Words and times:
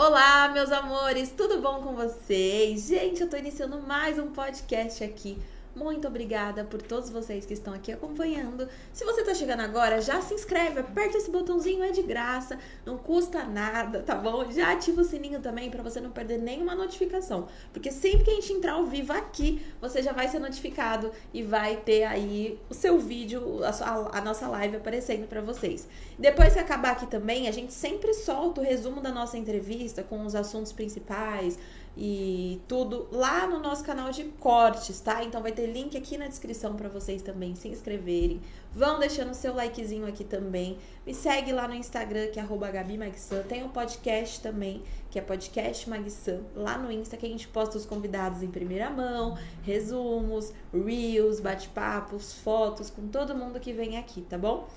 Olá, 0.00 0.48
meus 0.50 0.70
amores, 0.70 1.32
tudo 1.36 1.60
bom 1.60 1.82
com 1.82 1.92
vocês? 1.92 2.86
Gente, 2.86 3.20
eu 3.20 3.28
tô 3.28 3.36
iniciando 3.36 3.80
mais 3.80 4.16
um 4.16 4.30
podcast 4.30 5.02
aqui 5.02 5.36
muito 5.78 6.08
obrigada 6.08 6.64
por 6.64 6.82
todos 6.82 7.08
vocês 7.08 7.46
que 7.46 7.54
estão 7.54 7.72
aqui 7.72 7.92
acompanhando. 7.92 8.68
Se 8.92 9.04
você 9.04 9.20
está 9.20 9.32
chegando 9.32 9.60
agora, 9.60 10.00
já 10.00 10.20
se 10.20 10.34
inscreve, 10.34 10.80
aperta 10.80 11.16
esse 11.16 11.30
botãozinho, 11.30 11.84
é 11.84 11.92
de 11.92 12.02
graça, 12.02 12.58
não 12.84 12.98
custa 12.98 13.44
nada, 13.44 14.02
tá 14.02 14.16
bom? 14.16 14.50
Já 14.50 14.72
ativa 14.72 15.00
o 15.00 15.04
sininho 15.04 15.40
também 15.40 15.70
para 15.70 15.82
você 15.82 16.00
não 16.00 16.10
perder 16.10 16.38
nenhuma 16.38 16.74
notificação, 16.74 17.46
porque 17.72 17.92
sempre 17.92 18.24
que 18.24 18.30
a 18.30 18.34
gente 18.34 18.52
entrar 18.52 18.72
ao 18.72 18.86
vivo 18.86 19.12
aqui, 19.12 19.64
você 19.80 20.02
já 20.02 20.12
vai 20.12 20.26
ser 20.26 20.40
notificado 20.40 21.12
e 21.32 21.42
vai 21.42 21.76
ter 21.76 22.04
aí 22.04 22.58
o 22.68 22.74
seu 22.74 22.98
vídeo, 22.98 23.62
a, 23.64 23.72
sua, 23.72 24.10
a 24.12 24.20
nossa 24.20 24.48
live 24.48 24.76
aparecendo 24.76 25.28
para 25.28 25.40
vocês. 25.40 25.88
Depois 26.18 26.54
que 26.54 26.58
acabar 26.58 26.92
aqui 26.92 27.06
também, 27.06 27.46
a 27.46 27.52
gente 27.52 27.72
sempre 27.72 28.12
solta 28.12 28.60
o 28.60 28.64
resumo 28.64 29.00
da 29.00 29.12
nossa 29.12 29.38
entrevista 29.38 30.02
com 30.02 30.26
os 30.26 30.34
assuntos 30.34 30.72
principais, 30.72 31.56
e 32.00 32.60
tudo 32.68 33.08
lá 33.10 33.44
no 33.48 33.58
nosso 33.58 33.82
canal 33.82 34.12
de 34.12 34.22
cortes, 34.38 35.00
tá? 35.00 35.24
Então 35.24 35.42
vai 35.42 35.50
ter 35.50 35.66
link 35.66 35.96
aqui 35.96 36.16
na 36.16 36.28
descrição 36.28 36.76
para 36.76 36.88
vocês 36.88 37.22
também 37.22 37.56
se 37.56 37.66
inscreverem. 37.66 38.40
Vão 38.72 39.00
deixando 39.00 39.34
seu 39.34 39.52
likezinho 39.52 40.06
aqui 40.06 40.22
também. 40.22 40.78
Me 41.04 41.12
segue 41.12 41.52
lá 41.52 41.66
no 41.66 41.74
Instagram, 41.74 42.28
que 42.28 42.38
é 42.38 42.44
@gabi_magsan. 42.44 43.42
Tem 43.42 43.64
um 43.64 43.68
podcast 43.68 44.40
também, 44.40 44.80
que 45.10 45.18
é 45.18 45.22
podcast 45.22 45.90
Magsan, 45.90 46.42
lá 46.54 46.78
no 46.78 46.92
Insta 46.92 47.16
que 47.16 47.26
a 47.26 47.28
gente 47.28 47.48
posta 47.48 47.76
os 47.76 47.84
convidados 47.84 48.44
em 48.44 48.48
primeira 48.48 48.88
mão, 48.90 49.36
resumos, 49.64 50.52
reels, 50.72 51.40
bate-papos, 51.40 52.34
fotos 52.34 52.90
com 52.90 53.08
todo 53.08 53.34
mundo 53.34 53.58
que 53.58 53.72
vem 53.72 53.98
aqui, 53.98 54.22
tá 54.22 54.38
bom? 54.38 54.68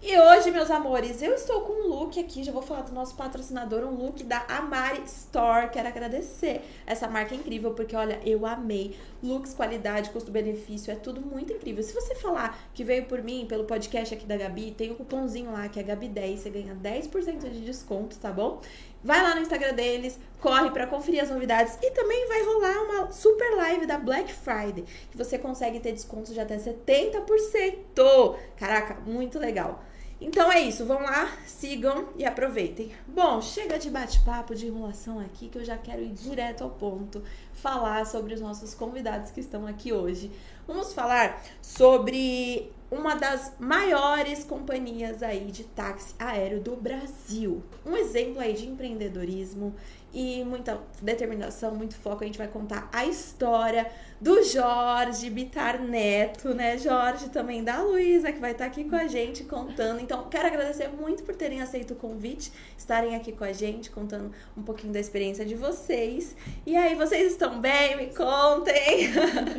E 0.00 0.16
hoje, 0.16 0.52
meus 0.52 0.70
amores, 0.70 1.20
eu 1.22 1.34
estou 1.34 1.62
com 1.62 1.72
um 1.72 1.88
look 1.88 2.20
aqui, 2.20 2.44
já 2.44 2.52
vou 2.52 2.62
falar 2.62 2.82
do 2.82 2.92
nosso 2.92 3.16
patrocinador, 3.16 3.82
um 3.82 3.96
look 3.96 4.22
da 4.22 4.44
Amari 4.48 5.02
Store. 5.04 5.70
Quero 5.70 5.88
agradecer 5.88 6.62
essa 6.86 7.08
marca 7.08 7.34
incrível, 7.34 7.74
porque 7.74 7.96
olha, 7.96 8.20
eu 8.24 8.46
amei. 8.46 8.96
Looks, 9.20 9.54
qualidade, 9.54 10.10
custo-benefício, 10.10 10.92
é 10.92 10.94
tudo 10.94 11.20
muito 11.20 11.52
incrível. 11.52 11.82
Se 11.82 11.92
você 11.92 12.14
falar 12.14 12.56
que 12.72 12.84
veio 12.84 13.06
por 13.06 13.20
mim, 13.24 13.44
pelo 13.48 13.64
podcast 13.64 14.14
aqui 14.14 14.24
da 14.24 14.36
Gabi, 14.36 14.70
tem 14.70 14.90
o 14.90 14.92
um 14.92 14.96
cupomzinho 14.96 15.50
lá 15.50 15.68
que 15.68 15.80
é 15.80 15.82
Gabi10, 15.82 16.36
você 16.36 16.50
ganha 16.50 16.76
10% 16.76 17.50
de 17.50 17.60
desconto, 17.62 18.16
tá 18.18 18.30
bom? 18.30 18.60
Vai 19.02 19.20
lá 19.20 19.34
no 19.34 19.40
Instagram 19.40 19.74
deles, 19.74 20.16
corre 20.40 20.70
para 20.70 20.86
conferir 20.86 21.24
as 21.24 21.30
novidades 21.30 21.76
e 21.82 21.90
também 21.90 22.28
vai 22.28 22.44
rolar 22.44 22.82
uma 22.84 23.10
super 23.10 23.56
live 23.56 23.84
da 23.84 23.98
Black 23.98 24.32
Friday, 24.32 24.84
que 25.10 25.18
você 25.18 25.36
consegue 25.36 25.80
ter 25.80 25.90
descontos 25.90 26.32
de 26.32 26.38
até 26.38 26.56
70%. 26.56 28.36
Caraca, 28.56 29.00
muito 29.04 29.40
legal. 29.40 29.82
Então 30.20 30.50
é 30.50 30.60
isso, 30.60 30.84
vão 30.84 31.00
lá, 31.00 31.30
sigam 31.46 32.08
e 32.16 32.24
aproveitem. 32.24 32.90
Bom, 33.06 33.40
chega 33.40 33.78
de 33.78 33.88
bate-papo, 33.88 34.52
de 34.52 34.66
enrolação 34.66 35.20
aqui, 35.20 35.48
que 35.48 35.58
eu 35.58 35.64
já 35.64 35.78
quero 35.78 36.02
ir 36.02 36.10
direto 36.10 36.64
ao 36.64 36.70
ponto, 36.70 37.22
falar 37.52 38.04
sobre 38.04 38.34
os 38.34 38.40
nossos 38.40 38.74
convidados 38.74 39.30
que 39.30 39.38
estão 39.38 39.64
aqui 39.64 39.92
hoje. 39.92 40.32
Vamos 40.66 40.92
falar 40.92 41.40
sobre 41.62 42.72
uma 42.90 43.14
das 43.14 43.52
maiores 43.60 44.42
companhias 44.42 45.22
aí 45.22 45.52
de 45.52 45.62
táxi 45.62 46.14
aéreo 46.18 46.60
do 46.60 46.74
Brasil. 46.74 47.62
Um 47.86 47.96
exemplo 47.96 48.40
aí 48.40 48.54
de 48.54 48.66
empreendedorismo 48.66 49.74
e 50.12 50.42
muita 50.44 50.80
determinação, 51.02 51.74
muito 51.74 51.94
foco. 51.94 52.24
A 52.24 52.26
gente 52.26 52.38
vai 52.38 52.48
contar 52.48 52.88
a 52.92 53.04
história 53.04 53.90
do 54.20 54.42
Jorge 54.42 55.30
Bitar 55.30 55.80
Neto, 55.80 56.54
né? 56.54 56.76
Jorge 56.78 57.28
também 57.28 57.62
da 57.62 57.82
Luísa, 57.82 58.32
que 58.32 58.40
vai 58.40 58.52
estar 58.52 58.64
aqui 58.64 58.84
com 58.84 58.96
a 58.96 59.06
gente 59.06 59.44
contando. 59.44 60.00
Então, 60.00 60.28
quero 60.28 60.48
agradecer 60.48 60.88
muito 60.88 61.22
por 61.22 61.36
terem 61.36 61.60
aceito 61.60 61.92
o 61.92 61.96
convite, 61.96 62.50
estarem 62.76 63.14
aqui 63.14 63.32
com 63.32 63.44
a 63.44 63.52
gente, 63.52 63.90
contando 63.90 64.32
um 64.56 64.62
pouquinho 64.62 64.92
da 64.92 65.00
experiência 65.00 65.44
de 65.44 65.54
vocês. 65.54 66.34
E 66.66 66.76
aí, 66.76 66.94
vocês 66.94 67.32
estão 67.32 67.60
bem? 67.60 67.96
Me 67.96 68.06
contem! 68.06 69.10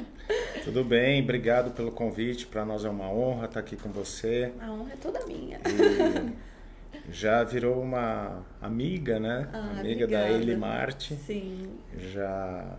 Tudo 0.63 0.83
bem, 0.83 1.23
obrigado 1.23 1.71
pelo 1.71 1.91
convite. 1.91 2.45
Para 2.45 2.65
nós 2.65 2.85
é 2.85 2.89
uma 2.89 3.09
honra 3.09 3.45
estar 3.45 3.59
aqui 3.59 3.75
com 3.75 3.89
você. 3.89 4.51
A 4.59 4.71
honra 4.71 4.93
é 4.93 4.97
toda 4.97 5.25
minha. 5.25 5.59
E 5.65 6.48
já 7.11 7.43
virou 7.43 7.81
uma 7.81 8.43
amiga, 8.61 9.19
né? 9.19 9.49
Ah, 9.51 9.79
amiga 9.79 10.05
obrigada. 10.05 10.27
da 10.27 10.31
Eli 10.31 10.55
Marte. 10.55 11.15
Sim. 11.15 11.69
Já 11.97 12.77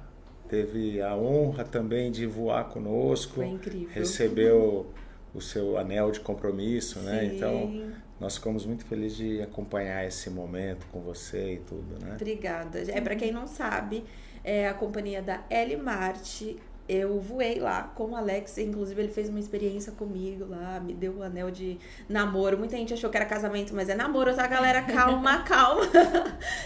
teve 0.49 1.01
a 1.01 1.17
honra 1.17 1.65
também 1.65 2.11
de 2.11 2.27
voar 2.27 2.65
conosco. 2.69 3.37
Foi 3.37 3.47
incrível. 3.47 3.89
Recebeu 3.93 4.93
o 5.35 5.41
seu 5.41 5.79
anel 5.79 6.11
de 6.11 6.21
compromisso, 6.21 6.99
né? 7.01 7.21
Sim. 7.21 7.37
Então, 7.37 7.93
nós 8.19 8.37
ficamos 8.37 8.67
muito 8.67 8.85
felizes 8.85 9.17
de 9.17 9.43
acompanhar 9.43 10.05
esse 10.07 10.29
momento 10.29 10.87
com 10.93 11.01
você 11.01 11.55
e 11.55 11.59
tudo, 11.59 12.05
né? 12.05 12.15
Obrigada. 12.15 12.81
É 12.81 13.01
para 13.01 13.17
quem 13.17 13.33
não 13.33 13.47
sabe, 13.47 14.05
é 14.45 14.69
a 14.69 14.75
companhia 14.75 15.23
da 15.23 15.43
L 15.49 15.77
Marte. 15.77 16.57
Eu 16.93 17.21
voei 17.21 17.61
lá 17.61 17.85
com 17.95 18.11
o 18.11 18.17
Alex, 18.17 18.59
inclusive 18.59 19.01
ele 19.01 19.13
fez 19.13 19.29
uma 19.29 19.39
experiência 19.39 19.93
comigo 19.93 20.45
lá, 20.49 20.81
me 20.81 20.93
deu 20.93 21.13
o 21.13 21.19
um 21.21 21.23
anel 21.23 21.49
de 21.49 21.79
namoro. 22.09 22.59
Muita 22.59 22.77
gente 22.77 22.93
achou 22.93 23.09
que 23.09 23.17
era 23.17 23.25
casamento, 23.25 23.73
mas 23.73 23.89
é 23.89 23.95
namoro, 23.95 24.35
tá, 24.35 24.45
galera? 24.49 24.83
Calma, 24.83 25.39
calma. 25.47 25.83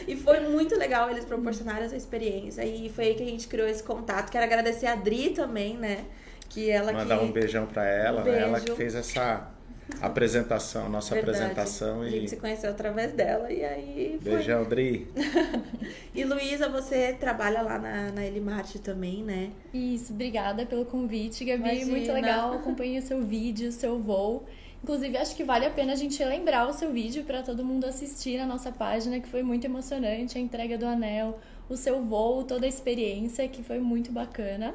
e 0.08 0.16
foi 0.16 0.40
muito 0.40 0.78
legal 0.78 1.10
eles 1.10 1.26
proporcionaram 1.26 1.84
essa 1.84 1.94
experiência. 1.94 2.64
E 2.64 2.88
foi 2.88 3.08
aí 3.08 3.14
que 3.14 3.22
a 3.22 3.26
gente 3.26 3.46
criou 3.46 3.68
esse 3.68 3.82
contato. 3.82 4.30
Quero 4.30 4.44
agradecer 4.44 4.86
a 4.86 4.94
Dri 4.94 5.28
também, 5.34 5.76
né? 5.76 6.06
Que 6.48 6.70
ela 6.70 6.90
Mandar 6.90 7.18
que... 7.18 7.24
um 7.26 7.30
beijão 7.30 7.66
para 7.66 7.84
ela, 7.84 8.22
um 8.22 8.24
né? 8.24 8.40
Ela 8.40 8.60
que 8.60 8.72
fez 8.72 8.94
essa 8.94 9.53
apresentação, 10.00 10.88
nossa 10.88 11.14
Verdade. 11.14 11.38
apresentação. 11.38 12.02
A 12.02 12.08
E... 12.08 12.10
gente 12.10 12.30
se 12.30 12.36
conheceu 12.36 12.70
através 12.70 13.12
dela 13.12 13.52
e 13.52 13.64
aí 13.64 14.18
foi. 14.22 14.32
Beijão, 14.34 14.64
Dri. 14.64 15.06
E 16.14 16.22
Luísa, 16.24 16.68
você 16.68 17.12
trabalha 17.12 17.60
lá 17.60 17.76
na, 17.78 18.12
na 18.12 18.24
Elimarte 18.24 18.78
também, 18.78 19.22
né? 19.24 19.50
Isso, 19.72 20.12
obrigada 20.12 20.64
pelo 20.64 20.84
convite, 20.84 21.44
Gabi. 21.44 21.62
Imagina. 21.62 21.90
Muito 21.90 22.12
legal. 22.12 22.52
Acompanhei 22.54 22.98
o 22.98 23.02
seu 23.02 23.20
vídeo, 23.20 23.68
o 23.68 23.72
seu 23.72 23.98
voo. 23.98 24.44
Inclusive, 24.82 25.16
acho 25.16 25.34
que 25.34 25.42
vale 25.42 25.66
a 25.66 25.70
pena 25.70 25.92
a 25.92 25.96
gente 25.96 26.22
lembrar 26.22 26.68
o 26.68 26.72
seu 26.72 26.92
vídeo 26.92 27.24
para 27.24 27.42
todo 27.42 27.64
mundo 27.64 27.84
assistir 27.84 28.38
na 28.38 28.46
nossa 28.46 28.70
página, 28.70 29.18
que 29.18 29.26
foi 29.28 29.42
muito 29.42 29.64
emocionante 29.64 30.36
a 30.38 30.40
entrega 30.40 30.76
do 30.78 30.86
anel, 30.86 31.38
o 31.68 31.76
seu 31.76 32.02
voo, 32.02 32.44
toda 32.44 32.66
a 32.66 32.68
experiência, 32.68 33.48
que 33.48 33.62
foi 33.62 33.80
muito 33.80 34.12
bacana. 34.12 34.74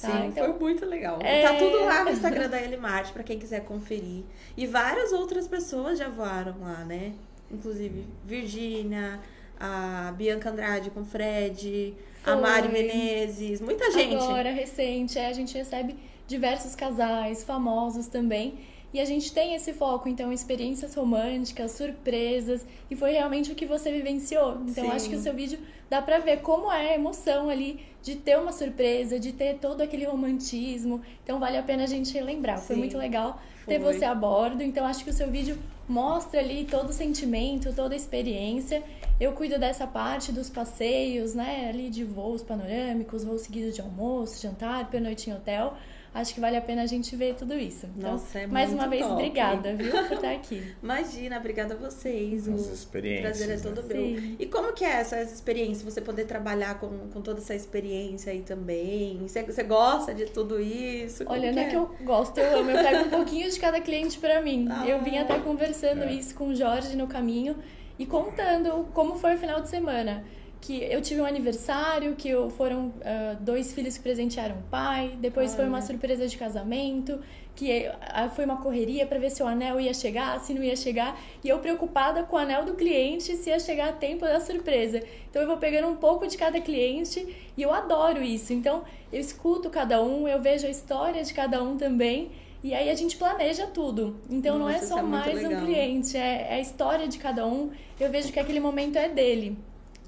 Tá? 0.00 0.08
Sim, 0.10 0.26
Então, 0.28 0.44
foi 0.44 0.58
muito 0.58 0.84
legal. 0.84 1.18
é- 1.22 1.42
Tá 1.42 1.54
tudo 1.54 1.84
lá 1.84 2.04
no 2.04 2.10
Instagram 2.10 2.48
da 2.48 2.60
Elimarte, 2.60 3.12
pra 3.12 3.22
quem 3.22 3.38
quiser 3.38 3.64
conferir. 3.64 4.24
E 4.56 4.66
várias 4.66 5.12
outras 5.12 5.48
pessoas 5.48 5.98
já 5.98 6.08
voaram 6.08 6.54
lá, 6.60 6.84
né? 6.84 7.12
Inclusive 7.50 8.04
Virgínia, 8.24 9.20
a 9.58 10.12
Bianca 10.16 10.50
Andrade 10.50 10.90
com 10.90 11.04
Fred, 11.04 11.94
a 12.24 12.32
Foi. 12.32 12.40
Mari 12.40 12.68
Menezes, 12.68 13.60
muita 13.60 13.90
gente. 13.90 14.16
Agora, 14.16 14.50
recente, 14.50 15.18
é, 15.18 15.28
a 15.28 15.32
gente 15.32 15.56
recebe 15.56 15.96
diversos 16.26 16.74
casais, 16.74 17.44
famosos 17.44 18.06
também. 18.08 18.58
E 18.96 19.00
a 19.00 19.04
gente 19.04 19.30
tem 19.30 19.54
esse 19.54 19.74
foco, 19.74 20.08
então, 20.08 20.32
experiências 20.32 20.94
românticas, 20.94 21.72
surpresas, 21.72 22.64
e 22.90 22.96
foi 22.96 23.12
realmente 23.12 23.52
o 23.52 23.54
que 23.54 23.66
você 23.66 23.92
vivenciou. 23.92 24.56
Então, 24.66 24.84
Sim. 24.84 24.90
acho 24.90 25.10
que 25.10 25.16
o 25.16 25.20
seu 25.20 25.34
vídeo 25.34 25.58
dá 25.90 26.00
pra 26.00 26.18
ver 26.18 26.40
como 26.40 26.72
é 26.72 26.92
a 26.92 26.94
emoção 26.94 27.50
ali 27.50 27.80
de 28.02 28.16
ter 28.16 28.38
uma 28.38 28.52
surpresa, 28.52 29.20
de 29.20 29.34
ter 29.34 29.58
todo 29.58 29.82
aquele 29.82 30.06
romantismo. 30.06 31.02
Então, 31.22 31.38
vale 31.38 31.58
a 31.58 31.62
pena 31.62 31.82
a 31.82 31.86
gente 31.86 32.14
relembrar. 32.14 32.58
Foi 32.58 32.74
Sim. 32.74 32.80
muito 32.80 32.96
legal 32.96 33.38
ter 33.66 33.78
Foi. 33.78 33.92
você 33.92 34.06
a 34.06 34.14
bordo. 34.14 34.62
Então, 34.62 34.86
acho 34.86 35.04
que 35.04 35.10
o 35.10 35.12
seu 35.12 35.30
vídeo 35.30 35.58
mostra 35.86 36.40
ali 36.40 36.64
todo 36.64 36.88
o 36.88 36.92
sentimento, 36.94 37.74
toda 37.74 37.92
a 37.92 37.96
experiência. 37.98 38.82
Eu 39.20 39.32
cuido 39.32 39.58
dessa 39.58 39.86
parte 39.86 40.32
dos 40.32 40.48
passeios, 40.48 41.34
né? 41.34 41.68
Ali 41.68 41.90
de 41.90 42.02
voos 42.02 42.42
panorâmicos, 42.42 43.24
voos 43.24 43.42
seguidos 43.42 43.74
de 43.74 43.82
almoço, 43.82 44.40
jantar, 44.40 44.88
pernoite 44.88 45.28
em 45.28 45.34
hotel. 45.34 45.76
Acho 46.18 46.32
que 46.34 46.40
vale 46.40 46.56
a 46.56 46.60
pena 46.62 46.82
a 46.82 46.86
gente 46.86 47.14
ver 47.14 47.34
tudo 47.34 47.54
isso. 47.54 47.86
Então, 47.96 48.12
Nossa, 48.12 48.38
é 48.38 48.46
mais 48.46 48.72
uma 48.72 48.88
vez, 48.88 49.02
top. 49.02 49.14
obrigada, 49.14 49.74
viu, 49.74 49.90
por 50.08 50.12
estar 50.16 50.32
aqui. 50.32 50.62
Imagina, 50.82 51.36
obrigada 51.38 51.74
a 51.74 51.76
vocês. 51.76 52.48
As 52.48 52.66
O 52.68 52.72
experiências. 52.72 53.22
prazer 53.36 53.50
é 53.50 53.56
né? 53.56 53.62
todo 53.62 53.82
meu. 53.86 53.96
Sim. 54.20 54.36
E 54.38 54.46
como 54.46 54.72
que 54.72 54.84
é 54.84 54.92
essa, 54.92 55.16
essa 55.16 55.34
experiência? 55.34 55.84
Você 55.88 56.00
poder 56.00 56.24
trabalhar 56.24 56.78
com, 56.80 56.88
com 57.12 57.20
toda 57.20 57.40
essa 57.40 57.54
experiência 57.54 58.32
aí 58.32 58.40
também? 58.40 59.18
Você, 59.26 59.42
você 59.42 59.62
gosta 59.62 60.14
de 60.14 60.26
tudo 60.26 60.60
isso? 60.60 61.24
Como 61.24 61.38
Olha, 61.38 61.52
não 61.52 61.62
é 61.62 61.66
é 61.66 61.68
que 61.68 61.76
eu 61.76 61.90
gosto, 62.02 62.38
eu 62.38 62.60
amo. 62.60 62.70
Eu 62.70 62.82
pego 62.82 63.04
um 63.06 63.10
pouquinho 63.10 63.50
de 63.50 63.60
cada 63.60 63.80
cliente 63.80 64.18
pra 64.18 64.40
mim. 64.40 64.68
Ah. 64.70 64.86
Eu 64.86 65.02
vim 65.02 65.18
até 65.18 65.38
conversando 65.38 66.04
É. 66.04 66.12
isso 66.12 66.34
com 66.34 66.48
o 66.48 66.54
Jorge 66.54 66.96
no 66.96 67.06
caminho 67.06 67.56
e 67.98 68.06
contando 68.06 68.88
como 68.94 69.16
foi 69.16 69.34
o 69.34 69.38
final 69.38 69.60
de 69.60 69.68
semana. 69.68 70.24
Que 70.60 70.82
eu 70.82 71.00
tive 71.00 71.20
um 71.20 71.26
aniversário, 71.26 72.16
que 72.16 72.28
eu- 72.28 72.50
foram 72.50 72.92
ah, 73.04 73.36
dois 73.38 73.72
filhos 73.72 73.96
que 73.96 74.02
presentearam 74.02 74.56
o 74.56 74.62
pai, 74.70 75.16
depois 75.20 75.54
foi 75.54 75.64
uma 75.66 75.80
surpresa 75.80 76.26
de 76.26 76.36
casamento, 76.36 77.20
que 77.54 77.86
ah, 78.00 78.28
foi 78.28 78.44
uma 78.44 78.56
correria 78.56 79.06
pra 79.06 79.18
ver 79.18 79.30
se 79.30 79.42
o 79.42 79.46
anel 79.46 79.78
ia 79.80 79.94
chegar, 79.94 80.40
se 80.40 80.52
não 80.54 80.62
ia 80.64 80.74
chegar, 80.74 81.18
e 81.44 81.48
eu 81.48 81.58
preocupada 81.60 82.24
com 82.24 82.36
o 82.36 82.38
anel 82.38 82.64
do 82.64 82.74
cliente, 82.74 83.36
se 83.36 83.50
ia 83.50 83.60
chegar 83.60 83.90
a 83.90 83.92
tempo 83.92 84.24
da 84.24 84.40
surpresa. 84.40 85.00
Então 85.30 85.40
eu 85.42 85.46
vou 85.46 85.56
pegando 85.58 85.86
um 85.88 85.96
pouco 85.96 86.26
de 86.26 86.36
cada 86.36 86.60
cliente 86.60 87.36
e 87.56 87.62
eu 87.62 87.72
adoro 87.72 88.20
isso. 88.22 88.52
Então 88.52 88.82
eu 89.12 89.20
escuto 89.20 89.70
cada 89.70 90.02
um, 90.02 90.26
eu 90.26 90.40
vejo 90.42 90.66
a 90.66 90.70
história 90.70 91.22
de 91.22 91.32
cada 91.32 91.62
um 91.62 91.76
também. 91.76 92.30
E 92.64 92.74
aí 92.74 92.90
a 92.90 92.94
gente 92.94 93.16
planeja 93.16 93.66
tudo. 93.68 94.18
Então 94.28 94.58
não 94.58 94.68
é 94.68 94.74
Nossa, 94.74 94.86
só 94.86 94.98
é 94.98 95.02
mais 95.02 95.34
legal. 95.40 95.62
um 95.62 95.64
cliente, 95.64 96.16
é, 96.16 96.48
é 96.50 96.54
a 96.54 96.60
história 96.60 97.06
de 97.06 97.18
cada 97.18 97.46
um. 97.46 97.70
Eu 98.00 98.10
vejo 98.10 98.32
que 98.32 98.40
aquele 98.40 98.58
momento 98.58 98.96
é 98.96 99.08
dele. 99.08 99.56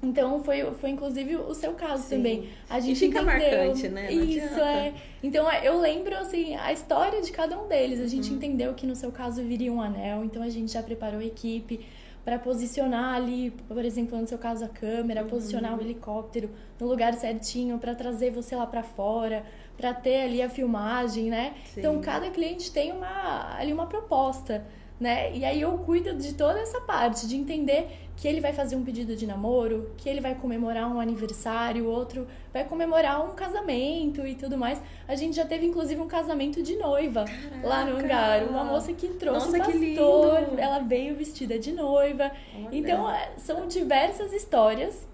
Então 0.01 0.41
foi, 0.43 0.63
foi 0.75 0.91
inclusive 0.91 1.35
o 1.35 1.53
seu 1.53 1.73
caso 1.73 2.03
Sim. 2.03 2.15
também. 2.17 2.49
A 2.69 2.79
gente 2.79 2.99
fica 2.99 3.21
entendeu. 3.21 3.57
marcante, 3.59 3.87
né? 3.89 4.09
Não 4.11 4.23
Isso 4.23 4.45
adianta. 4.45 4.61
é. 4.63 4.93
Então 5.21 5.51
é, 5.51 5.67
eu 5.67 5.79
lembro 5.79 6.15
assim 6.17 6.55
a 6.55 6.71
história 6.71 7.21
de 7.21 7.31
cada 7.31 7.59
um 7.61 7.67
deles. 7.67 7.99
A 7.99 8.07
gente 8.07 8.29
Uhum. 8.29 8.37
entendeu 8.37 8.73
que 8.73 8.87
no 8.87 8.95
seu 8.95 9.11
caso 9.11 9.43
viria 9.43 9.71
um 9.71 9.81
anel, 9.81 10.23
então 10.23 10.41
a 10.41 10.49
gente 10.49 10.71
já 10.71 10.81
preparou 10.81 11.19
a 11.19 11.25
equipe 11.25 11.85
para 12.23 12.37
posicionar 12.39 13.15
ali, 13.15 13.51
por 13.67 13.83
exemplo, 13.83 14.17
no 14.19 14.27
seu 14.27 14.37
caso 14.37 14.63
a 14.63 14.67
câmera, 14.69 15.23
posicionar 15.23 15.73
Uhum. 15.73 15.79
o 15.79 15.81
helicóptero 15.81 16.49
no 16.79 16.87
lugar 16.87 17.13
certinho 17.15 17.77
para 17.77 17.93
trazer 17.95 18.29
você 18.31 18.55
lá 18.55 18.67
para 18.67 18.83
fora, 18.83 19.43
para 19.75 19.93
ter 19.93 20.21
ali 20.21 20.41
a 20.41 20.49
filmagem, 20.49 21.25
né? 21.29 21.53
Sim. 21.73 21.79
Então 21.79 21.99
cada 22.01 22.29
cliente 22.29 22.71
tem 22.71 22.91
uma 22.91 23.55
ali 23.57 23.73
uma 23.73 23.87
proposta, 23.87 24.63
né? 24.99 25.35
E 25.35 25.45
aí 25.45 25.61
eu 25.61 25.77
cuido 25.79 26.13
de 26.13 26.33
toda 26.33 26.59
essa 26.59 26.81
parte 26.81 27.27
de 27.27 27.35
entender 27.35 27.87
que 28.17 28.27
ele 28.27 28.41
vai 28.41 28.51
fazer 28.51 28.75
um 28.75 28.83
pedido 28.83 29.15
de 29.15 29.25
namoro, 29.25 29.91
que 29.95 30.09
ele 30.09 30.19
vai 30.19 30.35
comemorar 30.35 30.93
um 30.93 30.99
aniversário, 30.99 31.87
outro 31.87 32.27
vai 32.51 32.65
comemorar 32.65 33.23
um 33.25 33.33
casamento 33.33 34.27
e 34.27 34.35
tudo 34.35 34.57
mais. 34.57 34.81
A 35.07 35.15
gente 35.15 35.37
já 35.37 35.45
teve 35.45 35.65
inclusive 35.65 36.01
um 36.01 36.07
casamento 36.07 36.61
de 36.61 36.75
noiva 36.75 37.23
lá 37.63 37.85
no 37.85 37.95
Caraca! 37.95 38.15
hangar, 38.15 38.49
uma 38.49 38.65
moça 38.65 38.91
que 38.91 39.07
trouxe 39.07 39.57
Nossa, 39.57 39.71
que 39.71 39.95
pastor, 39.95 40.59
ela 40.59 40.79
veio 40.79 41.15
vestida 41.15 41.57
de 41.57 41.71
noiva. 41.71 42.29
Olha. 42.57 42.67
Então 42.73 43.09
é, 43.09 43.31
são 43.37 43.67
diversas 43.67 44.33
histórias. 44.33 45.07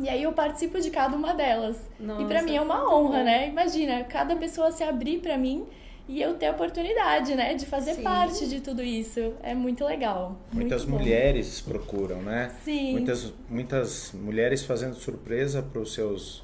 E 0.00 0.08
aí 0.08 0.22
eu 0.22 0.32
participo 0.32 0.80
de 0.80 0.90
cada 0.90 1.16
uma 1.16 1.34
delas. 1.34 1.76
Nossa, 1.98 2.22
e 2.22 2.26
pra 2.26 2.42
mim 2.42 2.56
é 2.56 2.60
uma 2.60 2.92
honra, 2.92 3.18
bom. 3.18 3.24
né? 3.24 3.48
Imagina, 3.48 4.04
cada 4.04 4.34
pessoa 4.36 4.70
se 4.70 4.82
abrir 4.82 5.18
pra 5.20 5.36
mim 5.36 5.66
e 6.08 6.22
eu 6.22 6.34
ter 6.34 6.46
a 6.46 6.52
oportunidade, 6.52 7.34
né, 7.34 7.54
de 7.54 7.66
fazer 7.66 7.94
Sim. 7.94 8.02
parte 8.02 8.48
de 8.48 8.60
tudo 8.60 8.82
isso. 8.82 9.34
É 9.42 9.54
muito 9.54 9.84
legal. 9.84 10.40
Muitas 10.52 10.84
muito 10.86 11.02
mulheres 11.02 11.60
procuram, 11.60 12.22
né? 12.22 12.50
Sim. 12.64 12.92
Muitas, 12.92 13.32
muitas 13.48 14.12
mulheres 14.12 14.64
fazendo 14.64 14.94
surpresa 14.94 15.62
para 15.62 15.80
os 15.80 15.92
seus, 15.92 16.42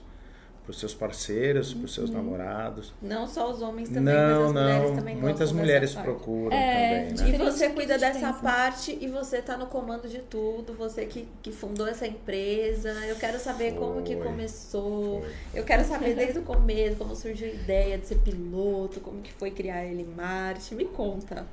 pros 0.65 0.81
seus 0.81 0.95
parceiros, 0.95 1.75
para 1.75 1.85
os 1.85 1.93
seus 1.93 2.09
Uhum. 2.09 2.17
namorados. 2.17 2.93
Não 3.03 3.27
só 3.27 3.51
os 3.51 3.61
homens 3.61 3.91
também, 3.91 4.15
não, 4.15 4.15
mas 4.15 4.33
as 4.47 4.53
mulheres 4.55 4.89
não. 4.91 4.97
também 4.97 5.17
Muitas 5.17 5.53
mulheres 5.53 5.95
procuram 5.95 6.57
É, 6.57 6.71
também, 6.71 6.97
E 6.97 7.05
né? 7.05 7.13
Diferente 7.13 7.39
você 7.53 7.69
cuida 7.71 7.99
dessa 7.99 8.33
parte 8.33 8.97
e 8.99 9.07
você 9.09 9.43
tá 9.43 9.59
no 9.59 9.67
comando 9.67 10.09
de 10.09 10.21
tudo, 10.21 10.73
você 10.73 11.05
que, 11.05 11.29
que 11.43 11.53
fundou 11.53 11.87
essa 11.87 12.07
empresa. 12.07 12.91
Eu 13.07 13.17
quero 13.17 13.39
saber 13.39 13.75
como 13.75 14.03
que 14.03 14.17
Foi. 14.17 14.25
começou. 14.27 15.21
Foi. 15.21 15.31
Eu 15.61 15.65
quero 15.65 15.85
saber 15.85 16.15
desde 16.15 16.39
o 16.39 16.43
começo, 16.43 16.97
como 16.97 17.15
surgiu 17.15 17.47
a 17.49 17.51
ideia 17.53 17.99
de 17.99 18.07
ser 18.07 18.17
piloto, 18.21 19.01
como 19.01 19.21
que 19.21 19.33
foi 19.35 19.51
criar 19.51 19.85
ele 19.85 20.01
em 20.03 20.07
Marte. 20.07 20.75
Me 20.75 20.87
conta. 20.87 21.47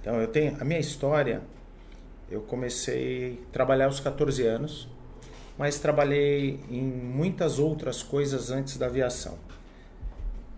Então, 0.00 0.18
eu 0.20 0.28
tenho 0.28 0.56
a 0.58 0.64
minha 0.64 0.80
história. 0.80 1.42
Eu 2.30 2.40
comecei 2.42 3.40
a 3.48 3.52
trabalhar 3.52 3.86
aos 3.86 4.00
14 4.00 4.46
anos, 4.46 4.88
mas 5.58 5.80
trabalhei 5.80 6.60
em 6.70 6.82
muitas 6.82 7.58
outras 7.58 8.02
coisas 8.02 8.50
antes 8.50 8.76
da 8.76 8.86
aviação. 8.86 9.36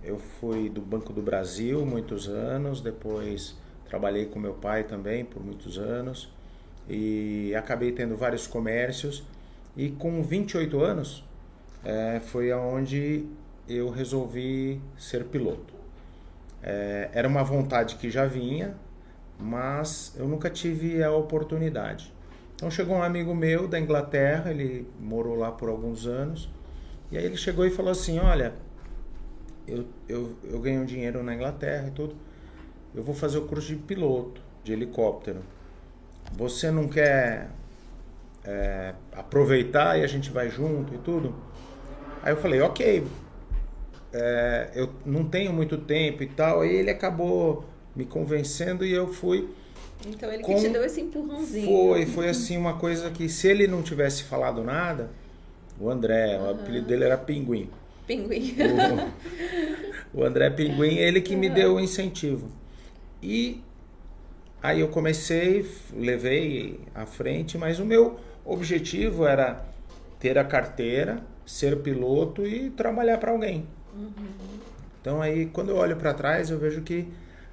Eu 0.05 0.19
fui 0.19 0.69
do 0.69 0.82
Banco 0.82 1.12
do 1.12 1.23
Brasil 1.23 1.85
muitos 1.87 2.29
anos, 2.29 2.82
depois 2.82 3.56
trabalhei 3.88 4.26
com 4.26 4.38
meu 4.38 4.55
pai 4.55 4.85
também 4.85 5.25
por 5.25 5.43
muitos 5.43 5.79
anos 5.79 6.31
e 6.88 7.55
acabei 7.55 7.93
tendo 7.93 8.17
vários 8.17 8.47
comércios. 8.47 9.25
E 9.76 9.91
com 9.91 10.23
28 10.23 10.81
anos 10.82 11.25
eh, 11.85 12.20
foi 12.26 12.50
aonde 12.50 13.25
eu 13.69 13.88
resolvi 13.88 14.81
ser 14.99 15.25
piloto. 15.25 15.73
Eh, 16.62 17.11
era 17.12 17.29
uma 17.29 17.43
vontade 17.43 17.96
que 17.96 18.11
já 18.11 18.26
vinha, 18.26 18.75
mas 19.38 20.14
eu 20.19 20.29
nunca 20.29 20.50
tive 20.50 21.03
a 21.03 21.11
oportunidade. 21.12 22.12
Então 22.61 22.71
chegou 22.71 22.95
um 22.95 23.03
amigo 23.03 23.35
meu 23.35 23.67
da 23.67 23.81
Inglaterra, 23.81 24.51
ele 24.51 24.87
morou 25.01 25.35
lá 25.35 25.51
por 25.51 25.71
alguns 25.71 26.07
anos, 26.07 26.47
e 27.11 27.17
aí 27.17 27.25
ele 27.25 27.39
chegou 27.39 27.65
e 27.65 27.71
falou 27.71 27.91
assim: 27.91 28.19
Olha, 28.19 28.53
eu, 29.67 29.87
eu, 30.07 30.37
eu 30.45 30.61
ganhei 30.61 30.79
um 30.79 30.85
dinheiro 30.85 31.23
na 31.23 31.35
Inglaterra 31.35 31.89
e 31.89 31.91
tudo, 31.91 32.15
eu 32.95 33.03
vou 33.03 33.15
fazer 33.15 33.39
o 33.39 33.47
curso 33.47 33.69
de 33.69 33.77
piloto 33.77 34.43
de 34.62 34.75
helicóptero. 34.75 35.41
Você 36.35 36.71
não 36.71 36.87
quer 36.87 37.49
é, 38.45 38.93
aproveitar 39.13 39.99
e 39.99 40.05
a 40.05 40.06
gente 40.06 40.31
vai 40.31 40.51
junto 40.51 40.95
e 40.95 40.99
tudo? 40.99 41.35
Aí 42.23 42.31
eu 42.31 42.37
falei: 42.37 42.61
Ok, 42.61 43.06
é, 44.13 44.71
eu 44.75 44.91
não 45.06 45.25
tenho 45.25 45.51
muito 45.51 45.79
tempo 45.79 46.23
e 46.23 46.27
tal. 46.27 46.61
Aí 46.61 46.77
ele 46.77 46.91
acabou 46.91 47.65
me 47.97 48.05
convencendo 48.05 48.85
e 48.85 48.93
eu 48.93 49.09
fui. 49.09 49.49
Então 50.06 50.32
ele 50.32 50.43
Com- 50.43 50.55
que 50.55 50.62
te 50.62 50.69
deu 50.69 50.85
esse 50.85 51.00
empurrãozinho. 51.00 51.67
Foi, 51.67 52.06
foi 52.06 52.29
assim 52.29 52.56
uma 52.56 52.75
coisa 52.79 53.11
que 53.11 53.29
se 53.29 53.49
ele 53.49 53.67
não 53.67 53.82
tivesse 53.82 54.23
falado 54.25 54.65
nada, 54.65 55.11
o 55.79 55.91
André, 55.91 56.38
o 56.38 56.50
apelido 56.50 56.87
dele 56.87 57.05
era 57.05 57.19
Pinguim. 57.19 57.69
Pinguim. 58.06 58.56
O, 60.15 60.21
o 60.21 60.25
André 60.25 60.50
Pinguim, 60.50 60.97
ele 60.97 61.21
que 61.21 61.37
me 61.37 61.49
deu 61.49 61.75
o 61.75 61.81
incentivo. 61.81 62.50
E 63.23 63.62
aí 64.62 64.81
eu 64.81 64.88
comecei, 64.88 65.67
levei 65.94 66.81
à 66.94 67.05
frente, 67.06 67.56
mas 67.59 67.79
o 67.79 67.85
meu 67.85 68.19
objetivo 68.44 69.27
era 69.27 69.65
ter 70.19 70.38
a 70.38 70.44
carteira, 70.44 71.23
ser 71.47 71.77
piloto 71.82 72.47
e 72.47 72.71
trabalhar 72.71 73.19
para 73.19 73.32
alguém. 73.32 73.67
Então 75.00 75.21
aí 75.21 75.47
quando 75.47 75.71
eu 75.71 75.77
olho 75.77 75.97
para 75.97 76.15
trás, 76.15 76.50
eu 76.50 76.59
vejo 76.59 76.82
que 76.82 77.06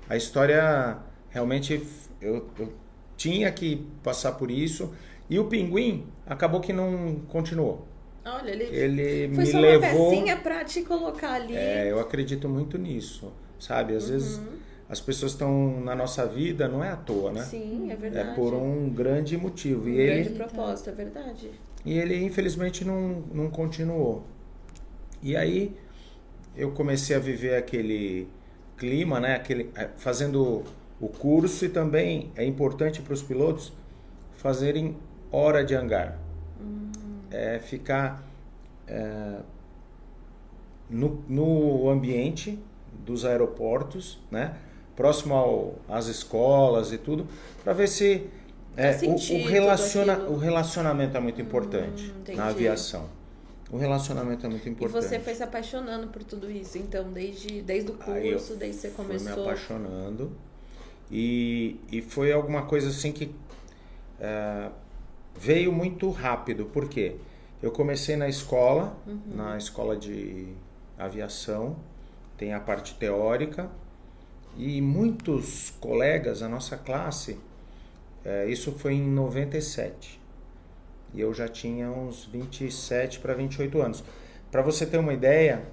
a 0.09 0.15
história 0.15 0.97
realmente 1.29 1.81
eu, 2.21 2.47
eu 2.59 2.73
tinha 3.15 3.51
que 3.51 3.85
passar 4.03 4.33
por 4.33 4.49
isso 4.51 4.93
e 5.29 5.37
o 5.39 5.45
Pinguim 5.45 6.05
acabou 6.25 6.59
que 6.61 6.71
não 6.73 7.21
continuou. 7.27 7.85
Olha, 8.25 8.51
ele, 8.51 8.63
Ele 8.65 9.35
foi 9.35 9.43
me 9.45 9.51
só 9.51 9.59
levou 9.59 9.89
uma 9.89 10.09
pecinha 10.11 10.37
pra 10.37 10.65
te 10.65 10.81
colocar 10.81 11.33
ali. 11.33 11.55
é, 11.55 11.89
eu 11.91 11.99
acredito 11.99 12.49
muito 12.49 12.77
nisso, 12.77 13.31
sabe? 13.57 13.95
Às 13.95 14.09
vezes 14.09 14.41
as 14.89 14.99
pessoas 14.99 15.31
estão 15.33 15.79
na 15.81 15.95
nossa 15.95 16.25
vida, 16.25 16.67
não 16.67 16.83
é 16.83 16.89
à 16.89 16.95
toa, 16.97 17.31
né? 17.31 17.41
Sim, 17.43 17.89
é 17.89 17.93
É 17.93 17.95
verdade. 17.95 18.35
por 18.35 18.53
um 18.53 18.89
grande 18.89 19.37
motivo. 19.37 19.85
Um 19.85 19.89
E 19.89 19.95
grande 19.95 20.27
ele, 20.29 20.29
propósito, 20.37 20.89
é 20.89 20.93
verdade. 20.93 21.51
e 21.85 21.97
ele 21.97 22.21
infelizmente 22.23 22.83
não, 22.83 23.23
não 23.33 23.49
continuou. 23.49 24.23
E 25.23 25.35
aí 25.35 25.73
eu 26.55 26.71
comecei 26.71 27.15
a 27.15 27.19
viver 27.19 27.55
aquele 27.55 28.27
clima, 28.77 29.19
né? 29.21 29.35
Aquele, 29.35 29.69
eh, 29.75 29.89
fazendo 29.95 30.63
o 30.99 31.07
curso 31.07 31.65
e 31.65 31.69
também 31.69 32.31
é 32.35 32.45
importante 32.45 33.01
para 33.01 33.13
os 33.13 33.21
pilotos 33.21 33.71
fazerem 34.37 34.95
hora 35.31 35.63
de 35.63 35.75
hangar. 35.75 36.17
É 37.29 37.59
ficar 37.59 38.23
é, 38.87 39.39
no, 40.89 41.23
no 41.27 41.89
ambiente 41.89 42.57
dos 43.05 43.25
aeroportos, 43.25 44.19
né? 44.31 44.55
Próximo 44.95 45.35
ao, 45.35 45.75
às 45.87 46.07
escolas 46.07 46.91
e 46.91 46.97
tudo, 46.97 47.27
para 47.63 47.73
ver 47.73 47.87
se 47.87 48.27
é, 48.75 48.91
o, 49.05 49.13
o, 49.13 49.45
relaciona, 49.47 50.17
o 50.27 50.37
relacionamento 50.37 51.15
é 51.15 51.19
muito 51.19 51.39
importante 51.41 52.11
Hum, 52.27 52.35
na 52.35 52.47
aviação. 52.47 53.05
O 53.69 53.77
relacionamento 53.77 54.45
é 54.45 54.49
muito 54.49 54.65
E 54.65 54.71
importante. 54.71 55.03
você 55.03 55.19
foi 55.19 55.35
se 55.35 55.43
apaixonando 55.43 56.07
por 56.07 56.23
tudo 56.23 56.49
isso, 56.49 56.77
então, 56.77 57.11
desde, 57.11 57.61
desde 57.61 57.91
o 57.91 57.95
eu 57.95 57.97
curso, 58.31 58.55
desde 58.55 58.81
que 58.81 58.87
você 58.87 58.89
Fui 58.89 59.03
me 59.05 59.19
começou. 59.19 59.43
apaixonando. 59.43 60.31
E, 61.11 61.79
e 61.91 62.01
foi 62.01 62.31
alguma 62.31 62.63
coisa 62.63 62.89
assim 62.89 63.11
que 63.11 63.33
é, 64.19 64.69
veio 65.39 65.71
muito 65.71 66.09
rápido. 66.09 66.65
Por 66.65 66.87
quê? 66.89 67.15
Eu 67.61 67.71
comecei 67.71 68.15
na 68.15 68.27
escola, 68.27 68.95
Uhum. 69.07 69.19
na 69.35 69.57
escola 69.57 69.95
de 69.95 70.47
aviação, 70.97 71.75
tem 72.37 72.53
a 72.53 72.59
parte 72.59 72.93
teórica, 72.95 73.69
e 74.57 74.81
muitos 74.81 75.71
colegas, 75.79 76.41
a 76.41 76.49
nossa 76.49 76.75
classe, 76.77 77.37
é, 78.25 78.45
isso 78.47 78.71
foi 78.73 78.93
em 78.93 79.07
97. 79.07 80.19
E 81.13 81.21
eu 81.21 81.33
já 81.33 81.47
tinha 81.47 81.89
uns 81.89 82.25
27 82.25 83.19
para 83.19 83.33
28 83.33 83.81
anos. 83.81 84.03
Para 84.51 84.61
você 84.61 84.85
ter 84.85 84.97
uma 84.97 85.13
ideia, 85.13 85.63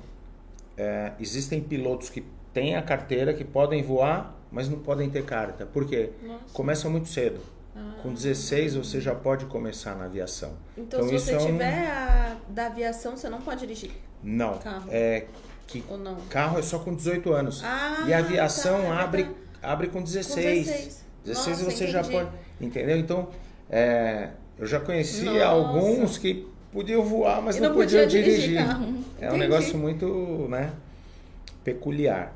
é, 0.77 1.13
existem 1.19 1.61
pilotos 1.61 2.09
que 2.09 2.25
têm 2.53 2.77
a 2.77 2.83
carteira, 2.83 3.35
que 3.35 3.45
podem 3.45 3.83
voar, 3.83 4.35
mas 4.55 4.69
não 4.69 4.79
podem 4.79 5.11
ter 5.11 5.25
carta. 5.25 5.67
Por 5.67 5.85
quê? 5.85 6.11
Nossa. 6.23 6.41
Começa 6.53 6.89
muito 6.89 7.09
cedo. 7.09 7.41
Ah. 7.77 7.95
Com 8.01 8.13
16 8.15 8.77
você 8.77 9.01
já 9.01 9.13
pode 9.13 9.47
começar 9.47 9.97
na 9.97 10.05
aviação. 10.05 10.53
Então, 10.79 11.01
Então, 11.01 11.09
se 11.09 11.17
isso 11.17 11.25
você 11.27 11.33
é 11.35 11.39
um- 11.39 11.47
tiver 11.47 11.87
a 11.91 12.37
da 12.49 12.67
aviação, 12.67 13.17
você 13.17 13.29
não 13.29 13.41
pode 13.41 13.61
dirigir. 13.61 13.91
Não. 14.23 14.59
Carro. 14.59 14.89
É 14.91 15.27
que 15.67 15.83
não? 15.99 16.17
carro 16.31 16.59
é 16.59 16.63
só 16.63 16.79
com 16.79 16.95
18 16.95 17.33
anos. 17.33 17.63
Ah, 17.65 18.05
e 18.07 18.15
a 18.15 18.19
aviação 18.19 18.81
tá, 18.83 19.01
abre, 19.03 19.23
verdade. 19.25 19.45
abre 19.61 19.87
com 19.89 19.99
Com 19.99 20.05
16. 20.05 20.67
16. 20.67 21.05
16 21.25 21.59
Nossa, 21.59 21.71
você 21.71 21.87
já 21.89 22.01
entendi. 22.01 22.15
pode. 22.17 22.29
Entendeu? 22.61 22.97
Então, 22.97 23.29
é, 23.69 24.29
eu 24.57 24.67
já 24.69 24.79
conheci 24.79 25.25
Nossa. 25.25 25.45
alguns 25.47 26.17
que 26.17 26.47
podiam 26.73 27.03
voar, 27.03 27.43
mas 27.43 27.59
não, 27.59 27.71
não 27.71 27.75
podiam 27.77 28.05
podia 28.05 28.23
dirigir 28.23 28.59
dirigir. 28.59 28.95
É 29.21 29.33
um 29.33 29.37
negócio 29.37 29.77
muito 29.77 30.47
né, 30.49 30.71
peculiar. 31.65 32.33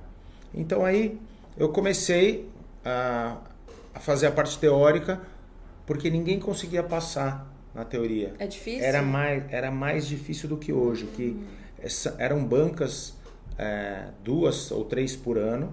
Então 0.54 0.84
aí 0.84 1.18
eu 1.58 1.68
comecei 1.70 2.48
a, 2.84 3.38
a 3.94 4.00
fazer 4.00 4.26
a 4.26 4.30
parte 4.32 4.58
teórica 4.58 5.20
porque 5.86 6.10
ninguém 6.10 6.38
conseguia 6.38 6.82
passar 6.82 7.50
na 7.74 7.84
teoria. 7.84 8.34
É 8.38 8.46
difícil? 8.46 8.84
Era 8.84 9.02
mais, 9.02 9.44
era 9.50 9.70
mais 9.70 10.06
difícil 10.06 10.48
do 10.48 10.56
que 10.56 10.72
hoje, 10.72 11.06
que 11.06 11.36
essa- 11.78 12.14
eram 12.18 12.44
bancas 12.44 13.14
é, 13.58 14.04
duas 14.22 14.70
ou 14.70 14.84
três 14.84 15.16
por 15.16 15.36
ano, 15.36 15.72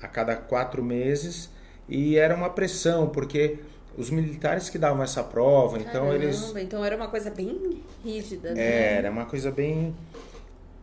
a 0.00 0.08
cada 0.08 0.34
quatro 0.34 0.82
meses, 0.82 1.50
e 1.88 2.16
era 2.16 2.34
uma 2.34 2.48
pressão, 2.48 3.08
porque 3.10 3.58
os 3.98 4.08
militares 4.08 4.70
que 4.70 4.78
davam 4.78 5.02
essa 5.02 5.22
prova, 5.22 5.76
então 5.78 6.06
Caramba, 6.06 6.14
eles 6.14 6.54
Então 6.56 6.82
era 6.82 6.96
uma 6.96 7.08
coisa 7.08 7.30
bem 7.30 7.82
rígida, 8.02 8.54
né? 8.54 8.94
era 8.94 9.10
uma 9.10 9.26
coisa 9.26 9.50
bem. 9.50 9.94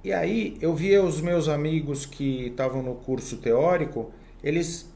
E 0.04 0.14
aí 0.14 0.56
eu 0.62 0.76
via 0.76 1.04
os 1.04 1.20
meus 1.20 1.48
amigos 1.48 2.06
que 2.06 2.48
estavam 2.48 2.84
no 2.84 2.96
curso 2.96 3.38
teórico, 3.38 4.12
eles 4.44 4.90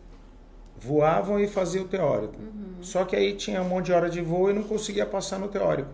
voavam 0.78 1.40
e 1.40 1.48
faziam 1.48 1.86
o 1.86 1.88
teórico. 1.88 2.36
Só 2.82 3.06
que 3.06 3.16
aí 3.16 3.34
tinha 3.34 3.62
um 3.62 3.68
monte 3.68 3.88
de 3.88 3.94
hora 3.94 4.10
de 4.10 4.22
voo 4.22 4.50
e 4.50 4.54
não 4.54 4.64
conseguia 4.64 5.06
passar 5.06 5.40
no 5.40 5.48
teórico. 5.48 5.90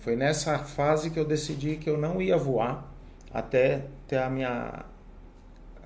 Foi 0.00 0.16
nessa 0.16 0.58
fase 0.58 1.10
que 1.10 1.18
eu 1.18 1.24
decidi 1.24 1.76
que 1.76 1.90
eu 1.90 1.98
não 1.98 2.22
ia 2.22 2.36
voar 2.36 2.90
até 3.32 3.84
ter 4.06 4.16
a 4.16 4.30
minha 4.30 4.84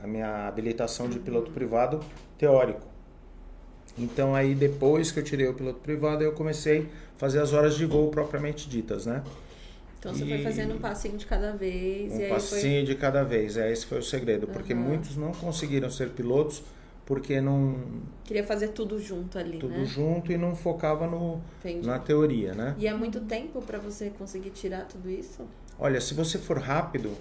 a 0.03 0.07
minha 0.07 0.49
habilitação 0.49 1.09
de 1.09 1.19
piloto 1.21 1.53
privado 1.53 2.01
teórico. 2.37 2.87
Então 3.97 4.35
aí 4.35 4.55
depois 4.55 5.12
que 5.12 5.21
eu 5.21 5.25
tirei 5.25 5.47
o 5.47 5.55
piloto 5.55 5.81
privado, 5.81 6.25
eu 6.25 6.33
comecei 6.33 6.89
a 7.17 7.19
fazer 7.19 7.41
as 7.41 7.53
horas 7.53 7.77
de 7.77 7.87
voo 7.87 8.11
propriamente 8.11 8.69
ditas, 8.69 9.07
né? 9.07 9.23
Então 10.03 10.13
você 10.13 10.27
foi 10.27 10.39
E- 10.39 10.43
fazendo 10.43 10.75
um 10.75 10.79
passinho 10.81 11.17
de 11.17 11.25
cada 11.25 11.53
vez. 11.53 12.13
Um 12.13 12.29
passinho 12.29 12.85
de 12.85 12.97
cada 12.97 13.23
vez, 13.23 13.57
é, 13.57 13.71
esse 13.71 13.87
foi 13.87 13.99
o 13.99 14.03
segredo, 14.03 14.49
porque 14.49 14.73
Aham. 14.73 14.83
muitos 14.83 15.17
não 15.17 15.31
conseguiram 15.31 15.89
ser 15.89 16.11
pilotos 16.11 16.61
porque 17.07 17.41
não 17.41 17.77
foi... 17.77 18.03
Queria 18.25 18.43
fazer 18.45 18.69
tudo 18.69 19.01
junto 19.01 19.39
ali, 19.39 19.59
tudo 19.59 19.79
né? 19.79 19.85
junto 19.85 20.33
e 20.33 20.37
não 20.37 20.57
focava 20.57 21.07
no, 21.07 21.41
Entendi. 21.61 21.87
na 21.87 22.01
teoria, 22.01 22.53
né? 22.53 22.75
E 22.79 22.89
é 22.89 22.93
muito 22.95 23.21
tempo 23.21 23.63
pra 23.63 23.79
você 23.79 24.11
conseguir 24.11 24.51
tirar 24.51 24.87
tudo 24.87 25.09
isso? 25.09 25.47
Olha, 25.79 26.01
se 26.01 26.15
você 26.15 26.37
for 26.37 26.59
rápido, 26.59 27.17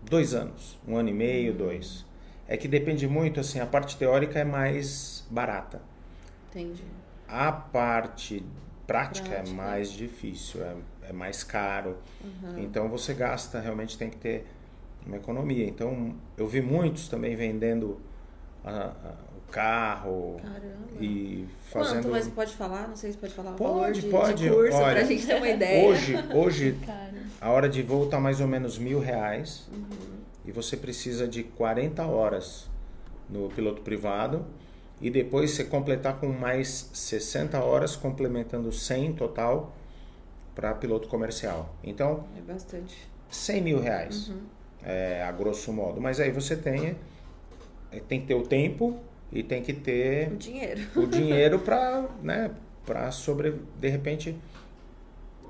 dois 0.00 0.32
anos, 0.32 0.78
um 0.86 0.96
ano 0.96 1.08
e 1.08 1.12
meio, 1.12 1.54
Hum. 1.54 1.56
dois. 1.56 2.04
É 2.46 2.56
que 2.56 2.68
depende 2.68 3.08
muito, 3.08 3.40
assim, 3.40 3.58
a 3.58 3.66
parte 3.66 3.96
teórica 3.96 4.38
é 4.38 4.44
mais 4.44 5.26
barata. 5.28 5.82
Entendi. 6.50 6.84
A 7.26 7.50
parte 7.50 8.44
prática, 8.86 9.28
é 9.28 9.30
Prática. 9.38 9.56
mais 9.56 9.90
difícil, 9.90 10.62
é, 10.62 10.74
é 11.08 11.12
mais 11.12 11.42
caro. 11.44 11.96
Uhum. 12.22 12.58
Então 12.58 12.88
você 12.88 13.14
gasta, 13.14 13.60
realmente 13.60 13.96
tem 13.98 14.08
que 14.10 14.16
ter 14.16 14.46
uma 15.06 15.16
economia. 15.16 15.66
Então 15.66 16.14
eu 16.36 16.46
vi 16.46 16.60
muitos 16.60 17.08
também 17.08 17.36
vendendo 17.36 18.00
a- 18.64 18.70
a- 18.70 19.14
o 19.36 19.50
carro 19.52 20.36
Caramba. 20.42 20.64
e 21.00 21.46
Quanto, 21.70 21.86
fazendo. 21.88 22.10
mas 22.10 22.26
pode 22.28 22.54
falar? 22.54 22.88
Não 22.88 22.96
sei 22.96 23.12
se 23.12 23.18
pode 23.18 23.34
falar 23.34 23.52
Pode, 23.52 24.00
de, 24.02 24.08
pode. 24.08 24.42
de 24.42 24.48
curso 24.50 24.76
Olha, 24.76 24.94
pra 24.96 25.04
gente 25.04 25.26
ter 25.26 25.34
uma 25.36 25.48
ideia. 25.48 25.86
Hoje, 25.88 26.14
hoje 26.34 26.78
a 27.40 27.50
hora 27.50 27.68
de 27.68 27.82
voo 27.82 28.06
tá 28.06 28.18
mais 28.18 28.40
ou 28.40 28.48
menos 28.48 28.78
mil 28.78 28.98
reais 28.98 29.68
Uhum. 29.72 30.16
e 30.46 30.50
você 30.52 30.76
precisa 30.76 31.28
de 31.28 31.42
40 31.44 32.04
horas 32.06 32.68
no 33.28 33.48
piloto 33.50 33.82
privado 33.82 34.44
e 35.00 35.10
depois 35.10 35.50
você 35.50 35.64
completar 35.64 36.18
com 36.18 36.28
mais 36.28 36.88
60 36.94 37.60
horas, 37.62 37.94
complementando 37.94 38.72
100 38.72 39.12
total 39.12 39.74
para 40.54 40.74
piloto 40.74 41.08
comercial. 41.08 41.74
Então, 41.82 42.24
É 42.36 42.40
bastante. 42.40 43.08
100 43.30 43.60
mil 43.62 43.80
reais, 43.80 44.28
Uhum. 44.28 44.40
é, 44.82 45.22
a 45.22 45.32
grosso 45.32 45.72
modo. 45.72 46.00
Mas 46.00 46.20
aí 46.20 46.30
você 46.30 46.56
tem, 46.56 46.96
é, 47.90 48.00
tem 48.00 48.20
que 48.20 48.26
ter 48.26 48.34
o 48.34 48.42
tempo 48.42 48.98
e 49.32 49.42
tem 49.42 49.62
que 49.62 49.72
ter 49.72 50.30
O 50.32 50.36
dinheiro. 50.36 50.80
o 50.96 51.06
dinheiro 51.06 51.58
para, 51.58 52.04
né, 52.22 52.50
para 52.86 53.10
sobre, 53.10 53.60
de 53.80 53.88
repente, 53.88 54.36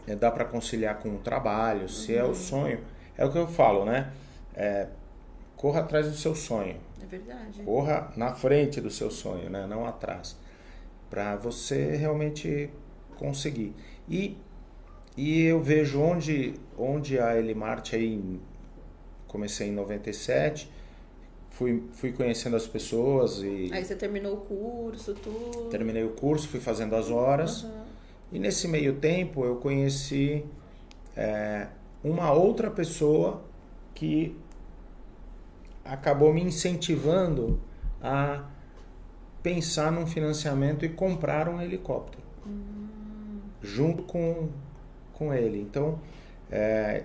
é, 0.07 0.15
dá 0.17 0.31
para 0.31 0.45
conciliar 0.45 0.99
com 1.01 1.11
o 1.11 1.19
trabalho, 1.19 1.89
se 1.89 2.15
é 2.17 2.25
o 2.25 2.35
sonho. 2.35 2.81
É 3.17 3.25
o 3.25 3.31
que 3.31 3.39
eu 3.39 3.47
falo, 3.47 3.85
né? 3.85 4.11
É, 4.55 4.89
corra 5.57 5.81
atrás 5.81 6.07
do 6.09 6.17
seu 6.17 6.35
sonho. 6.35 6.77
É 7.03 7.07
verdade. 7.07 7.63
Corra 7.63 8.13
na 8.17 8.33
frente 8.35 8.81
do 8.81 8.91
seu 8.91 9.11
sonho, 9.11 9.49
né? 9.51 9.67
Não 9.67 9.87
atrás. 9.87 10.37
Para 11.11 11.37
você 11.37 11.97
realmente 11.97 12.71
conseguir. 13.17 13.75
E, 14.09 14.37
e 15.17 15.43
eu 15.43 15.61
vejo 15.61 16.01
onde, 16.01 16.55
onde 16.79 17.19
a 17.19 17.37
Elimarte 17.39 17.95
aí, 17.97 18.15
em- 18.15 18.41
comecei 19.29 19.69
em 19.69 19.73
97, 19.73 20.71
fui, 21.51 21.83
fui 21.93 22.13
conhecendo 22.13 22.57
as 22.57 22.67
pessoas 22.67 23.39
e 23.43 23.71
Aí 23.73 23.85
você 23.85 23.95
terminou 23.97 24.35
o 24.35 24.37
curso, 24.39 25.15
tudo. 25.15 25.69
terminei 25.71 26.05
o 26.05 26.11
curso, 26.11 26.49
fui 26.49 26.61
fazendo 26.61 26.95
as 26.97 27.11
horas. 27.11 27.65
Aham. 27.65 27.85
E 28.33 28.39
nesse 28.39 28.67
meio 28.67 28.95
tempo 28.97 29.45
eu 29.45 29.57
conheci 29.57 30.45
é, 31.17 31.69
uma 32.03 32.33
outra 32.33 32.71
pessoa 32.71 33.43
que 33.95 34.37
acabou 35.85 36.33
me 36.33 36.43
incentivando 36.43 37.61
a 38.03 38.45
pensar 39.43 39.93
num 39.93 40.07
financiamento 40.07 40.85
e 40.85 40.89
comprar 40.89 41.49
um 41.49 41.61
helicóptero 41.61 42.25
junto 43.63 44.03
com, 44.05 44.49
com 45.15 45.33
ele. 45.33 45.61
Então, 45.61 45.99
é, 46.51 47.03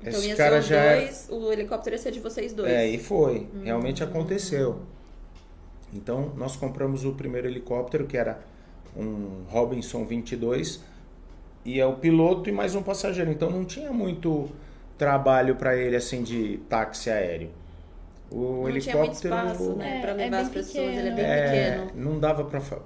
Então 0.00 0.12
esse 0.20 0.28
ia 0.28 0.36
cara 0.36 0.56
ser 0.56 0.58
os 0.60 0.66
já 0.66 0.76
é- 0.80 1.00
dois, 1.00 1.28
o 1.30 1.52
helicóptero 1.52 1.94
ia 1.96 1.98
ser 2.02 2.12
de 2.12 2.20
vocês 2.20 2.52
dois. 2.52 2.70
é, 2.70 2.86
e 2.86 2.98
foi. 2.98 3.46
Realmente 3.64 4.02
Hum. 4.02 4.06
aconteceu. 4.06 4.80
Então, 5.92 6.32
nós 6.36 6.54
compramos 6.56 7.04
o 7.04 7.12
primeiro 7.12 7.46
helicóptero, 7.48 8.06
que 8.06 8.16
era 8.16 8.38
um 8.96 9.44
Robinson 9.48 10.04
22, 10.04 10.82
e 11.64 11.80
é 11.80 11.86
o 11.86 11.94
piloto 11.94 12.48
e 12.48 12.52
mais 12.52 12.74
um 12.74 12.82
passageiro. 12.82 13.30
Então, 13.30 13.50
não 13.50 13.64
tinha 13.64 13.90
muito 13.92 14.48
trabalho 14.98 15.56
para 15.56 15.76
ele, 15.76 15.96
assim, 15.96 16.22
de 16.22 16.58
táxi 16.68 17.08
aéreo. 17.10 17.50
O 18.30 18.36
Não 18.64 18.68
helicóptero... 18.68 18.80
tinha 18.82 18.96
muito 18.98 19.14
espaço, 19.14 19.76
né? 19.76 19.98
É, 19.98 20.00
pra 20.02 20.10
é 20.10 20.14
levar 20.14 20.30
bem 20.30 20.40
as 20.40 20.48
pessoas, 20.50 20.84
ele 20.94 21.08
é 21.08 21.12
bem 21.14 21.24
É, 21.24 21.70
pequeno. 21.70 21.90
não 21.94 22.18
dava 22.18 22.44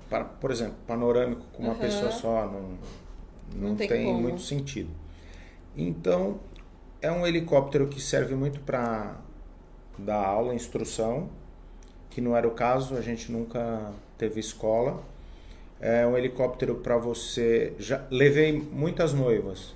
para, 0.08 0.24
por 0.24 0.50
exemplo, 0.52 0.74
panorâmico 0.86 1.42
com 1.52 1.64
uma 1.64 1.72
Aham. 1.72 1.80
pessoa 1.80 2.10
só, 2.12 2.46
não, 2.46 2.78
não, 3.54 3.76
tem 3.76 3.88
tem, 3.88 4.14
muito 4.14 4.40
sentido. 4.40 4.90
Então, 5.76 6.40
é 7.00 7.10
um 7.10 7.26
helicóptero 7.26 7.88
que 7.88 8.00
serve 8.00 8.34
muito 8.34 8.60
para 8.60 9.16
dar 9.98 10.24
aula, 10.24 10.54
instrução, 10.54 11.30
que 12.10 12.20
não 12.20 12.36
era 12.36 12.46
o 12.46 12.52
caso, 12.52 12.96
a 12.96 13.00
gente 13.00 13.30
nunca 13.32 13.92
teve 14.18 14.40
escola. 14.40 15.02
É 15.80 16.06
um 16.06 16.16
helicóptero 16.16 16.76
para 16.76 16.96
você. 16.96 17.72
Já 17.78 18.06
levei 18.10 18.52
muitas 18.52 19.12
noivas 19.12 19.74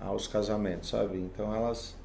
aos 0.00 0.26
casamentos, 0.26 0.90
sabe? 0.90 1.16
Então 1.18 1.54
elas 1.54 1.96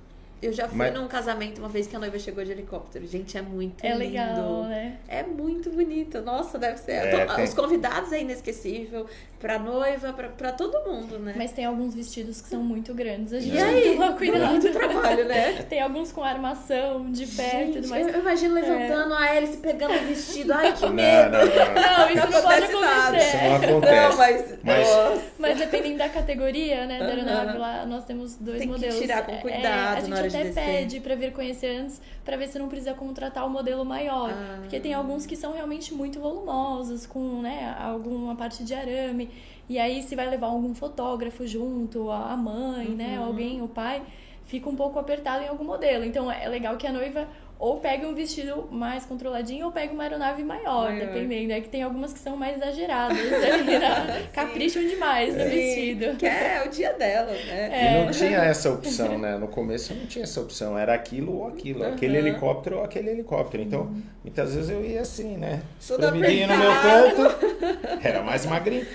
Eu 0.42 0.52
já 0.52 0.68
fui 0.68 0.78
Mas- 0.78 0.94
num 0.94 1.08
casamento 1.08 1.60
uma 1.60 1.70
vez 1.70 1.86
que 1.86 1.96
a 1.96 2.00
noiva 2.00 2.18
chegou 2.18 2.44
de 2.44 2.52
helicóptero. 2.52 3.06
Gente, 3.06 3.38
é 3.38 3.42
muito 3.44 3.86
é 3.86 3.90
lindo. 3.90 4.00
legal, 4.00 4.64
né? 4.64 4.98
É 5.08 5.22
muito 5.22 5.70
bonito. 5.70 6.20
Nossa, 6.22 6.58
deve 6.58 6.78
ser. 6.78 6.94
É, 6.94 7.26
To- 7.26 7.36
tem- 7.36 7.44
Os 7.46 7.54
convidados 7.54 8.12
é 8.12 8.22
inesquecível. 8.22 9.06
Pra 9.40 9.58
noiva, 9.58 10.14
pra, 10.14 10.30
pra 10.30 10.52
todo 10.52 10.88
mundo, 10.88 11.18
né? 11.18 11.34
Mas 11.36 11.52
tem 11.52 11.66
alguns 11.66 11.96
vestidos 11.96 12.42
que 12.42 12.48
são 12.48 12.62
muito 12.62 12.94
grandes. 12.94 13.34
A 13.34 13.40
gente 13.40 13.56
e 13.56 13.58
tem 13.58 13.64
aí? 13.64 13.82
que 13.82 13.90
tomar 13.94 14.16
cuidado. 14.16 14.52
Muito 14.52 14.70
trabalho, 14.74 15.26
né? 15.28 15.64
Tem 15.68 15.82
alguns 15.82 16.12
com 16.12 16.24
armação 16.24 17.12
de 17.12 17.26
pé 17.26 17.70
e 17.70 17.72
tudo 17.74 17.88
mais. 17.88 18.08
eu 18.08 18.20
imagino 18.20 18.54
levantando 18.54 19.14
a 19.16 19.34
hélice 19.36 19.58
pegando 19.58 19.96
o 19.96 20.08
vestido. 20.08 20.54
Ai, 20.54 20.74
que 20.74 20.86
Não, 20.86 20.94
medo. 20.94 21.32
não, 21.32 21.40
não. 21.40 21.48
Não, 21.48 22.10
isso 22.12 22.32
não 22.32 22.42
pode 22.44 22.64
acontece 22.66 22.74
nada. 22.74 23.18
Isso 23.18 23.36
acontecer. 23.38 23.48
não 23.48 23.56
acontece. 23.56 23.96
Não, 24.10 24.18
mas. 24.18 24.56
Mas-. 24.64 25.22
Mas 25.40 25.58
dependendo 25.58 25.98
da 25.98 26.10
categoria, 26.10 26.86
né, 26.86 27.00
da 27.00 27.06
aeronave 27.08 27.58
lá, 27.58 27.86
nós 27.88 28.06
temos 28.06 28.36
dois 28.36 28.60
Tem 28.60 28.68
que 28.68 28.74
modelos. 28.74 29.00
tirar 29.00 29.26
com 29.26 29.32
É, 29.32 29.38
cuidado 29.38 29.98
a 29.98 30.00
gente 30.02 30.10
na 30.12 30.16
hora 30.18 30.30
de 30.30 30.31
até 30.40 30.44
descer. 30.50 30.64
pede 30.66 31.00
pra 31.00 31.16
vir 31.16 31.32
conhecer 31.34 31.78
antes, 31.78 32.02
pra 32.26 32.36
ver 32.38 32.48
se 32.48 32.58
não 32.60 32.68
precisa 32.68 32.94
contratar 32.94 33.46
o 33.46 33.50
modelo 33.50 33.86
maior. 33.86 34.32
Ah. 34.32 34.58
Porque 34.62 34.80
tem 34.80 34.94
alguns 34.94 35.26
que 35.26 35.36
são 35.36 35.54
realmente 35.54 35.94
muito 35.94 36.20
volumosos, 36.20 37.06
com, 37.06 37.42
né, 37.42 37.76
alguma 37.80 38.36
parte 38.36 38.64
de 38.64 38.74
arame. 38.74 39.30
E 39.70 39.80
aí, 39.80 40.02
se 40.04 40.16
vai 40.16 40.30
levar 40.30 40.48
algum 40.48 40.74
fotógrafo 40.74 41.46
junto, 41.48 42.10
a 42.12 42.36
mãe, 42.36 42.90
né, 42.90 43.18
Uhum. 43.20 43.26
alguém, 43.26 43.62
o 43.62 43.68
pai, 43.68 44.02
fica 44.46 44.68
um 44.70 44.76
pouco 44.76 45.00
apertado 45.00 45.44
em 45.44 45.48
algum 45.48 45.64
modelo. 45.64 46.04
Então, 46.04 46.30
é 46.32 46.48
legal 46.50 46.76
que 46.78 46.86
a 46.86 46.92
noiva 46.92 47.28
ou 47.62 47.78
pegue 47.78 48.08
um 48.08 48.14
vestido 48.16 48.68
mais 48.72 49.06
controladinho 49.06 49.68
ou 49.68 49.72
pegue 49.72 49.94
uma 49.94 50.02
aeronave 50.02 50.44
maior, 50.44 50.90
Maior. 50.90 51.06
dependendo. 51.06 51.54
É 51.54 51.62
que 51.62 51.70
tem 51.70 51.84
algumas 51.84 52.12
que 52.12 52.18
são 52.18 52.36
mais 52.36 52.58
exageradas, 52.58 53.18
ali, 53.20 53.78
né? 53.78 54.28
capricham 54.34 54.82
demais 54.82 55.32
no 55.36 55.44
vestido. 55.44 56.18
Que 56.18 56.26
é 56.26 56.64
o 56.66 56.70
dia 56.72 56.94
dela, 56.94 57.32
né? 57.32 57.70
É. 57.72 58.02
E 58.02 58.06
não 58.06 58.12
tinha 58.12 58.40
essa 58.40 58.72
opção, 58.72 59.20
né? 59.20 59.38
No 59.38 59.48
começo 59.48 59.94
não 59.94 60.08
tinha 60.08 60.24
essa 60.24 60.42
opção. 60.42 60.76
Era 60.76 60.96
aquilo 60.96 61.38
ou 61.38 61.48
aquilo. 61.48 61.86
Aquele 61.86 62.18
Aham. 62.18 62.28
helicóptero 62.28 62.78
ou 62.78 62.84
aquele 62.84 63.12
helicóptero. 63.12 63.62
Então, 63.62 63.92
muitas 64.24 64.56
vezes 64.56 64.72
eu 64.72 64.84
ia 64.84 65.02
assim, 65.02 65.38
né? 65.38 65.62
Tudo 65.88 66.04
Espremidinho 66.06 66.48
no 66.48 66.58
meu 66.58 66.72
canto. 66.72 68.02
Era 68.04 68.24
mais 68.24 68.44
magrinho. 68.48 68.88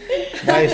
Mas 0.44 0.73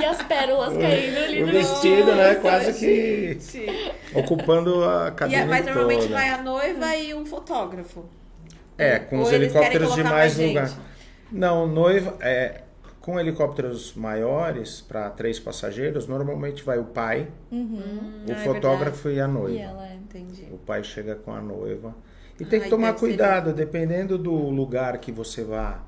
E 0.00 0.04
as 0.04 0.22
pérolas 0.22 0.72
caindo 0.76 1.18
ali 1.18 1.42
o 1.42 1.46
no 1.46 1.52
vestido, 1.52 2.14
né? 2.14 2.36
Quase 2.36 2.72
que 2.74 3.38
gente. 3.40 3.92
Ocupando 4.14 4.84
a 4.84 5.14
E 5.28 5.34
é- 5.34 5.44
mas 5.44 5.66
normalmente 5.66 6.02
toda. 6.02 6.14
vai 6.14 6.28
a 6.30 6.42
noiva 6.42 6.96
e 6.96 7.14
um 7.14 7.24
fotógrafo. 7.26 8.04
É, 8.76 8.98
com 8.98 9.16
Ou 9.18 9.24
os 9.24 9.32
helicópteros 9.32 9.94
de 9.94 10.04
mais 10.04 10.36
mais 10.36 10.38
lugar. 10.38 10.70
Não, 11.32 11.66
noiva, 11.66 12.16
é, 12.20 12.62
com 13.00 13.18
helicópteros 13.18 13.94
maiores 13.94 14.80
para 14.80 15.10
três 15.10 15.38
passageiros, 15.40 16.06
normalmente 16.06 16.62
vai 16.62 16.78
o 16.78 16.84
pai, 16.84 17.28
Uhum. 17.50 18.24
o 18.28 18.32
Ah, 18.32 18.34
é 18.34 18.44
fotógrafo 18.44 19.08
e 19.10 19.20
a 19.20 19.24
E 19.24 19.28
noiva. 19.28 19.58
ela 19.60 19.86
é. 19.88 19.94
Entendi. 19.94 20.46
O 20.50 20.56
pai 20.58 20.82
chega 20.84 21.14
com 21.16 21.32
a 21.34 21.40
noiva. 21.40 21.94
E 22.40 22.44
tem 22.44 22.60
que 22.60 22.70
tomar 22.70 22.94
ser 22.94 23.00
cuidado, 23.00 23.52
dependendo 23.52 24.16
do 24.16 24.32
lugar 24.32 24.96
que 24.98 25.10
você 25.12 25.42
vá 25.44 25.80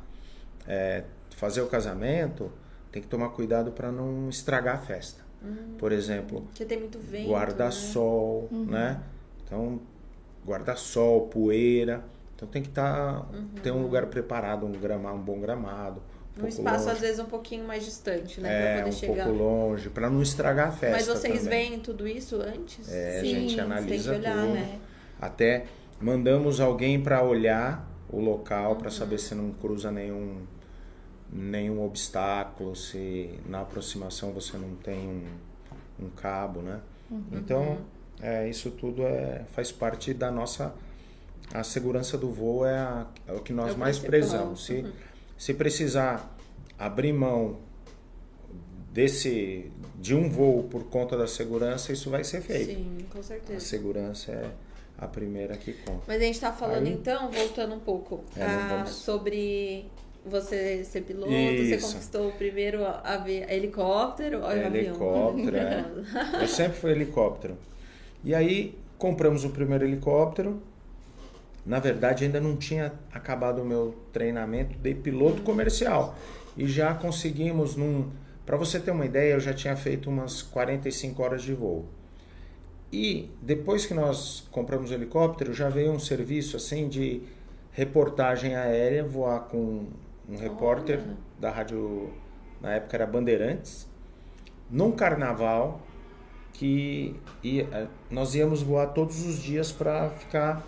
é, 0.69 1.05
fazer 1.37 1.63
o 1.63 1.67
casamento, 1.67 2.53
tem 2.93 3.01
que 3.01 3.09
tomar 3.09 3.31
cuidado 3.31 3.73
para 3.73 3.91
não 3.91 4.29
estragar 4.29 4.75
a 4.75 4.79
festa. 4.79 5.23
Por 5.79 5.93
exemplo, 5.93 6.43
Porque 6.43 6.65
tem 6.65 6.79
muito 6.79 6.99
vento. 6.99 7.29
guarda-sol, 7.31 8.49
né? 8.51 9.01
Então, 9.45 9.81
guarda-sol, 10.47 11.29
poeira. 11.29 12.03
Então 12.37 12.49
tem 12.49 12.63
que 12.63 12.69
estar 12.69 13.27
ter 13.63 13.71
um 13.71 13.83
lugar 13.83 14.07
preparado, 14.07 14.67
um 14.67 14.73
gramado, 14.73 15.17
um 15.17 15.21
bom 15.21 15.41
gramado. 15.41 16.03
Um 16.37 16.41
pouco 16.43 16.49
espaço, 16.49 16.85
longe. 16.87 16.91
às 16.97 17.01
vezes, 17.01 17.19
um 17.21 17.27
pouquinho 17.27 17.67
mais 17.67 17.85
distante, 17.85 18.41
né? 18.41 18.49
pra 18.49 18.57
É, 18.59 18.79
poder 18.79 18.89
um 18.89 18.93
chegar. 18.93 19.25
pouco 19.27 19.39
longe, 19.39 19.91
para 19.91 20.09
não 20.09 20.23
estragar 20.23 20.69
a 20.69 20.73
festa. 20.73 20.97
Mas 20.97 21.07
vocês 21.07 21.43
também. 21.45 21.69
veem 21.71 21.81
tudo 21.81 22.07
isso 22.09 22.37
antes? 22.37 22.91
É, 22.91 23.19
a 23.19 23.21
Sim, 23.21 23.27
gente 23.29 23.47
tem 23.47 23.55
que 23.57 23.61
analisa 23.61 24.15
olhar, 24.15 24.41
tudo. 24.41 24.53
né? 24.55 24.79
Até 25.21 25.67
mandamos 26.01 26.61
alguém 26.61 27.03
para 27.03 27.23
olhar 27.23 27.87
o 28.09 28.21
local 28.21 28.77
para 28.77 28.87
Uhum. 28.87 28.91
saber 28.91 29.19
se 29.19 29.35
não 29.35 29.51
cruza 29.53 29.91
nenhum 29.91 30.43
nenhum 31.33 31.85
obstáculo, 31.85 32.75
se 32.75 33.31
na 33.47 33.61
aproximação 33.61 34.33
você 34.33 34.57
não 34.57 34.75
tem 34.77 34.99
um, 35.09 36.05
um 36.07 36.11
cabo, 36.11 36.61
né? 36.61 36.81
Uhum. 37.11 37.23
Então, 37.33 37.79
é, 38.21 38.49
isso 38.49 38.71
tudo 38.73 39.03
é, 39.05 39.45
faz 39.53 39.71
parte 39.73 40.13
da 40.15 40.31
nossa 40.31 40.75
a 41.53 41.65
segurança 41.65 42.17
do 42.17 42.31
voo 42.31 42.65
é, 42.65 42.77
a- 42.79 43.07
é 43.27 43.33
o 43.33 43.41
que 43.41 43.53
nós 43.53 43.71
É 43.71 43.75
o 43.75 43.79
mais 43.79 43.99
prezamos. 43.99 44.65
Se, 44.67 44.75
Uhum. 44.83 44.93
se 45.37 45.55
precisar 45.55 46.37
abrir 46.79 47.13
mão 47.13 47.59
desse 48.93 49.71
de 49.97 50.15
um 50.15 50.29
voo 50.29 50.65
por 50.65 50.85
conta 50.85 51.17
da 51.17 51.27
segurança, 51.27 51.93
isso 51.93 52.09
vai 52.11 52.25
ser 52.25 52.41
feito. 52.41 52.71
Sim, 52.75 52.99
com 53.13 53.19
A 53.19 53.23
certeza. 53.23 53.61
segurança 53.61 54.33
é 54.33 54.51
a 54.99 55.07
primeira 55.07 55.57
que 55.57 55.73
conta. 55.75 56.03
Mas 56.07 56.21
a 56.21 56.25
gente 56.25 56.41
tá 56.41 56.53
falando 56.53 56.87
Aí- 56.87 56.93
então, 56.93 57.31
voltando 57.31 57.75
um 57.75 57.81
pouco, 57.81 58.25
É, 58.37 58.47
não 58.47 58.81
ah, 58.83 58.87
sobre 58.87 59.87
você 60.25 60.85
ser 60.85 61.03
piloto, 61.03 61.33
Isso. 61.33 61.81
você 61.87 61.93
conquistou 61.95 62.29
o 62.29 62.33
primeiro 62.33 62.85
avi- 62.85 63.45
helicóptero, 63.49 64.43
olha 64.43 64.65
o 64.65 64.67
avião. 64.67 64.85
Helicóptero, 64.95 65.57
é. 65.57 65.85
Eu 66.43 66.49
sempre 66.49 66.79
fui 66.79 66.91
helicóptero. 66.93 67.57
E 68.23 68.35
aí 68.35 68.79
compramos 68.99 69.45
o 69.45 69.51
primeiro 69.51 69.85
helicóptero. 69.85 70.63
Na 71.65 71.79
verdade, 71.79 72.25
ainda 72.25 72.41
não 72.41 72.57
tinha 72.57 72.93
acabado 73.13 73.63
o 73.63 73.65
meu 73.65 73.95
treinamento 74.13 74.77
de 74.79 74.95
piloto 74.95 75.43
comercial. 75.43 76.15
E 76.57 76.67
já 76.67 76.95
conseguimos 76.95 77.77
num. 77.77 78.11
Para 78.45 78.57
você 78.57 78.81
ter 78.81 78.91
uma 78.91 79.05
ideia, 79.07 79.35
eu 79.35 79.41
já 79.41 79.55
tinha 79.55 79.77
feito 79.77 80.11
umas 80.11 80.43
45 80.43 81.23
horas 81.23 81.43
de 81.43 81.55
voo. 81.55 81.87
E 82.93 83.31
depois 83.41 83.87
que 83.87 83.95
nós 83.95 84.49
compramos 84.51 84.91
o 84.91 84.95
helicóptero, 84.95 85.55
já 85.55 85.69
veio 85.69 85.93
um 85.93 85.99
serviço 85.99 86.57
assim 86.57 86.89
de 86.89 87.23
reportagem 87.73 88.57
aérea, 88.57 89.05
voar 89.05 89.41
com 89.49 89.87
um 90.31 90.37
repórter 90.37 91.01
Olha. 91.05 91.17
da 91.39 91.51
rádio, 91.51 92.13
na 92.61 92.73
época 92.75 92.97
era 92.97 93.07
Bandeirantes, 93.07 93.89
num 94.71 94.93
carnaval 94.93 95.81
que 96.53 97.17
ia, 97.43 97.89
nós 98.11 98.35
íamos 98.35 98.63
voar 98.63 98.87
todos 98.89 99.25
os 99.27 99.39
dias 99.43 99.73
para 99.73 100.11
ficar 100.11 100.63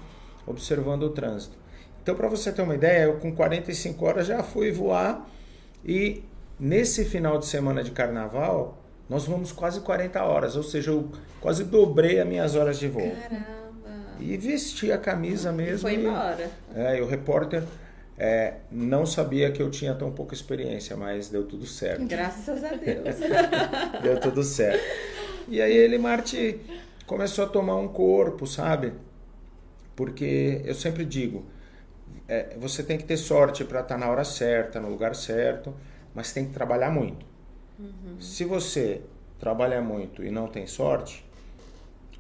observando 0.47 1.05
o 1.05 1.11
trânsito. 1.11 1.57
Então, 2.03 2.15
para 2.17 2.29
você 2.29 2.51
ter 2.51 2.63
uma 2.63 2.75
ideia, 2.75 3.05
eu 3.05 3.19
com 3.19 3.33
45 3.35 4.05
horas 4.05 4.27
já 4.27 4.43
fui 4.43 4.73
voar 4.73 5.25
e 5.85 6.25
nesse 6.59 7.05
final 7.05 7.39
de 7.39 7.47
semana 7.47 7.83
de 7.85 7.91
carnaval 7.93 8.79
nós 9.09 9.25
vamos 9.27 9.53
quase 9.53 9.81
40 9.83 10.23
horas, 10.25 10.57
ou 10.57 10.63
seja, 10.63 10.91
eu 10.91 11.11
quase 11.41 11.65
dobrei 11.65 12.19
as 12.19 12.27
minhas 12.27 12.57
horas 12.57 12.79
de 12.79 12.89
voo. 12.89 13.03
Caramba. 13.29 13.53
E 14.19 14.37
vesti 14.37 14.91
a 14.91 14.99
camisa 14.99 15.51
E 15.51 15.53
mesmo. 15.53 15.81
foi 15.81 15.95
e- 15.95 16.07
embora. 16.07 16.51
é, 16.75 16.99
e 16.99 17.01
o 17.03 17.07
repórter 17.07 17.63
é, 18.19 18.55
não 18.71 19.07
sabia 19.07 19.51
que 19.51 19.63
eu 19.63 19.71
tinha 19.71 19.95
tão 19.95 20.13
pouca 20.13 20.35
experiência, 20.35 20.97
mas 20.97 21.29
deu 21.29 21.45
tudo 21.45 21.67
certo. 21.67 22.05
Graças 22.07 22.63
a 22.63 22.75
Deus. 22.75 23.17
Deu 24.03 24.21
tudo 24.21 24.43
certo. 24.43 24.83
E 25.49 25.61
aí 25.61 25.77
ele, 25.77 25.99
Marte, 25.99 26.61
começou 27.07 27.45
a 27.45 27.49
tomar 27.49 27.77
um 27.77 27.89
corpo, 27.89 28.47
sabe? 28.47 28.93
Porque 29.97 30.61
eu 30.65 30.75
sempre 30.75 31.05
digo, 31.05 31.45
é, 32.29 32.57
você 32.59 32.83
tem 32.83 32.97
que 32.99 33.05
ter 33.05 33.17
sorte 33.17 33.65
para 33.65 33.81
estar 33.81 33.99
na 33.99 34.09
hora 34.09 34.25
certa, 34.25 34.81
no 34.81 34.89
lugar 34.89 35.15
certo, 35.15 35.75
mas 36.15 36.33
tem 36.33 36.47
que 36.47 36.53
trabalhar 36.53 36.91
muito. 36.91 37.27
Se 38.21 38.45
você 38.45 39.01
trabalha 39.41 39.81
muito 39.81 40.23
e 40.23 40.31
não 40.31 40.47
tem 40.47 40.67
sorte, 40.67 41.25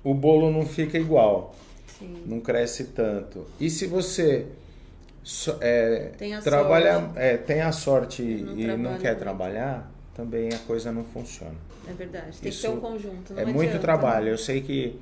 o 0.02 0.12
bolo 0.12 0.50
não 0.50 0.66
fica 0.66 0.98
igual, 0.98 1.55
Sim. 1.98 2.24
não 2.26 2.40
cresce 2.40 2.87
tanto. 2.87 3.46
E 3.61 3.70
se 3.70 3.87
você 3.87 4.48
so- 5.22 5.56
é, 5.61 6.11
Tem 6.18 6.35
a 6.35 6.40
trabalha, 6.40 6.94
sorte. 7.00 7.12
é, 7.18 7.37
tem 7.37 7.61
a 7.61 7.72
sorte 7.72 8.22
E 8.22 8.42
não 8.66 8.74
e 8.74 8.76
não 8.76 8.98
quer 8.98 9.16
trabalhar, 9.16 9.90
também 10.14 10.48
a 10.52 10.58
coisa 10.58 10.90
não 10.92 11.04
funciona. 11.04 11.54
É 11.88 11.92
verdade. 11.92 12.38
Tem 12.38 12.48
Isso 12.50 12.61
que 12.62 12.66
ser 12.66 12.68
um 12.68 12.80
conjunto. 12.80 13.35
É 13.37 13.44
muito 13.44 13.78
trabalho. 13.80 14.28
Eu 14.28 14.38
sei 14.38 14.61
que 14.61 15.00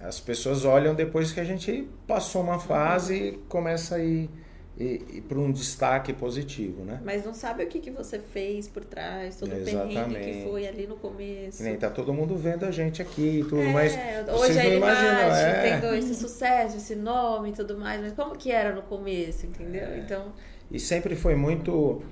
as 0.00 0.18
pessoas 0.18 0.64
olham 0.64 0.94
depois 0.94 1.30
que 1.32 1.38
a 1.40 1.44
gente 1.44 1.88
passou 2.08 2.42
uma 2.42 2.58
fase 2.58 3.14
e 3.14 3.32
começa 3.48 3.96
a 3.96 3.98
ir, 4.00 4.28
ir, 4.76 5.22
para 5.28 5.38
um 5.38 5.52
destaque 5.52 6.12
positivo, 6.12 6.84
né? 6.84 7.00
Mas 7.04 7.24
não 7.24 7.34
sabe 7.34 7.64
o 7.64 7.66
que, 7.66 7.78
que 7.78 7.90
você 7.90 8.18
fez 8.18 8.68
por 8.68 8.84
trás, 8.84 9.36
todo 9.36 9.48
o 9.48 9.64
perrengue 9.64 9.88
que 9.88 9.96
Exatamente. 9.96 10.42
foi 10.44 10.66
ali 10.66 10.86
no 10.86 10.96
começo. 10.96 11.58
Que 11.58 11.64
nem 11.64 11.76
tá 11.76 11.90
todo 11.90 12.12
mundo 12.12 12.36
vendo 12.36 12.64
a 12.64 12.70
gente 12.70 13.02
aqui 13.02 13.40
e 13.40 13.44
tudo, 13.44 13.60
É, 13.60 13.72
mas 13.72 13.92
hoje 14.28 14.54
vocês 14.54 14.56
a 14.58 14.64
imaginam, 14.64 15.34
é. 15.34 15.68
entendeu? 15.68 15.94
Esse 15.94 16.14
sucesso, 16.14 16.76
esse 16.76 16.94
nome 16.96 17.50
e 17.50 17.52
tudo 17.52 17.76
mais, 17.78 18.00
mas 18.00 18.12
como 18.12 18.36
que 18.36 18.50
era 18.50 18.74
no 18.74 18.82
começo, 18.82 19.46
entendeu? 19.46 19.82
É. 19.84 19.98
Então, 19.98 20.32
E 20.70 20.80
sempre 20.80 21.14
foi 21.16 21.34
muito, 21.34 22.02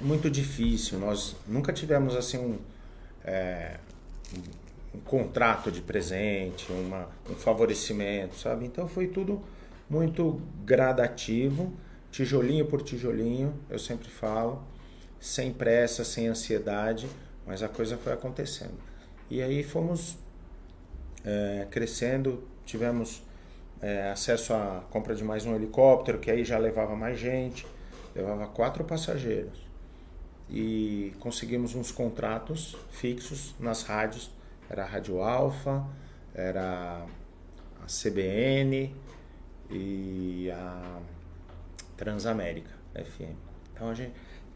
muito 0.00 0.30
difícil. 0.30 0.98
Nós 0.98 1.34
nunca 1.46 1.72
tivemos 1.72 2.14
assim 2.14 2.38
um, 2.38 2.58
é, 3.24 3.78
um, 4.32 4.96
um 4.98 5.00
contrato 5.00 5.70
de 5.72 5.80
presente, 5.80 6.70
uma, 6.70 7.08
um 7.28 7.34
favorecimento, 7.34 8.36
sabe? 8.36 8.64
Então 8.64 8.86
foi 8.88 9.08
tudo 9.08 9.42
muito 9.90 10.40
gradativo, 10.64 11.72
tijolinho 12.16 12.64
por 12.64 12.80
tijolinho, 12.80 13.52
eu 13.68 13.78
sempre 13.78 14.08
falo, 14.08 14.64
sem 15.20 15.52
pressa, 15.52 16.02
sem 16.02 16.28
ansiedade, 16.28 17.06
mas 17.46 17.62
a 17.62 17.68
coisa 17.68 17.98
foi 17.98 18.10
acontecendo. 18.10 18.78
E 19.28 19.42
aí 19.42 19.62
fomos 19.62 20.16
é, 21.22 21.66
crescendo, 21.70 22.42
tivemos 22.64 23.22
é, 23.82 24.08
acesso 24.10 24.54
à 24.54 24.82
compra 24.88 25.14
de 25.14 25.22
mais 25.22 25.44
um 25.44 25.54
helicóptero, 25.54 26.18
que 26.18 26.30
aí 26.30 26.42
já 26.42 26.56
levava 26.56 26.96
mais 26.96 27.18
gente, 27.18 27.66
levava 28.14 28.46
quatro 28.46 28.82
passageiros. 28.82 29.66
E 30.48 31.12
conseguimos 31.20 31.74
uns 31.74 31.92
contratos 31.92 32.76
fixos 32.92 33.54
nas 33.60 33.82
rádios, 33.82 34.30
era 34.70 34.84
a 34.84 34.86
Rádio 34.86 35.20
Alfa, 35.20 35.86
era 36.34 37.04
a 37.82 37.86
CBN 37.86 38.96
e 39.68 40.50
a 40.50 40.98
Transamérica 41.96 42.70
FM. 42.94 43.34
Então 43.72 43.90
a 43.90 43.94
gente 43.94 44.12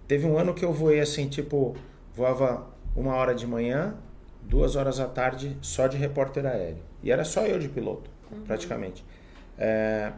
teve 0.06 0.26
um 0.26 0.38
ano 0.38 0.54
que 0.54 0.64
eu 0.64 0.72
voei 0.72 1.00
assim, 1.00 1.28
tipo, 1.28 1.76
voava 2.14 2.66
uma 2.94 3.14
hora 3.14 3.34
de 3.34 3.46
manhã, 3.46 3.94
duas 4.42 4.76
horas 4.76 4.98
à 4.98 5.06
tarde 5.06 5.56
só 5.60 5.86
de 5.86 5.96
repórter 5.96 6.46
aéreo. 6.46 6.82
E 7.02 7.10
era 7.10 7.24
só 7.24 7.46
eu 7.46 7.58
de 7.58 7.68
piloto, 7.68 8.10
praticamente. 8.46 9.04
É, 9.58 10.12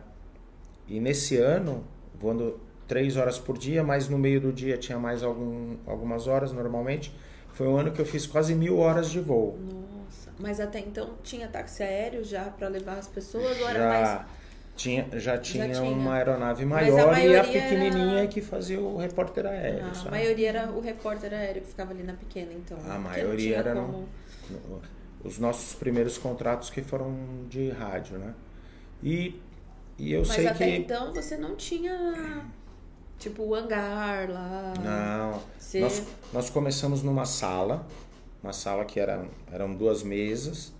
e 0.86 1.00
nesse 1.00 1.36
ano, 1.36 1.84
voando 2.14 2.60
três 2.86 3.16
horas 3.16 3.38
por 3.38 3.56
dia, 3.56 3.82
mas 3.82 4.08
no 4.08 4.18
meio 4.18 4.40
do 4.40 4.52
dia 4.52 4.76
tinha 4.76 4.98
mais 4.98 5.22
algum, 5.22 5.76
algumas 5.86 6.26
horas 6.26 6.52
normalmente. 6.52 7.14
Foi 7.52 7.66
um 7.68 7.76
ano 7.76 7.92
que 7.92 8.00
eu 8.00 8.06
fiz 8.06 8.26
quase 8.26 8.54
mil 8.54 8.78
horas 8.78 9.10
de 9.10 9.20
voo. 9.20 9.58
nossa. 9.60 10.30
Mas 10.38 10.58
até 10.60 10.80
então 10.80 11.14
tinha 11.22 11.48
táxi 11.48 11.82
aéreo 11.82 12.24
já 12.24 12.44
pra 12.44 12.68
levar 12.68 12.98
as 12.98 13.08
pessoas 13.08 13.60
ou 13.60 13.68
era 13.68 13.78
Já 13.78 13.88
mais. 13.88 14.41
Tinha, 14.76 15.06
já 15.20 15.36
tinha, 15.38 15.68
tinha. 15.68 15.82
uma 15.82 16.14
aeronave 16.14 16.64
Mas 16.64 16.92
a 16.96 17.06
maior 17.06 17.34
e 17.34 17.36
a 17.38 17.44
pequenininha 17.44 18.18
era- 18.20 18.26
que 18.26 18.40
fazia 18.40 18.80
o 18.80 18.96
repórter 18.96 19.46
aéreo. 19.46 19.84
Ah, 19.84 20.08
a 20.08 20.10
maioria 20.10 20.48
era 20.48 20.70
o 20.70 20.80
repórter 20.80 21.32
aéreo 21.32 21.62
que 21.62 21.68
ficava 21.68 21.90
ali 21.92 22.02
na 22.02 22.14
pequena, 22.14 22.52
então. 22.52 22.78
A 22.90 22.98
maioria 22.98 23.56
era 23.58 23.74
no- 23.74 23.86
como- 23.86 24.08
Os 25.24 25.38
nossos 25.38 25.74
primeiros 25.76 26.18
contratos 26.18 26.68
que 26.68 26.82
foram 26.82 27.14
de 27.48 27.70
rádio, 27.70 28.18
né? 28.18 28.34
E, 29.00 29.40
e 29.96 30.12
eu 30.12 30.20
Mas 30.20 30.28
sei 30.34 30.46
até 30.48 30.64
que. 30.66 30.76
então 30.78 31.14
você 31.14 31.36
não 31.36 31.54
tinha. 31.54 32.44
Tipo, 33.20 33.44
o 33.44 33.54
hangar 33.54 34.28
lá. 34.28 34.74
Não. 34.82 35.40
Você- 35.56 35.78
Nós, 35.80 36.02
nós 36.32 36.50
começamos 36.50 37.04
numa 37.04 37.24
sala, 37.24 37.86
uma 38.42 38.52
sala 38.52 38.84
que 38.84 38.98
era, 38.98 39.24
eram 39.52 39.72
duas 39.72 40.02
mesas, 40.02 40.72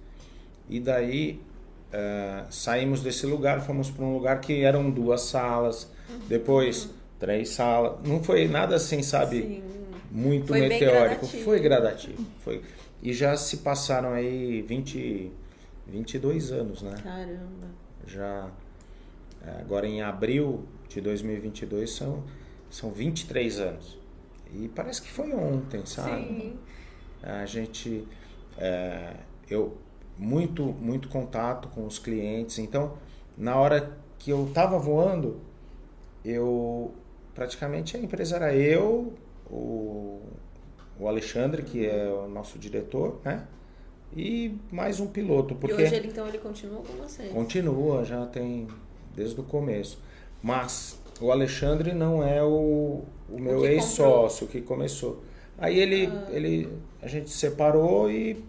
e 0.68 0.80
daí 0.80 1.40
eh, 1.92 2.44
saímos 2.50 3.02
desse 3.02 3.26
lugar, 3.26 3.60
fomos 3.60 3.90
para 3.90 4.04
um 4.04 4.14
lugar 4.14 4.40
que 4.40 4.62
eram 4.62 4.90
duas 4.90 5.22
salas, 5.22 5.90
depois 6.28 6.88
três 7.18 7.50
salas. 7.50 8.06
Não 8.06 8.22
foi 8.22 8.48
nada 8.48 8.76
assim, 8.76 9.02
sabe? 9.02 9.42
Sim. 9.42 9.62
muito 10.10 10.48
Foi 10.48 10.60
meteórico. 10.60 11.20
gradativo. 11.26 11.44
Foi 11.44 11.60
gradativo. 11.60 12.26
Foi. 12.44 12.62
E 13.02 13.12
já 13.12 13.36
se 13.36 13.58
passaram 13.58 14.12
aí 14.12 14.62
20, 14.62 15.32
22 15.86 16.52
anos, 16.52 16.82
né? 16.82 16.94
Caramba. 17.02 17.68
Já 18.06 18.50
é, 19.46 19.60
agora 19.60 19.86
em 19.86 20.02
abril 20.02 20.64
de 20.88 21.00
2022 21.00 21.90
são 21.90 22.22
são 22.70 22.90
23 22.90 23.60
anos. 23.60 23.98
E 24.54 24.68
parece 24.68 25.02
que 25.02 25.10
foi 25.10 25.32
ontem, 25.32 25.84
sabe? 25.84 26.24
Sim. 26.24 26.58
A 27.22 27.44
gente 27.46 28.06
é, 28.58 29.14
eu 29.48 29.76
muito 30.22 30.62
muito 30.64 31.08
contato 31.08 31.68
com 31.68 31.86
os 31.86 31.98
clientes. 31.98 32.58
Então, 32.58 32.94
na 33.36 33.56
hora 33.56 33.96
que 34.18 34.30
eu 34.30 34.46
estava 34.46 34.78
voando, 34.78 35.40
eu 36.24 36.92
praticamente 37.34 37.96
a 37.96 38.00
empresa 38.00 38.36
era 38.36 38.54
eu, 38.54 39.12
o, 39.50 40.20
o 41.00 41.08
Alexandre, 41.08 41.62
que 41.62 41.84
é 41.86 42.06
o 42.06 42.28
nosso 42.28 42.58
diretor, 42.58 43.20
né? 43.24 43.46
E 44.14 44.54
mais 44.70 45.00
um 45.00 45.06
piloto, 45.06 45.54
porque 45.54 45.74
E 45.80 45.84
hoje 45.84 45.94
ele, 45.94 46.08
então, 46.08 46.28
ele 46.28 46.38
continua 46.38 46.82
com 46.82 46.92
você. 47.02 47.24
continua, 47.28 48.04
já 48.04 48.26
tem 48.26 48.68
desde 49.16 49.40
o 49.40 49.42
começo. 49.42 49.98
Mas 50.42 51.00
o 51.20 51.32
Alexandre 51.32 51.92
não 51.94 52.22
é 52.22 52.42
o, 52.42 53.04
o 53.30 53.38
meu 53.40 53.64
ex-sócio 53.64 54.46
que 54.46 54.60
começou. 54.60 55.22
Aí 55.56 55.78
ele, 55.78 56.06
Ah. 56.06 56.26
ele, 56.30 56.68
a 57.00 57.08
gente 57.08 57.30
se 57.30 57.38
separou 57.38 58.10
e 58.10 58.44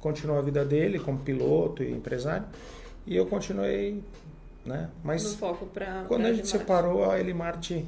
continuou 0.00 0.38
a 0.38 0.42
vida 0.42 0.64
dele 0.64 0.98
como 0.98 1.18
piloto 1.18 1.82
e 1.82 1.90
empresário. 1.92 2.46
E 3.06 3.16
eu 3.16 3.26
continuei, 3.26 4.02
né? 4.64 4.90
Mas 5.02 5.24
No 5.24 5.38
foco 5.38 5.66
pra. 5.66 6.04
quando 6.06 6.22
pra 6.22 6.30
a 6.30 6.32
gente 6.32 6.42
Elimarte. 6.44 6.48
separou, 6.58 7.10
a 7.10 7.18
Elimarte, 7.20 7.86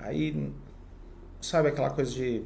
aí, 0.00 0.52
sabe 1.40 1.68
aquela 1.68 1.90
coisa 1.90 2.10
de 2.10 2.42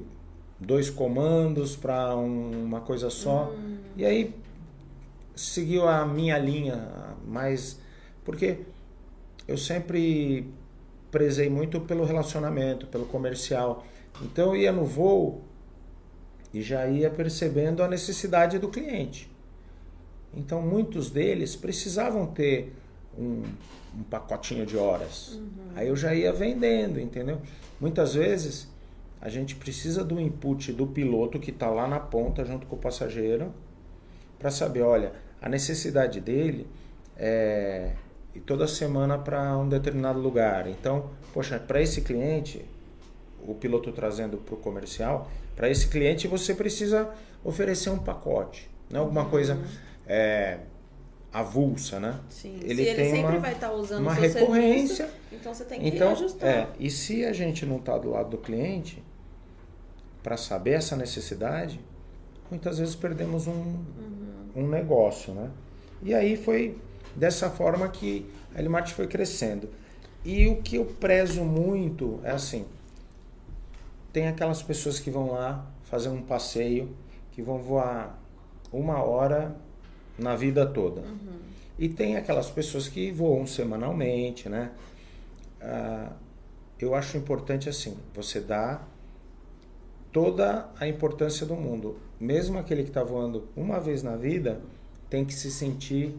dois 0.61 0.91
comandos 0.91 1.77
para 1.77 2.15
uma 2.15 2.81
coisa 2.81 3.11
só? 3.11 3.53
Hum. 3.57 3.79
E 3.97 4.05
aí 4.05 4.35
seguiu 5.35 5.89
a 5.89 6.05
minha 6.05 6.37
linha, 6.39 6.89
mais 7.27 7.81
porque 8.25 8.61
eu 9.47 9.57
sempre 9.57 10.53
prezei 11.11 11.49
muito 11.49 11.81
pelo 11.81 12.05
relacionamento, 12.05 12.87
pelo 12.87 13.07
comercial. 13.07 13.85
Então 14.21 14.55
eu 14.55 14.57
ia 14.61 14.73
no 14.73 14.85
voo 14.85 15.43
e 16.53 16.63
já 16.63 16.87
ia 16.87 17.11
percebendo 17.11 17.83
a 17.83 17.89
necessidade 17.89 18.59
do 18.59 18.69
cliente. 18.69 19.31
Então 20.35 20.63
muitos 20.63 21.11
deles 21.11 21.57
precisavam 21.57 22.27
ter 22.27 22.73
um, 23.19 23.43
um 23.97 24.03
pacotinho 24.05 24.65
de 24.65 24.77
horas. 24.77 25.41
Aí 25.75 25.89
eu 25.89 25.97
já 25.97 26.15
ia 26.15 26.33
vendendo, 26.33 27.01
entendeu? 27.01 27.41
Muitas 27.81 28.15
vezes 28.15 28.69
a 29.21 29.29
gente 29.29 29.57
precisa 29.57 30.05
do 30.05 30.21
input 30.21 30.73
do 30.73 30.87
piloto 30.87 31.39
que 31.39 31.51
está 31.51 31.69
lá 31.69 31.89
na 31.89 31.99
ponta 31.99 32.45
junto 32.45 32.67
com 32.67 32.77
o 32.77 32.79
passageiro 32.79 33.53
para 34.39 34.51
saber, 34.51 34.83
olha, 34.83 35.13
a 35.41 35.49
necessidade 35.49 36.21
dele 36.21 36.67
é 37.17 37.93
ir 38.35 38.41
toda 38.41 38.67
semana 38.69 39.19
para 39.19 39.57
um 39.59 39.69
determinado 39.69 40.21
lugar. 40.21 40.69
Então, 40.69 41.11
poxa, 41.33 41.59
para 41.59 41.83
esse 41.83 42.03
cliente, 42.03 42.65
o 43.47 43.55
piloto 43.55 43.91
trazendo 43.93 44.37
para 44.37 44.55
o 44.55 44.59
comercial, 44.59 45.29
para 45.59 45.69
esse 45.69 45.89
cliente 45.89 46.29
você 46.29 46.55
precisa 46.55 47.11
oferecer 47.43 47.91
um 47.91 47.99
pacote, 47.99 48.71
não 48.89 49.01
alguma 49.01 49.25
coisa 49.25 49.59
é, 50.07 50.61
avulsa, 51.33 51.99
né? 51.99 52.21
Sim. 52.29 52.61
Ele 52.63 52.77
se 52.77 52.81
ele 52.91 52.95
tem 52.95 53.11
sempre 53.11 53.33
uma- 53.33 53.41
vai 53.41 53.53
estar 53.55 53.73
usando 53.73 54.03
uma 54.03 54.15
recorrência. 54.15 54.95
serviço, 55.07 55.19
então 55.33 55.53
você 55.53 55.65
tem 55.65 55.81
que 55.81 55.89
Então, 55.89 56.13
ajustar. 56.13 56.49
é, 56.49 56.69
e 56.79 56.89
se 56.89 57.25
a 57.25 57.33
gente 57.33 57.67
não 57.67 57.79
está 57.79 57.99
do 57.99 58.11
lado 58.11 58.31
do 58.31 58.39
cliente 58.39 59.03
para 60.23 60.37
saber 60.37 60.75
essa 60.75 60.95
necessidade, 60.95 61.81
muitas 62.49 62.79
vezes 62.79 62.95
perdemos 62.95 63.49
um, 63.49 63.79
um 64.55 64.69
negócio, 64.69 65.35
né? 65.35 65.51
E 66.05 66.15
aí 66.15 66.37
foi 66.37 66.79
dessa 67.17 67.51
forma 67.51 67.89
que 67.89 68.31
a 68.55 68.61
Elimarte 68.61 68.95
foi 68.95 69.09
crescendo. 69.09 69.69
E 70.25 70.47
o 70.47 70.63
que 70.63 70.77
eu 70.77 70.85
prezo 70.85 71.43
muito 71.43 72.21
é 72.23 72.31
assim, 72.31 72.65
tem 74.13 74.29
aquelas 74.29 74.63
pessoas 74.63 74.99
que 74.99 75.11
vão 75.11 75.33
lá 75.33 75.67
fazer 75.85 76.09
um 76.09 76.23
passeio, 76.23 76.95
que 77.33 77.43
vão 77.43 77.59
voar 77.59 78.19
uma 78.73 79.03
hora 79.03 79.57
na 80.19 80.35
vida 80.35 80.67
toda. 80.67 81.03
E 81.79 81.89
tem 81.89 82.17
aquelas 82.17 82.51
pessoas 82.51 82.89
que 82.89 83.11
voam 83.11 83.47
semanalmente, 83.47 84.49
né? 84.49 84.73
Ah, 85.61 86.13
eu 86.79 86.95
acho 86.95 87.17
importante 87.17 87.69
assim, 87.69 87.97
você 88.15 88.41
dá 88.41 88.83
toda 90.13 90.69
a 90.79 90.89
importância 90.89 91.47
do 91.47 91.55
mundo. 91.55 91.99
Mesmo 92.19 92.59
aquele 92.59 92.83
que 92.83 92.91
está 92.91 93.03
voando 93.03 93.49
uma 93.57 93.79
vez 93.79 94.03
na 94.03 94.17
vida, 94.17 94.61
tem 95.09 95.25
que 95.25 95.35
se 95.35 95.51
sentir 95.51 96.17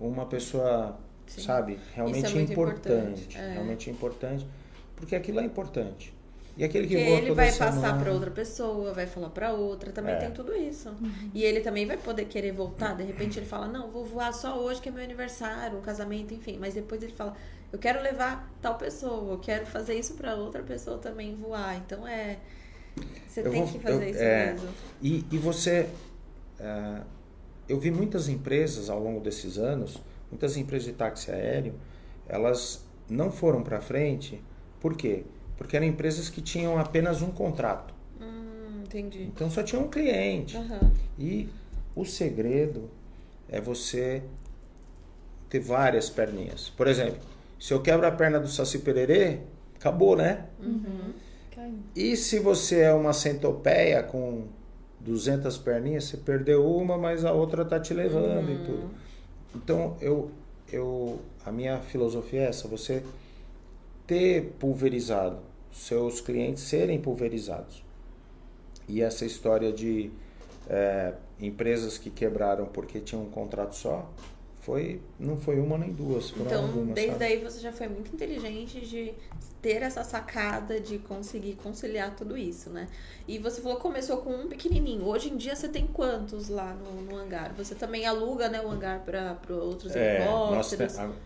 uma 0.00 0.26
pessoa, 0.26 0.98
Sim. 1.26 1.42
sabe, 1.42 1.78
realmente 1.94 2.34
muito 2.34 2.52
importante, 2.52 3.20
importante, 3.22 3.38
é. 3.38 3.52
realmente 3.52 3.90
importante, 3.90 4.46
porque 4.96 5.14
aquilo 5.14 5.40
é 5.40 5.44
importante. 5.44 6.14
E 6.60 6.64
aquele 6.64 6.86
que 6.86 6.94
Porque 6.94 7.08
voa 7.08 7.16
ele 7.18 7.32
vai 7.32 7.50
semana, 7.50 7.72
passar 7.80 7.98
para 7.98 8.12
outra 8.12 8.30
pessoa, 8.30 8.92
vai 8.92 9.06
falar 9.06 9.30
para 9.30 9.50
outra, 9.54 9.90
também 9.92 10.12
É. 10.14 10.18
tem 10.18 10.30
tudo 10.30 10.54
isso. 10.54 10.90
E 11.32 11.42
ele 11.42 11.60
também 11.60 11.86
vai 11.86 11.96
poder 11.96 12.26
querer 12.26 12.52
voltar, 12.52 12.94
de 12.94 13.02
repente 13.02 13.38
ele 13.38 13.46
fala: 13.46 13.66
"Não, 13.66 13.90
vou 13.90 14.04
voar 14.04 14.30
só 14.34 14.58
hoje 14.60 14.78
que 14.78 14.90
é 14.90 14.92
meu 14.92 15.02
aniversário, 15.02 15.78
um 15.78 15.80
casamento, 15.80 16.34
enfim". 16.34 16.58
Mas 16.60 16.74
depois 16.74 17.02
ele 17.02 17.14
fala: 17.14 17.34
"Eu 17.72 17.78
quero 17.78 18.02
levar 18.02 18.46
tal 18.60 18.76
pessoa, 18.76 19.32
eu 19.32 19.38
quero 19.38 19.64
fazer 19.64 19.94
isso 19.98 20.12
para 20.14 20.34
outra 20.34 20.62
pessoa 20.62 20.98
também 20.98 21.34
voar". 21.34 21.76
Então 21.78 22.06
é 22.06 22.36
você 23.26 23.40
Eu 23.40 23.50
tem 23.50 23.62
vou- 23.64 23.72
que 23.72 23.78
fazer 23.78 24.04
eu- 24.04 24.10
isso 24.10 24.20
é, 24.22 24.52
mesmo. 24.52 24.68
E, 25.00 25.24
e 25.30 25.38
você. 25.38 25.88
eh, 26.58 27.00
eu 27.70 27.80
vi 27.80 27.90
muitas 27.90 28.28
empresas 28.28 28.90
ao 28.90 29.00
longo 29.00 29.20
desses 29.20 29.56
anos, 29.56 29.96
muitas 30.30 30.58
empresas 30.58 30.86
de 30.88 30.92
táxi 30.92 31.30
aéreo, 31.30 31.72
elas 32.28 32.84
não 33.08 33.30
foram 33.32 33.62
para 33.62 33.80
frente. 33.80 34.42
Por 34.78 34.94
quê? 34.94 35.24
Porque 35.24 35.39
eram 35.76 35.86
empresas 35.86 36.28
que 36.28 36.40
tinham 36.40 36.78
apenas 36.78 37.22
um 37.22 37.30
contrato. 37.30 37.94
Hum, 38.20 38.82
entendi. 38.82 39.24
Então 39.24 39.50
só 39.50 39.62
tinha 39.62 39.80
um 39.80 39.88
cliente. 39.88 40.56
Aham. 40.56 40.92
E 41.18 41.48
o 41.94 42.04
segredo 42.04 42.90
é 43.48 43.60
você 43.60 44.22
ter 45.48 45.60
várias 45.60 46.08
perninhas. 46.08 46.70
Por 46.70 46.86
exemplo, 46.86 47.20
se 47.58 47.74
eu 47.74 47.82
quebro 47.82 48.06
a 48.06 48.10
perna 48.10 48.40
do 48.40 48.48
Saci 48.48 48.78
Pererê, 48.78 49.40
acabou, 49.76 50.16
né? 50.16 50.46
Caiu. 51.54 51.78
E 51.94 52.16
se 52.16 52.38
você 52.38 52.80
é 52.80 52.92
uma 52.94 53.12
centopeia 53.12 54.02
com 54.02 54.44
200 55.00 55.58
perninhas, 55.58 56.04
você 56.04 56.16
perdeu 56.16 56.64
uma, 56.64 56.96
mas 56.96 57.24
a 57.24 57.32
outra 57.32 57.64
tá 57.64 57.80
te 57.80 57.92
levando 57.92 58.50
e 58.50 58.58
tudo. 58.64 58.90
Então, 59.54 59.96
eu, 60.00 60.30
eu, 60.72 61.20
a 61.44 61.50
minha 61.50 61.78
filosofia 61.80 62.42
é 62.42 62.44
essa, 62.44 62.68
você 62.68 63.02
ter 64.06 64.54
pulverizado, 64.58 65.38
seus 65.72 66.20
clientes 66.20 66.62
serem 66.62 67.00
pulverizados. 67.00 67.82
E 68.88 69.00
essa 69.02 69.24
história 69.24 69.72
de 69.72 70.10
é, 70.68 71.14
empresas 71.40 71.96
que 71.98 72.10
quebraram 72.10 72.66
porque 72.66 73.00
tinham 73.00 73.22
um 73.24 73.30
contrato 73.30 73.74
só, 73.74 74.10
foi, 74.62 75.00
não 75.18 75.36
foi 75.38 75.58
uma 75.58 75.78
nem 75.78 75.90
duas, 75.92 76.30
foram 76.30 76.46
Então, 76.46 76.62
algumas, 76.66 76.94
desde 76.94 77.12
sabe? 77.12 77.24
aí 77.24 77.38
você 77.42 77.60
já 77.60 77.72
foi 77.72 77.88
muito 77.88 78.12
inteligente 78.14 78.80
de 78.80 79.14
ter 79.62 79.82
essa 79.82 80.02
sacada 80.04 80.78
de 80.80 80.98
conseguir 80.98 81.54
conciliar 81.54 82.14
tudo 82.16 82.36
isso, 82.36 82.68
né? 82.70 82.86
E 83.28 83.38
você 83.38 83.60
falou 83.60 83.76
que 83.76 83.82
começou 83.82 84.18
com 84.18 84.30
um 84.34 84.48
pequenininho. 84.48 85.04
Hoje 85.04 85.30
em 85.30 85.36
dia 85.36 85.54
você 85.56 85.68
tem 85.68 85.86
quantos 85.86 86.48
lá 86.48 86.74
no, 86.74 87.00
no 87.02 87.16
hangar? 87.16 87.54
Você 87.54 87.74
também 87.74 88.06
aluga, 88.06 88.48
né, 88.48 88.60
o 88.60 88.68
hangar 88.70 89.00
para 89.04 89.38
outros 89.54 89.94
É, 89.94 90.24
nós 90.50 90.70
te- 90.70 90.76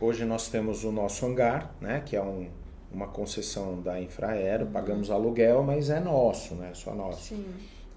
hoje 0.00 0.24
nós 0.24 0.48
temos 0.48 0.84
o 0.84 0.92
nosso 0.92 1.24
hangar, 1.26 1.74
né, 1.80 2.02
que 2.04 2.14
é 2.16 2.22
um, 2.22 2.48
uma 2.94 3.08
concessão 3.08 3.80
da 3.82 4.00
Infraero, 4.00 4.66
pagamos 4.66 5.10
aluguel, 5.10 5.62
mas 5.62 5.90
é 5.90 5.98
nosso, 5.98 6.54
né, 6.54 6.72
só 6.74 6.94
nosso. 6.94 7.34
Sim. 7.34 7.44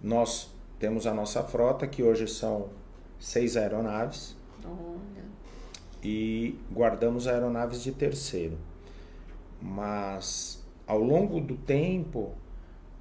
Nós 0.01 0.49
temos 0.79 1.05
a 1.05 1.13
nossa 1.13 1.43
frota, 1.43 1.85
que 1.85 2.01
hoje 2.01 2.27
são 2.27 2.69
seis 3.19 3.55
aeronaves, 3.55 4.35
Olha. 4.65 5.23
e 6.03 6.57
guardamos 6.71 7.27
aeronaves 7.27 7.83
de 7.83 7.91
terceiro. 7.91 8.57
Mas 9.61 10.63
ao 10.87 10.99
longo 10.99 11.39
do 11.39 11.55
tempo, 11.55 12.33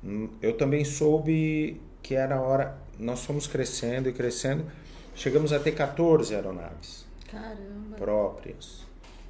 hum, 0.04 0.28
eu 0.42 0.56
também 0.56 0.84
soube 0.84 1.80
que 2.02 2.14
era 2.14 2.36
a 2.36 2.40
hora. 2.40 2.78
Nós 2.98 3.24
fomos 3.24 3.46
crescendo 3.46 4.08
e 4.08 4.12
crescendo, 4.12 4.64
chegamos 5.14 5.52
a 5.52 5.58
ter 5.58 5.72
14 5.72 6.34
aeronaves 6.34 7.06
Caramba. 7.30 7.96
próprias. 7.96 8.86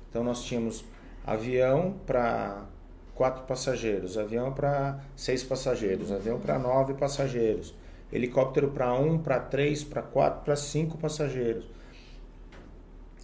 Então 0.08 0.22
nós 0.22 0.42
tínhamos 0.44 0.84
avião 1.26 1.96
para 2.06 2.66
quatro 3.14 3.44
passageiros, 3.44 4.16
avião 4.16 4.52
para 4.52 5.00
seis 5.16 5.42
passageiros, 5.42 6.12
avião 6.12 6.38
para 6.38 6.58
nove 6.58 6.94
passageiros, 6.94 7.74
helicóptero 8.12 8.70
para 8.70 8.94
um, 8.94 9.18
para 9.18 9.40
três, 9.40 9.82
para 9.82 10.02
quatro, 10.02 10.44
para 10.44 10.54
cinco 10.54 10.96
passageiros. 10.96 11.64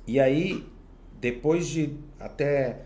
E 0.07 0.19
aí, 0.19 0.67
depois 1.21 1.69
de 1.69 1.97
até 2.19 2.81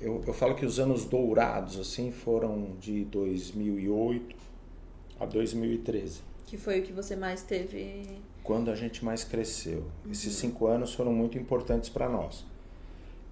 eu, 0.00 0.22
eu 0.26 0.34
falo 0.34 0.54
que 0.54 0.66
os 0.66 0.78
anos 0.78 1.06
dourados 1.06 1.78
assim 1.78 2.12
foram 2.12 2.76
de 2.78 3.04
2008 3.06 4.36
a 5.18 5.24
2013. 5.24 6.20
Que 6.44 6.56
foi 6.56 6.80
o 6.80 6.82
que 6.82 6.92
você 6.92 7.16
mais 7.16 7.42
teve. 7.42 8.20
Quando 8.42 8.70
a 8.70 8.76
gente 8.76 9.04
mais 9.04 9.24
cresceu. 9.24 9.84
Esses 10.10 10.34
cinco 10.34 10.66
anos 10.66 10.94
foram 10.94 11.12
muito 11.12 11.38
importantes 11.38 11.88
para 11.88 12.08
nós. 12.08 12.44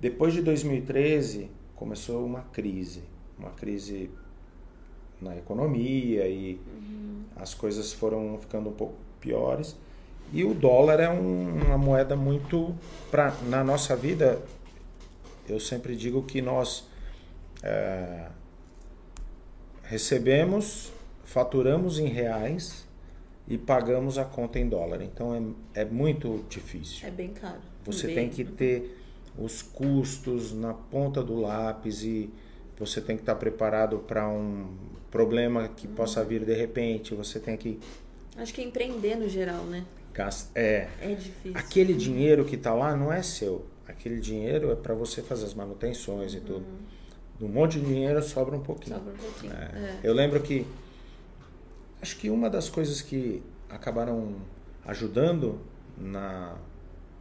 Depois 0.04 0.34
de 0.34 0.42
2013, 0.42 1.48
começou 1.74 2.26
uma 2.26 2.42
crise. 2.52 3.04
Uma 3.38 3.48
crise 3.52 4.10
na 5.18 5.34
economia 5.34 6.28
e 6.28 6.60
as 7.34 7.54
coisas 7.54 7.90
foram 7.94 8.36
ficando 8.38 8.68
um 8.68 8.72
pouco 8.74 8.96
piores. 9.18 9.74
E 10.30 10.44
o 10.44 10.52
dólar 10.52 11.00
é 11.00 11.08
um- 11.08 11.54
uma 11.64 11.78
moeda 11.78 12.14
muito. 12.14 12.74
Pra, 13.10 13.34
na 13.48 13.64
nossa 13.64 13.96
vida, 13.96 14.42
eu 15.48 15.58
sempre 15.58 15.96
digo 15.96 16.22
que 16.22 16.42
nós 16.42 16.86
é, 17.62 18.26
recebemos, 19.84 20.92
faturamos 21.24 21.98
em 21.98 22.08
reais 22.08 22.86
e 23.48 23.56
pagamos 23.56 24.18
a 24.18 24.24
conta 24.26 24.58
em 24.58 24.68
dólar. 24.68 25.00
Então 25.00 25.56
é, 25.74 25.80
é 25.80 25.84
muito 25.86 26.44
difícil. 26.50 27.08
É 27.08 27.10
bem 27.10 27.30
caro. 27.30 27.60
Você 27.86 28.08
Bem- 28.08 28.16
tem 28.16 28.28
que 28.28 28.44
ter 28.44 29.00
os 29.38 29.62
custos 29.62 30.52
na 30.52 30.72
ponta 30.74 31.22
do 31.22 31.40
lápis 31.40 32.02
e 32.02 32.30
você 32.78 33.00
tem 33.00 33.16
que 33.16 33.22
estar 33.22 33.34
preparado 33.36 33.98
para 34.00 34.28
um 34.28 34.76
problema 35.10 35.68
que 35.68 35.86
possa 35.86 36.24
vir 36.24 36.44
de 36.44 36.54
repente. 36.54 37.14
Você 37.14 37.38
tem 37.38 37.56
que 37.56 37.78
Acho 38.36 38.52
que 38.52 38.60
é 38.60 38.64
empreender 38.64 39.16
no 39.16 39.28
geral, 39.28 39.64
né? 39.64 39.84
É, 40.54 40.88
É 41.00 41.14
difícil. 41.14 41.52
aquele 41.54 41.94
dinheiro 41.94 42.44
que 42.44 42.54
está 42.56 42.72
lá 42.72 42.96
não 42.96 43.12
é 43.12 43.22
seu. 43.22 43.64
Aquele 43.86 44.20
dinheiro 44.20 44.70
é 44.72 44.74
para 44.76 44.94
você 44.94 45.22
fazer 45.22 45.44
as 45.44 45.54
manutenções 45.54 46.34
e 46.34 46.40
tudo. 46.40 46.64
Um 47.40 47.48
monte 47.48 47.80
de 47.80 47.86
dinheiro 47.86 48.22
sobra 48.22 48.56
um 48.56 48.60
pouquinho. 48.60 48.96
Sobra 48.96 49.12
um 49.12 49.16
pouquinho. 49.16 49.52
É. 49.52 49.56
É. 49.56 50.00
Eu 50.02 50.14
lembro 50.14 50.40
que 50.40 50.66
acho 52.00 52.16
que 52.16 52.30
uma 52.30 52.48
das 52.48 52.68
coisas 52.68 53.02
que 53.02 53.42
acabaram 53.68 54.36
ajudando 54.86 55.58
na, 55.96 56.56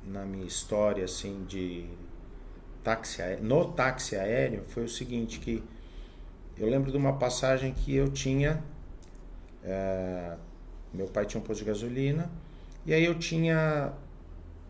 na 0.06 0.26
minha 0.26 0.45
história 0.45 1.04
assim 1.04 1.43
de 1.47 1.86
táxi 2.83 3.21
no 3.41 3.71
táxi 3.71 4.15
aéreo 4.15 4.63
foi 4.67 4.83
o 4.83 4.89
seguinte 4.89 5.39
que 5.39 5.63
eu 6.57 6.69
lembro 6.69 6.91
de 6.91 6.97
uma 6.97 7.13
passagem 7.13 7.73
que 7.73 7.95
eu 7.95 8.09
tinha 8.09 8.63
é, 9.63 10.35
meu 10.93 11.07
pai 11.07 11.25
tinha 11.25 11.41
um 11.41 11.43
posto 11.43 11.59
de 11.59 11.65
gasolina 11.65 12.29
e 12.85 12.93
aí 12.93 13.05
eu 13.05 13.17
tinha 13.17 13.93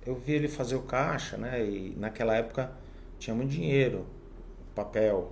eu 0.06 0.15
vi 0.15 0.34
ele 0.34 0.47
fazer 0.47 0.76
o 0.76 0.84
caixa 0.84 1.38
né 1.38 1.63
e 1.65 1.95
naquela 1.97 2.36
época 2.36 2.71
tinha 3.19 3.36
muito 3.36 3.52
dinheiro 3.52 4.06
papel 4.73 5.32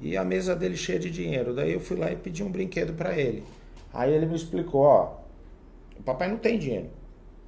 e 0.00 0.16
a 0.16 0.24
mesa 0.24 0.54
dele 0.54 0.76
cheia 0.76 0.98
de 0.98 1.10
dinheiro. 1.10 1.54
Daí 1.54 1.72
eu 1.72 1.80
fui 1.80 1.96
lá 1.96 2.10
e 2.10 2.16
pedi 2.16 2.42
um 2.42 2.50
brinquedo 2.50 2.92
para 2.94 3.18
ele. 3.18 3.42
Aí 3.92 4.12
ele 4.12 4.26
me 4.26 4.36
explicou, 4.36 4.82
ó, 4.82 5.16
o 5.98 6.02
papai 6.02 6.28
não 6.28 6.36
tem 6.36 6.58
dinheiro. 6.58 6.90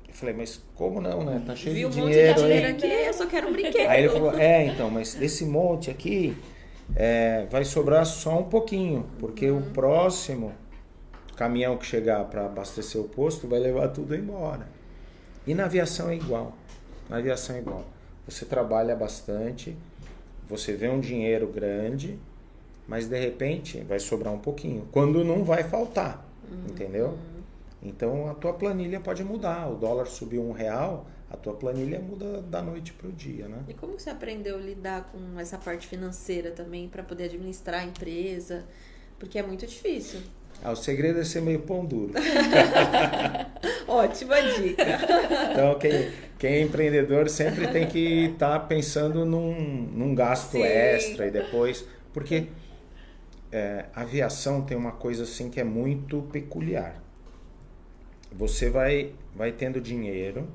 Eu 0.09 0.15
falei, 0.15 0.35
mas 0.35 0.61
como 0.75 1.01
não, 1.01 1.23
né? 1.25 1.43
Tá 1.47 1.55
cheio 1.55 1.75
Vi 1.75 1.87
um 1.87 1.91
de 1.91 2.01
monte 2.01 2.11
dinheiro 2.11 2.35
de 2.35 2.41
dinheiro 2.43 2.67
aí. 2.67 2.73
aqui, 2.73 2.87
eu 2.87 3.13
só 3.15 3.27
quero 3.27 3.49
um 3.49 3.53
brinquedo. 3.53 3.89
Aí 3.89 4.01
ele 4.03 4.09
falou, 4.09 4.39
é, 4.39 4.67
então, 4.67 4.91
mas 4.91 5.15
desse 5.15 5.45
monte 5.45 5.91
aqui 5.91 6.37
é, 6.97 7.47
vai 7.51 7.65
sobrar 7.65 8.05
só 8.07 8.39
um 8.39 8.45
pouquinho, 8.45 9.07
porque 9.19 9.51
o 9.51 9.61
próximo 9.61 10.53
caminhão 11.37 11.77
que 11.77 11.87
chegar 11.87 12.25
para 12.25 12.47
abastecer 12.47 13.01
o 13.01 13.05
posto 13.05 13.47
vai 13.47 13.61
levar 13.61 13.89
tudo 13.89 14.15
embora. 14.15 14.67
E 15.47 15.55
na 15.55 15.67
aviação 15.67 16.11
é 16.11 16.17
igual. 16.17 16.57
Na 17.09 17.19
aviação 17.19 17.57
é 17.57 17.61
igual. 17.61 17.85
Você 18.27 18.45
trabalha 18.45 18.97
bastante, 18.97 19.77
você 20.49 20.73
vê 20.73 20.89
um 20.89 21.01
dinheiro 21.01 21.47
grande, 21.47 22.19
mas 22.87 23.07
de 23.07 23.19
repente 23.19 23.81
vai 23.83 23.99
sobrar 24.01 24.33
um 24.33 24.39
pouquinho. 24.39 24.89
Quando 24.91 25.25
não 25.25 25.45
vai 25.45 25.63
faltar, 25.63 26.27
entendeu? 26.69 27.17
Então 27.83 28.29
a 28.29 28.35
tua 28.35 28.53
planilha 28.53 29.01
pode 29.01 29.23
mudar. 29.23 29.71
O 29.71 29.77
dólar 29.77 30.07
subiu 30.07 30.43
um 30.43 30.53
real, 30.53 31.07
a 31.31 31.37
tua 31.37 31.55
planilha 31.55 32.01
muda 32.01 32.43
da 32.43 32.63
noite 32.63 32.93
para 32.93 33.09
o 33.09 33.13
dia, 33.13 33.49
né? 33.49 33.63
E 33.69 33.75
como 33.75 33.99
você 33.99 34.11
aprendeu 34.11 34.57
a 34.57 34.61
lidar 34.61 35.11
com 35.13 35.39
essa 35.39 35.59
parte 35.59 35.87
financeira 35.87 36.51
também 36.51 36.89
para 36.89 37.03
poder 37.03 37.25
administrar 37.25 37.81
a 37.81 37.85
empresa? 37.85 38.65
Porque 39.19 39.39
é 39.39 39.43
muito 39.43 39.67
difícil. 39.67 40.21
Ah, 40.63 40.73
o 40.73 40.77
segredo 40.77 41.21
é 41.21 41.25
ser 41.25 41.41
meio 41.41 41.61
pão 41.61 41.85
duro. 41.85 42.13
Ótima 43.87 44.43
dica. 44.43 44.83
Então, 45.53 45.79
quem, 45.79 46.11
quem 46.37 46.53
é 46.55 46.61
empreendedor 46.63 47.29
sempre 47.29 47.69
tem 47.69 47.87
que 47.87 48.27
estar 48.33 48.59
pensando 48.61 49.25
num, 49.25 49.55
num 49.55 50.15
gasto 50.15 50.53
Sim. 50.53 50.63
extra 50.63 51.27
e 51.29 51.31
depois. 51.31 51.85
Porque 52.13 52.49
é, 53.53 53.85
a 53.95 54.03
aviação 54.03 54.63
tem 54.63 54.77
uma 54.77 54.93
coisa 54.93 55.23
assim 55.23 55.49
que 55.49 55.61
é 55.61 55.65
muito 55.65 56.23
peculiar. 56.33 57.01
Você 58.33 58.71
vai, 58.71 59.13
vai 59.35 59.53
tendo 59.53 59.81
dinheiro 59.81 60.47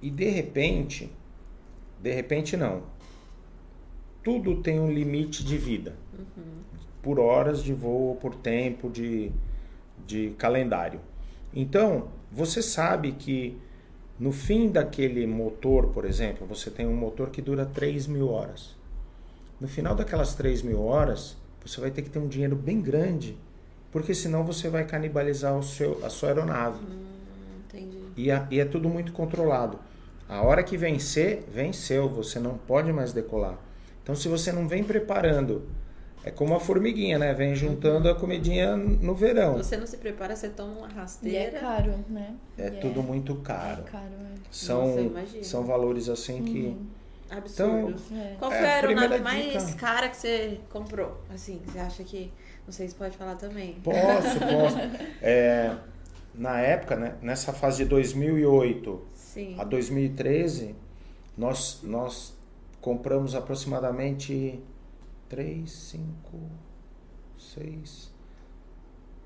e 0.00 0.10
de 0.10 0.28
repente, 0.28 1.10
de 2.00 2.12
repente 2.12 2.56
não. 2.56 2.82
Tudo 4.22 4.62
tem 4.62 4.80
um 4.80 4.90
limite 4.90 5.44
de 5.44 5.56
vida. 5.56 5.96
Por 7.02 7.18
horas 7.18 7.62
de 7.62 7.72
voo, 7.72 8.16
por 8.16 8.34
tempo 8.34 8.88
de, 8.88 9.32
de 10.06 10.30
calendário. 10.38 11.00
Então, 11.54 12.08
você 12.30 12.62
sabe 12.62 13.12
que 13.12 13.58
no 14.18 14.30
fim 14.30 14.70
daquele 14.70 15.26
motor, 15.26 15.88
por 15.88 16.04
exemplo, 16.04 16.46
você 16.46 16.70
tem 16.70 16.86
um 16.86 16.96
motor 16.96 17.30
que 17.30 17.42
dura 17.42 17.66
3 17.66 18.06
mil 18.06 18.28
horas. 18.28 18.76
No 19.60 19.68
final 19.68 19.94
daquelas 19.94 20.34
3 20.34 20.62
mil 20.62 20.82
horas, 20.82 21.36
você 21.64 21.80
vai 21.80 21.90
ter 21.90 22.02
que 22.02 22.10
ter 22.10 22.18
um 22.18 22.28
dinheiro 22.28 22.56
bem 22.56 22.80
grande, 22.80 23.36
porque 23.92 24.14
senão 24.14 24.42
você 24.44 24.68
vai 24.68 24.84
canibalizar 24.84 25.56
o 25.56 25.62
seu, 25.62 26.04
a 26.04 26.08
sua 26.10 26.30
aeronave. 26.30 26.80
Entendi. 27.66 27.98
E, 28.16 28.30
a- 28.30 28.46
e 28.50 28.58
é 28.58 28.64
tudo 28.64 28.88
muito 28.88 29.12
controlado. 29.12 29.78
A 30.28 30.42
hora 30.42 30.62
que 30.62 30.76
vencer, 30.76 31.44
venceu, 31.52 32.08
você 32.08 32.38
não 32.40 32.56
pode 32.56 32.92
mais 32.92 33.12
decolar. 33.12 33.58
Então, 34.02 34.14
se 34.14 34.28
você 34.28 34.50
não 34.50 34.66
vem 34.66 34.82
preparando, 34.82 35.62
é 36.24 36.30
como 36.30 36.54
a 36.54 36.60
formiguinha, 36.60 37.18
né? 37.18 37.34
Vem 37.34 37.54
juntando 37.54 38.08
a 38.08 38.14
comidinha 38.14 38.76
no 38.76 39.14
verão. 39.14 39.54
Você 39.58 39.76
não 39.76 39.86
se 39.86 39.96
prepara, 39.98 40.34
você 40.34 40.48
toma 40.48 40.72
uma 40.72 40.88
E 40.88 40.90
é 40.90 40.94
rasteira. 40.94 41.60
caro, 41.60 41.94
né? 42.08 42.34
É 42.56 42.68
E 42.68 42.70
tudo 42.80 43.02
muito 43.02 43.34
caro. 43.36 43.82
É 43.86 43.90
caro, 43.90 44.04
é. 44.06 44.38
São, 44.50 44.86
Nossa, 44.86 45.00
eu 45.00 45.06
imagino. 45.06 45.44
são 45.44 45.64
valores 45.64 46.08
assim 46.08 46.42
que. 46.44 46.76
Absurdo. 47.30 47.94
É. 48.12 48.34
Qual 48.38 48.52
É, 48.52 48.58
foi 48.58 48.66
a 48.66 48.70
a 48.70 48.74
aeronave 48.74 49.18
mais 49.20 49.74
cara 49.74 50.08
que 50.08 50.16
você 50.16 50.60
comprou? 50.70 51.18
Assim, 51.32 51.60
você 51.66 51.78
acha 51.78 52.04
que. 52.04 52.30
Não 52.66 52.72
sei 52.72 52.88
se 52.88 52.94
pode 52.94 53.16
falar 53.16 53.36
também. 53.36 53.74
Posso, 53.82 54.38
posso. 54.40 54.76
É, 55.20 55.76
na 56.34 56.60
época, 56.60 56.96
né, 56.96 57.16
nessa 57.20 57.52
fase 57.52 57.84
de 57.84 57.90
2008 57.90 59.02
Sim. 59.14 59.56
a 59.58 59.64
2013, 59.64 60.74
nós, 61.36 61.80
nós 61.82 62.34
compramos 62.80 63.34
aproximadamente 63.34 64.60
3, 65.28 65.70
5, 65.70 66.04
6, 67.38 68.12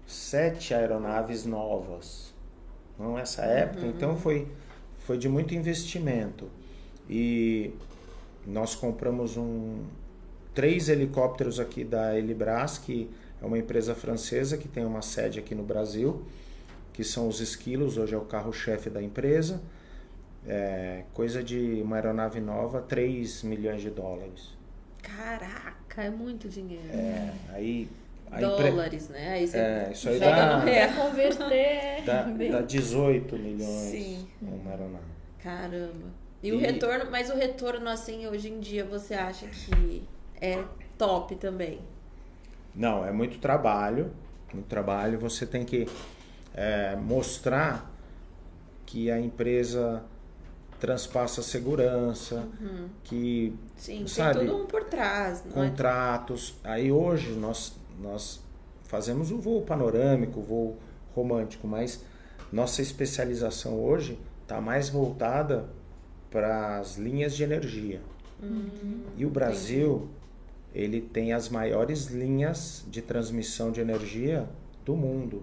7 0.06 0.74
aeronaves 0.74 1.44
novas. 1.44 2.34
Não 2.98 3.18
essa 3.18 3.42
época, 3.42 3.86
então 3.86 4.16
foi, 4.16 4.48
foi 4.98 5.18
de 5.18 5.28
muito 5.28 5.54
investimento. 5.54 6.48
E 7.08 7.74
nós 8.46 8.74
compramos 8.74 9.36
um, 9.36 9.84
três 10.54 10.88
helicópteros 10.88 11.60
aqui 11.60 11.84
da 11.84 12.16
Elibras, 12.16 12.78
que 12.78 13.10
é 13.40 13.44
uma 13.46 13.58
empresa 13.58 13.94
francesa 13.94 14.56
que 14.56 14.68
tem 14.68 14.84
uma 14.84 15.02
sede 15.02 15.38
aqui 15.38 15.54
no 15.54 15.62
Brasil, 15.62 16.24
que 16.92 17.04
são 17.04 17.28
os 17.28 17.40
Esquilos, 17.40 17.98
hoje 17.98 18.14
é 18.14 18.18
o 18.18 18.22
carro-chefe 18.22 18.88
da 18.90 19.02
empresa. 19.02 19.60
É, 20.48 21.02
coisa 21.12 21.42
de 21.42 21.80
uma 21.82 21.96
aeronave 21.96 22.40
nova, 22.40 22.80
3 22.80 23.42
milhões 23.42 23.82
de 23.82 23.90
dólares. 23.90 24.54
Caraca, 25.02 26.02
é 26.02 26.10
muito 26.10 26.48
dinheiro. 26.48 26.88
É, 26.90 27.32
aí 27.50 27.88
empre- 28.28 28.40
Dólares, 28.40 29.08
né? 29.08 29.32
Aí 29.34 29.46
você 29.46 29.56
É, 29.58 29.88
isso 29.92 30.08
aí 30.08 30.18
dá- 30.20 30.58
no 30.58 30.64
real. 30.64 30.88
Pra 30.92 31.02
converter. 31.04 32.02
dá, 32.04 32.22
dá 32.58 32.60
18 32.62 33.36
milhões 33.36 33.90
Sim. 33.90 34.28
uma 34.40 34.70
aeronave. 34.70 35.04
Caramba. 35.42 36.08
E, 36.42 36.52
o 36.52 36.56
E- 36.56 36.58
retorno, 36.58 37.10
mas 37.10 37.30
o 37.30 37.34
retorno, 37.36 37.88
assim, 37.88 38.26
hoje 38.26 38.48
em 38.48 38.60
dia, 38.60 38.84
você 38.84 39.14
acha 39.14 39.46
que 39.46 40.02
é 40.40 40.62
top 40.98 41.34
também? 41.36 41.80
Não, 42.76 43.04
é 43.04 43.10
muito 43.10 43.38
trabalho, 43.38 44.10
muito 44.52 44.66
trabalho. 44.66 45.18
Você 45.18 45.46
tem 45.46 45.64
que 45.64 45.88
é, 46.54 46.94
mostrar 46.96 47.90
que 48.84 49.10
a 49.10 49.18
empresa 49.18 50.04
transpassa 50.78 51.42
segurança, 51.42 52.46
que 53.02 53.54
Sim, 53.76 54.06
Sabe, 54.06 54.40
tem 54.40 54.48
tudo 54.48 54.62
um 54.62 54.66
por 54.66 54.84
trás, 54.84 55.42
é? 55.46 55.50
contratos. 55.50 56.54
Aí 56.62 56.92
hoje 56.92 57.32
nós, 57.32 57.74
nós 58.00 58.40
fazemos 58.84 59.30
o 59.30 59.38
voo 59.38 59.62
panorâmico, 59.62 60.40
o 60.40 60.42
voo 60.42 60.76
romântico, 61.14 61.66
mas 61.66 62.04
nossa 62.52 62.82
especialização 62.82 63.80
hoje 63.80 64.18
está 64.42 64.60
mais 64.60 64.88
voltada 64.88 65.64
para 66.30 66.78
as 66.78 66.96
linhas 66.96 67.34
de 67.34 67.42
energia. 67.42 68.00
e 69.16 69.24
o 69.24 69.30
Brasil, 69.30 70.08
ele 70.76 71.00
tem 71.00 71.32
as 71.32 71.48
maiores 71.48 72.08
linhas 72.08 72.84
de 72.88 73.00
transmissão 73.00 73.72
de 73.72 73.80
energia 73.80 74.46
do 74.84 74.94
mundo. 74.94 75.42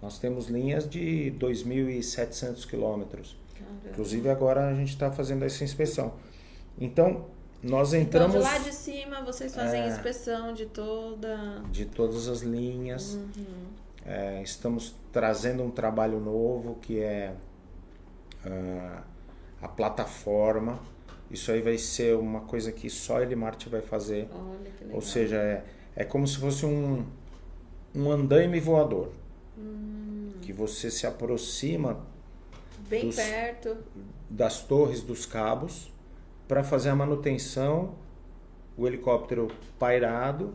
Nós 0.00 0.18
temos 0.18 0.46
linhas 0.46 0.88
de 0.88 1.34
2.700 1.40 2.64
quilômetros. 2.64 3.36
Inclusive 3.90 4.28
agora 4.28 4.68
a 4.68 4.74
gente 4.74 4.90
está 4.90 5.10
fazendo 5.10 5.44
essa 5.44 5.64
inspeção. 5.64 6.14
Então, 6.78 7.26
nós 7.62 7.92
entramos 7.94 8.36
Então, 8.36 8.46
de 8.48 8.52
lá 8.52 8.58
de 8.58 8.72
cima, 8.72 9.22
vocês 9.22 9.52
fazem 9.54 9.80
É. 9.82 9.88
inspeção 9.88 10.52
de 10.54 10.66
toda. 10.66 11.60
de 11.72 11.86
todas 11.86 12.28
as 12.28 12.42
linhas. 12.42 13.14
Uhum. 13.14 13.66
É, 14.06 14.40
estamos 14.42 14.94
trazendo 15.12 15.62
um 15.64 15.70
trabalho 15.70 16.20
novo 16.20 16.76
que 16.76 17.00
é 17.00 17.34
ah, 18.44 19.02
a 19.60 19.68
plataforma. 19.68 20.78
Isso 21.34 21.50
aí 21.50 21.60
vai 21.60 21.76
ser 21.76 22.16
uma 22.16 22.40
coisa 22.42 22.70
que 22.72 22.88
só 22.88 23.18
a 23.18 23.22
Elimarte 23.22 23.68
vai 23.68 23.80
fazer. 23.80 24.28
Olha 24.32 24.70
que 24.70 24.84
legal. 24.84 24.96
Ou 24.96 25.02
seja, 25.02 25.36
é, 25.36 25.64
é 25.96 26.04
como 26.04 26.26
se 26.26 26.38
fosse 26.38 26.64
um, 26.64 27.04
um 27.94 28.10
andaime 28.10 28.60
voador. 28.60 29.10
Hum. 29.58 30.30
Que 30.40 30.52
você 30.52 30.90
se 30.90 31.06
aproxima 31.06 32.06
bem 32.88 33.06
dos- 33.06 33.16
perto. 33.16 33.76
das 34.30 34.62
torres 34.62 35.02
dos 35.02 35.26
cabos 35.26 35.92
para 36.46 36.62
fazer 36.62 36.90
a 36.90 36.94
manutenção, 36.94 37.94
o 38.76 38.86
helicóptero 38.86 39.48
pairado, 39.78 40.54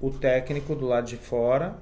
o 0.00 0.10
técnico 0.10 0.74
do 0.74 0.86
lado 0.86 1.06
de 1.06 1.16
fora, 1.16 1.78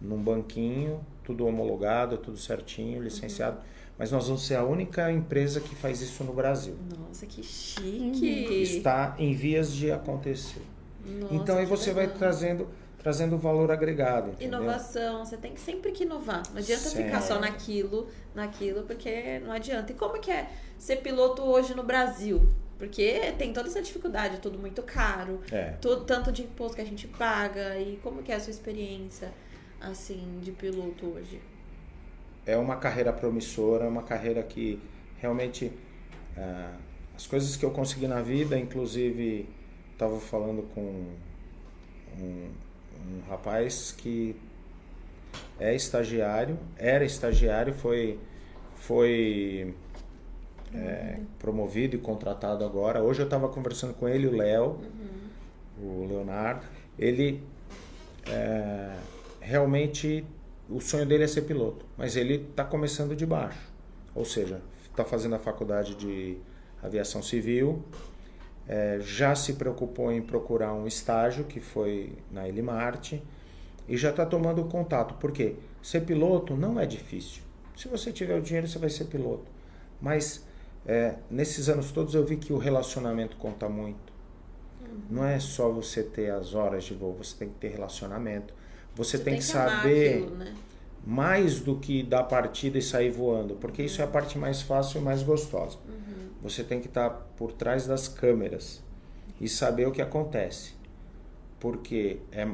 num 0.00 0.22
banquinho, 0.22 1.00
tudo 1.24 1.46
homologado, 1.46 2.16
tudo 2.18 2.36
certinho, 2.36 3.02
licenciado. 3.02 3.58
Mas 3.98 4.10
nós 4.10 4.26
vamos 4.26 4.44
ser 4.46 4.56
a 4.56 4.64
única 4.64 5.10
empresa 5.12 5.60
que 5.60 5.74
faz 5.74 6.00
isso 6.00 6.24
no 6.24 6.32
Brasil. 6.32 6.76
Nossa, 6.98 7.26
que 7.26 7.42
chique. 7.42 8.62
Está 8.62 9.14
em 9.18 9.34
vias 9.34 9.72
de 9.72 9.92
acontecer. 9.92 10.62
Nossa, 11.04 11.34
então 11.34 11.58
aí 11.58 11.66
você 11.66 11.92
vai 11.92 12.08
trazendo 12.08 12.68
trazendo 13.02 13.36
valor 13.36 13.70
agregado, 13.72 14.30
entendeu? 14.30 14.60
Inovação, 14.60 15.24
você 15.24 15.36
tem 15.36 15.52
que 15.52 15.60
sempre 15.60 15.90
que 15.90 16.04
inovar. 16.04 16.42
Não 16.52 16.58
adianta 16.58 16.88
ficar 16.88 17.20
só 17.20 17.40
naquilo, 17.40 18.06
naquilo, 18.32 18.84
porque 18.84 19.40
não 19.40 19.50
adianta. 19.50 19.90
E 19.90 19.94
como 19.96 20.20
que 20.20 20.30
é 20.30 20.48
ser 20.78 20.96
piloto 20.98 21.42
hoje 21.42 21.74
no 21.74 21.82
Brasil? 21.82 22.48
Porque 22.78 23.32
tem 23.36 23.52
toda 23.52 23.68
essa 23.68 23.82
dificuldade, 23.82 24.38
tudo 24.38 24.56
muito 24.56 24.82
caro, 24.84 25.40
É. 25.50 25.72
tudo, 25.80 26.04
tanto 26.04 26.30
de 26.30 26.42
imposto 26.42 26.76
que 26.76 26.82
a 26.82 26.84
gente 26.84 27.08
paga. 27.08 27.76
E 27.76 27.96
como 28.04 28.22
que 28.22 28.30
é 28.30 28.36
a 28.36 28.40
sua 28.40 28.52
experiência, 28.52 29.32
assim, 29.80 30.38
de 30.40 30.52
piloto 30.52 31.06
hoje? 31.06 31.40
É 32.46 32.56
uma 32.56 32.76
carreira 32.76 33.12
promissora, 33.12 33.84
é 33.84 33.88
uma 33.88 34.02
carreira 34.02 34.42
que 34.42 34.80
realmente 35.18 35.72
ah, 36.36 36.76
as 37.14 37.26
coisas 37.26 37.56
que 37.56 37.64
eu 37.64 37.70
consegui 37.70 38.06
na 38.06 38.20
vida, 38.20 38.58
inclusive 38.58 39.48
estava 39.92 40.18
falando 40.18 40.62
com 40.74 41.06
um, 42.18 42.50
um 42.98 43.20
rapaz 43.28 43.92
que 43.92 44.34
é 45.60 45.74
estagiário, 45.74 46.58
era 46.76 47.04
estagiário, 47.04 47.72
foi 47.72 48.18
foi 48.74 49.74
é, 50.74 51.20
promovido 51.38 51.94
e 51.94 51.98
contratado 51.98 52.64
agora. 52.64 53.02
Hoje 53.02 53.20
eu 53.20 53.24
estava 53.24 53.48
conversando 53.48 53.94
com 53.94 54.08
ele, 54.08 54.26
o 54.26 54.36
Léo, 54.36 54.80
o 55.80 56.06
Leonardo. 56.08 56.66
Ele 56.98 57.42
é, 58.26 58.96
realmente 59.40 60.24
o 60.68 60.80
sonho 60.80 61.06
dele 61.06 61.24
é 61.24 61.26
ser 61.26 61.42
piloto, 61.42 61.84
mas 61.96 62.16
ele 62.16 62.34
está 62.50 62.64
começando 62.64 63.14
de 63.14 63.26
baixo, 63.26 63.72
ou 64.14 64.24
seja, 64.24 64.60
está 64.90 65.04
fazendo 65.04 65.34
a 65.34 65.38
faculdade 65.38 65.94
de 65.94 66.38
aviação 66.82 67.22
civil, 67.22 67.82
é, 68.66 68.98
já 69.00 69.34
se 69.34 69.54
preocupou 69.54 70.12
em 70.12 70.22
procurar 70.22 70.72
um 70.72 70.86
estágio 70.86 71.44
que 71.44 71.60
foi 71.60 72.12
na 72.30 72.48
Elimarte 72.48 73.22
e 73.88 73.96
já 73.96 74.10
está 74.10 74.24
tomando 74.24 74.64
contato, 74.64 75.14
porque 75.14 75.56
ser 75.82 76.02
piloto 76.02 76.56
não 76.56 76.78
é 76.78 76.86
difícil. 76.86 77.42
Se 77.76 77.88
você 77.88 78.12
tiver 78.12 78.38
o 78.38 78.42
dinheiro, 78.42 78.68
você 78.68 78.78
vai 78.78 78.90
ser 78.90 79.06
piloto. 79.06 79.50
Mas 80.00 80.44
é, 80.86 81.16
nesses 81.30 81.68
anos 81.68 81.90
todos 81.90 82.14
eu 82.14 82.24
vi 82.24 82.36
que 82.36 82.52
o 82.52 82.58
relacionamento 82.58 83.36
conta 83.36 83.68
muito. 83.68 84.12
Não 85.10 85.24
é 85.24 85.38
só 85.40 85.70
você 85.70 86.02
ter 86.02 86.30
as 86.30 86.54
horas 86.54 86.84
de 86.84 86.94
voo, 86.94 87.14
você 87.14 87.36
tem 87.36 87.48
que 87.48 87.54
ter 87.54 87.68
relacionamento. 87.68 88.54
Você, 88.94 89.18
tem, 89.18 89.38
que 89.38 89.52
amar 89.52 89.82
saber 89.82 90.08
aquilo, 90.08 90.36
né? 90.36 90.54
mais 91.04 91.60
do 91.60 91.76
que 91.76 92.02
dar 92.02 92.24
partida 92.24 92.78
e 92.78 92.82
sair 92.82 93.10
voando, 93.10 93.54
porque 93.54 93.82
isso 93.82 94.00
é 94.00 94.04
a 94.04 94.08
parte 94.08 94.38
mais 94.38 94.62
fácil 94.62 95.00
e 95.00 95.04
mais 95.04 95.22
gostosa. 95.22 95.78
Você 96.42 96.64
tem 96.64 96.80
que 96.80 96.88
estar 96.88 97.08
por 97.36 97.52
trás 97.52 97.86
das 97.86 98.08
câmeras 98.08 98.82
e 99.40 99.48
saber 99.48 99.86
o 99.86 99.92
que 99.92 100.02
acontece, 100.02 100.72
porque 101.60 102.18
é, 102.32 102.48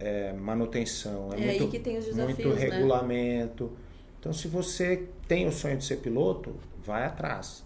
é 0.00 0.32
manutenção, 0.32 1.30
é, 1.32 1.40
É 1.40 1.46
muito, 1.46 1.68
que 1.68 1.78
tem 1.78 1.98
os 1.98 2.06
muito 2.06 2.36
desafios, 2.36 2.54
né? 2.54 2.60
regulamento. 2.60 3.70
Então, 4.18 4.32
se 4.32 4.48
você 4.48 5.08
tem 5.28 5.46
o 5.46 5.52
sonho 5.52 5.76
de 5.76 5.84
ser 5.84 5.96
piloto, 5.96 6.54
vai 6.84 7.04
atrás, 7.04 7.64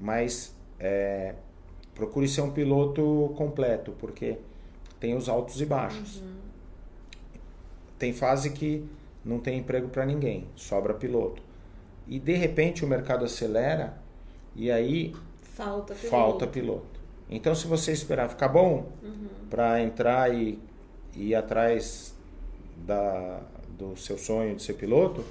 mas 0.00 0.54
é, 0.80 1.34
procure 1.94 2.26
ser 2.28 2.40
um 2.40 2.50
piloto 2.50 3.34
completo, 3.36 3.92
porque 3.98 4.38
tem 4.98 5.14
os 5.14 5.28
altos 5.28 5.60
e 5.60 5.66
baixos. 5.66 6.20
Uhum. 6.20 6.45
Tem 7.98 8.12
fase 8.12 8.50
que 8.50 8.84
não 9.24 9.38
tem 9.38 9.58
emprego 9.58 9.88
para 9.88 10.04
ninguém, 10.06 10.46
sobra 10.54 10.94
piloto. 10.94 11.42
E 12.06 12.18
de 12.20 12.34
repente 12.34 12.84
o 12.84 12.88
mercado 12.88 13.24
acelera 13.24 13.98
e 14.54 14.70
aí 14.70 15.14
Falta 15.42 15.94
piloto. 15.94 16.10
falta 16.10 16.46
piloto. 16.46 17.00
Então 17.28 17.54
se 17.54 17.66
você 17.66 17.90
esperar 17.92 18.28
ficar 18.28 18.48
bom 18.48 18.86
Uhum. 19.02 19.28
para 19.50 19.80
entrar 19.82 20.32
e, 20.32 20.58
e 21.14 21.28
ir 21.30 21.34
atrás 21.34 22.14
da, 22.76 23.40
do 23.78 23.96
seu 23.96 24.16
sonho 24.18 24.54
de 24.54 24.62
ser 24.62 24.74
piloto, 24.74 25.24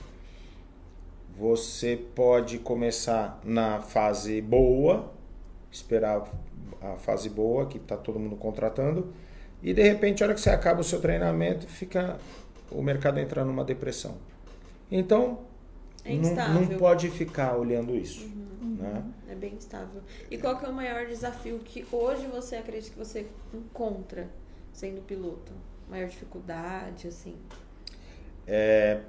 você 1.37 1.97
pode 2.15 2.59
começar 2.59 3.39
na 3.43 3.79
fase 3.81 4.41
boa, 4.41 5.11
esperar 5.71 6.23
a 6.81 6.95
fase 6.97 7.29
boa 7.29 7.65
que 7.65 7.77
está 7.77 7.97
todo 7.97 8.19
mundo 8.19 8.35
contratando 8.35 9.13
e 9.61 9.73
de 9.73 9.81
repente 9.83 10.23
a 10.23 10.27
hora 10.27 10.33
que 10.35 10.39
você 10.41 10.49
acaba 10.49 10.81
o 10.81 10.83
seu 10.83 11.01
treinamento 11.01 11.67
fica 11.67 12.17
o 12.71 12.81
mercado 12.81 13.19
entra 13.19 13.43
numa 13.45 13.63
depressão. 13.63 14.17
Então 14.91 15.39
É 16.03 16.13
não, 16.15 16.61
não 16.61 16.77
pode 16.77 17.09
ficar 17.09 17.57
olhando 17.57 17.95
isso, 17.95 18.27
né? 18.61 19.03
É 19.29 19.35
bem 19.35 19.53
instável. 19.55 20.01
E 20.29 20.37
qual 20.37 20.57
que 20.57 20.65
é 20.65 20.69
o 20.69 20.73
maior 20.73 21.05
desafio 21.07 21.59
que 21.59 21.85
hoje 21.91 22.27
você 22.27 22.57
acredita 22.57 22.91
que 22.91 22.97
você 22.97 23.27
encontra 23.53 24.29
sendo 24.73 25.01
piloto? 25.01 25.51
Maior 25.89 26.07
dificuldade, 26.07 27.07
assim? 27.07 27.35
é, 28.47 29.01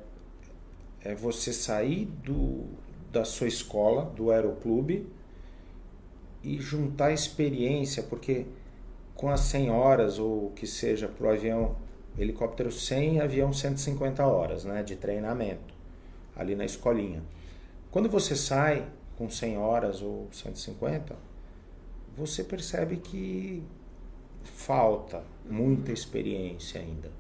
é 1.03 1.15
você 1.15 1.53
sair 1.53 2.07
do, 2.07 2.65
da 3.13 3.25
sua 3.25 3.49
escola, 3.49 4.07
do 4.17 4.31
aeroclube, 4.31 5.07
e 6.43 6.61
juntar 6.61 7.13
experiência, 7.13 8.03
porque 8.03 8.47
com 9.15 9.29
as 9.31 9.41
100 9.41 9.71
horas, 9.71 10.19
ou 10.19 10.47
o 10.47 10.53
que 10.53 10.67
seja, 10.67 11.09
para 11.09 11.27
o 11.27 11.31
avião, 11.31 11.77
helicóptero 12.19 12.71
100, 12.71 13.21
avião 13.21 13.53
150 13.53 14.25
horas 14.27 14.65
né, 14.65 14.83
de 14.83 14.97
treinamento, 14.97 15.75
ali 16.35 16.55
na 16.55 16.65
escolinha. 16.65 17.23
Quando 17.91 18.09
você 18.09 18.35
sai 18.37 18.87
com 19.17 19.29
100 19.29 19.59
horas 19.59 20.03
ou 20.03 20.29
150, 20.33 21.17
você 22.17 22.43
percebe 22.43 22.97
que 22.97 23.63
falta 24.45 25.23
muita 25.49 25.93
experiência 25.93 26.81
ainda. 26.81 27.11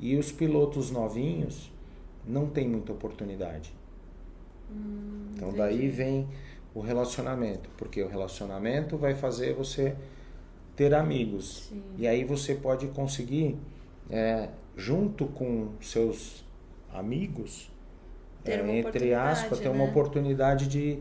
E 0.00 0.16
os 0.16 0.30
pilotos 0.32 0.90
novinhos 0.90 1.70
não 2.26 2.48
têm 2.48 2.68
muita 2.68 2.92
oportunidade. 2.92 3.72
então 5.34 5.52
daí 5.52 5.76
entendi. 5.76 5.88
vem 5.90 6.28
o 6.74 6.80
relacionamento, 6.80 7.70
porque 7.78 8.02
o 8.02 8.08
relacionamento 8.08 8.98
vai 8.98 9.14
fazer 9.14 9.54
você 9.54 9.96
ter 10.74 10.92
amigos. 10.92 11.68
Sim. 11.68 11.82
E 11.96 12.06
aí 12.06 12.24
você 12.24 12.54
pode 12.54 12.88
conseguir, 12.88 13.56
é, 14.10 14.48
junto 14.76 15.26
com 15.26 15.70
seus 15.80 16.44
amigos, 16.92 17.70
é, 18.44 18.78
entre 18.78 19.12
aspas, 19.14 19.58
ter 19.58 19.68
né? 19.68 19.74
uma 19.74 19.84
oportunidade 19.84 20.66
de 20.68 20.98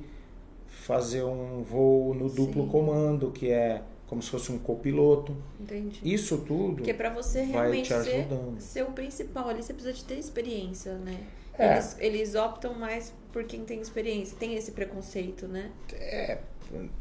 fazer 0.67 1.23
um 1.23 1.63
voo 1.63 2.13
no 2.13 2.29
duplo 2.29 2.63
Sim. 2.65 2.69
comando, 2.69 3.31
que 3.31 3.49
é 3.49 3.81
como 4.07 4.21
se 4.21 4.29
fosse 4.29 4.51
um 4.51 4.59
copiloto. 4.59 5.35
Entendi. 5.59 5.99
Isso 6.03 6.37
tudo 6.39 6.75
Porque 6.75 6.93
pra 6.93 7.09
você 7.09 7.41
realmente 7.41 7.87
te 7.87 8.03
ser, 8.03 8.27
ser 8.59 8.83
o 8.83 8.91
principal 8.91 9.49
ali, 9.49 9.63
você 9.63 9.73
precisa 9.73 9.93
de 9.93 10.03
ter 10.03 10.17
experiência, 10.19 10.93
né? 10.95 11.17
É. 11.57 11.73
Eles, 11.73 11.97
eles 11.99 12.35
optam 12.35 12.73
mais 12.73 13.13
por 13.31 13.43
quem 13.45 13.63
tem 13.63 13.79
experiência. 13.81 14.37
Tem 14.37 14.55
esse 14.55 14.71
preconceito, 14.71 15.47
né? 15.47 15.71
É, 15.93 16.39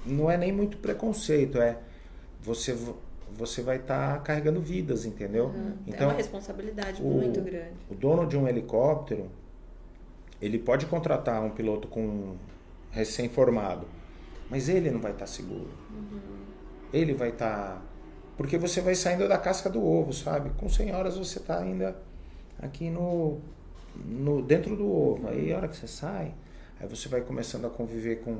não 0.07 0.31
é 0.31 0.37
nem 0.37 0.53
muito 0.53 0.79
preconceito, 0.79 1.59
é 1.59 1.79
você 2.41 2.77
você 3.37 3.63
vai 3.63 3.77
estar 3.77 4.23
carregando 4.23 4.61
vidas, 4.61 5.05
entendeu? 5.05 5.53
é 5.87 5.91
Então, 5.91 6.09
uma 6.09 6.15
responsabilidade 6.17 7.03
o- 7.03 7.07
muito 7.07 7.41
grande. 7.41 7.75
o 7.91 7.95
dono 7.95 8.27
de 8.27 8.37
um 8.37 8.47
helicóptero, 8.49 9.31
ele 10.41 10.59
pode 10.59 10.87
contratar 10.87 11.43
um 11.43 11.51
piloto 11.51 11.89
com 11.89 12.37
recém-formado, 12.91 13.87
mas 14.51 14.69
ele 14.69 14.91
não 14.91 15.01
vai 15.01 15.13
estar 15.13 15.27
seguro. 15.27 15.69
Ele 16.93 17.13
vai 17.15 17.31
estar 17.31 17.83
porque 18.37 18.59
você 18.59 18.81
vai 18.81 18.95
saindo 18.97 19.29
da 19.29 19.39
casca 19.39 19.71
do 19.71 19.85
ovo, 19.85 20.13
sabe? 20.13 20.51
Com 20.57 20.69
100 20.69 20.93
horas 20.93 21.17
você 21.17 21.39
está 21.39 21.59
ainda 21.61 21.97
aqui 22.61 22.91
no 22.91 23.39
no, 23.97 24.43
dentro 24.43 24.75
do 24.77 24.85
ovo. 24.91 25.29
Aí 25.29 25.53
a 25.53 25.57
hora 25.57 25.69
que 25.69 25.77
você 25.77 25.87
sai, 25.87 26.35
aí 26.81 26.89
você 26.89 27.09
vai 27.09 27.21
começando 27.21 27.65
a 27.67 27.71
conviver 27.71 28.17
com 28.25 28.39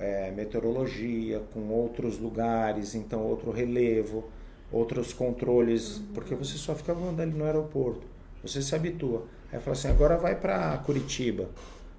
é, 0.00 0.30
meteorologia, 0.30 1.42
com 1.52 1.68
outros 1.68 2.18
lugares, 2.18 2.94
então 2.94 3.22
outro 3.22 3.50
relevo, 3.50 4.24
outros 4.72 5.12
controles, 5.12 5.98
uhum. 5.98 6.06
porque 6.14 6.34
você 6.34 6.56
só 6.56 6.74
fica 6.74 6.94
voando 6.94 7.20
ali 7.20 7.32
no 7.32 7.44
aeroporto. 7.44 8.06
Você 8.42 8.62
se 8.62 8.74
habitua. 8.74 9.26
Aí 9.52 9.60
fala 9.60 9.76
assim, 9.76 9.88
agora 9.88 10.16
vai 10.16 10.34
para 10.34 10.78
Curitiba. 10.78 11.50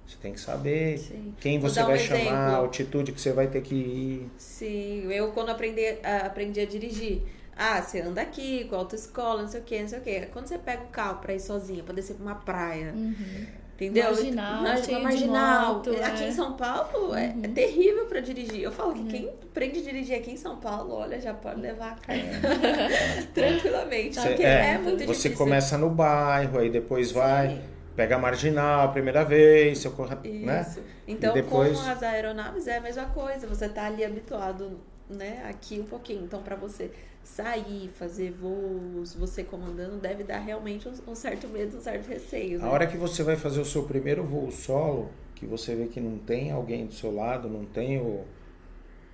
Você 0.06 0.16
tem 0.20 0.32
que 0.32 0.40
saber 0.40 0.98
Sim. 0.98 1.32
quem 1.40 1.60
você 1.60 1.80
um 1.80 1.86
vai 1.86 1.94
exemplo. 1.94 2.24
chamar, 2.24 2.50
a 2.50 2.56
altitude 2.56 3.12
que 3.12 3.20
você 3.20 3.32
vai 3.32 3.46
ter 3.46 3.62
que 3.62 3.74
ir. 3.74 4.30
Sim, 4.36 5.10
eu 5.12 5.30
quando 5.32 5.50
aprendi, 5.50 5.82
aprendi 6.24 6.60
a 6.60 6.66
dirigir, 6.66 7.22
ah, 7.56 7.80
você 7.80 8.00
anda 8.00 8.20
aqui 8.20 8.64
com 8.64 8.74
autoescola, 8.74 9.42
não 9.42 9.48
sei 9.48 9.60
o 9.60 9.64
que, 9.64 9.80
não 9.80 9.88
sei 9.88 9.98
o 10.00 10.02
que. 10.02 10.20
Quando 10.32 10.46
você 10.46 10.58
pega 10.58 10.82
o 10.82 10.88
carro 10.88 11.18
pra 11.20 11.34
ir 11.34 11.40
sozinha, 11.40 11.84
pra 11.84 11.94
descer 11.94 12.16
pra 12.16 12.24
uma 12.24 12.34
praia, 12.34 12.92
uhum. 12.94 13.46
Entendeu? 13.86 14.04
Marginal, 14.04 14.62
na, 14.62 15.00
marginal. 15.00 15.74
Moto, 15.74 15.90
aqui 16.02 16.24
é. 16.24 16.28
em 16.28 16.32
São 16.32 16.52
Paulo 16.54 17.14
é, 17.14 17.28
uhum. 17.28 17.42
é, 17.44 17.48
terrível 17.48 18.06
pra 18.06 18.20
dirigir. 18.20 18.62
Eu 18.62 18.72
falo 18.72 18.94
que 18.94 19.00
uhum. 19.00 19.08
quem 19.08 19.28
aprende 19.28 19.78
a 19.78 19.82
dirigir 19.82 20.16
aqui 20.16 20.30
em 20.30 20.36
São 20.36 20.56
Paulo, 20.56 20.94
olha, 20.94 21.20
já 21.20 21.34
pode 21.34 21.60
levar 21.60 21.92
a 21.92 21.94
carta 21.94 23.28
tranquilamente. 23.34 24.20
Cê, 24.20 24.28
porque 24.28 24.42
é, 24.42 24.74
é 24.74 24.78
muito 24.78 24.98
você 24.98 25.06
difícil. 25.06 25.30
Você 25.30 25.36
começa 25.36 25.78
no 25.78 25.90
bairro, 25.90 26.58
aí 26.58 26.70
depois 26.70 27.08
Sim. 27.08 27.14
vai 27.14 27.62
pega 27.96 28.16
a 28.16 28.18
marginal 28.18 28.86
a 28.86 28.88
primeira 28.88 29.24
vez, 29.24 29.78
seu 29.78 29.92
corre... 29.92 30.16
né? 30.40 30.74
Então, 31.06 31.34
depois... 31.34 31.78
com 31.78 31.90
as 31.90 32.02
aeronaves 32.02 32.66
é 32.66 32.78
a 32.78 32.80
mesma 32.80 33.06
coisa, 33.06 33.46
você 33.46 33.68
tá 33.68 33.86
ali 33.86 34.04
habituado, 34.04 34.80
né, 35.08 35.44
aqui 35.48 35.78
um 35.80 35.84
pouquinho. 35.84 36.24
Então, 36.24 36.42
para 36.42 36.56
você 36.56 36.90
sair, 37.22 37.88
fazer 37.88 38.30
voos, 38.32 39.14
você 39.14 39.42
comandando, 39.42 39.96
deve 39.96 40.24
dar 40.24 40.38
realmente 40.38 40.88
um, 40.88 40.92
um 41.08 41.14
certo 41.14 41.48
medo, 41.48 41.78
um 41.78 41.80
certo 41.80 42.06
receio. 42.06 42.58
Né? 42.58 42.64
A 42.66 42.70
hora 42.70 42.86
que 42.86 42.96
você 42.96 43.22
vai 43.22 43.36
fazer 43.36 43.60
o 43.60 43.64
seu 43.64 43.84
primeiro 43.84 44.24
voo 44.24 44.50
solo, 44.50 45.10
que 45.34 45.46
você 45.46 45.74
vê 45.74 45.86
que 45.86 46.00
não 46.00 46.18
tem 46.18 46.50
alguém 46.50 46.86
do 46.86 46.92
seu 46.92 47.14
lado, 47.14 47.48
não 47.48 47.64
tem 47.64 47.98
o, 47.98 48.24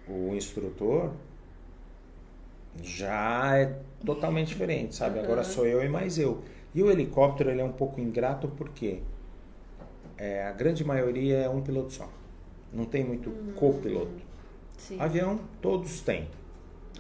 o 0.09 0.35
instrutor, 0.35 1.13
já 2.83 3.57
é 3.57 3.79
totalmente 4.05 4.49
diferente, 4.49 4.95
sabe? 4.95 5.19
Uhum. 5.19 5.25
Agora 5.25 5.45
sou 5.45 5.67
eu 5.67 5.83
e 5.85 5.89
mais 5.89 6.19
eu. 6.19 6.43
E 6.75 6.83
o 6.83 6.91
helicóptero 6.91 7.51
ele 7.51 7.61
é 7.61 7.65
um 7.65 7.73
pouco 7.73 8.01
ingrato 8.01 8.49
porque 8.49 9.01
é, 10.17 10.45
a 10.45 10.53
grande 10.53 10.85
maioria 10.85 11.39
é 11.39 11.49
um 11.49 11.61
piloto 11.61 11.93
só. 11.93 12.09
Não 12.73 12.85
tem 12.85 13.05
muito 13.05 13.31
uhum. 13.31 13.53
copiloto. 13.55 14.29
Sim. 14.77 15.01
Avião, 15.01 15.41
todos 15.61 16.01
têm. 16.01 16.29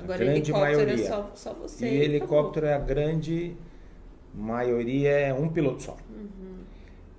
Agora, 0.03 0.18
grande 0.18 0.53
maioria. 0.53 1.05
É 1.05 1.09
só, 1.09 1.30
só 1.34 1.53
você. 1.55 1.86
E 1.86 2.03
helicóptero 2.03 2.66
é 2.66 2.74
a 2.74 2.78
grande 2.78 3.57
maioria 4.34 5.11
é 5.11 5.34
um 5.34 5.49
piloto 5.49 5.82
só. 5.82 5.96
Uhum. 6.11 6.59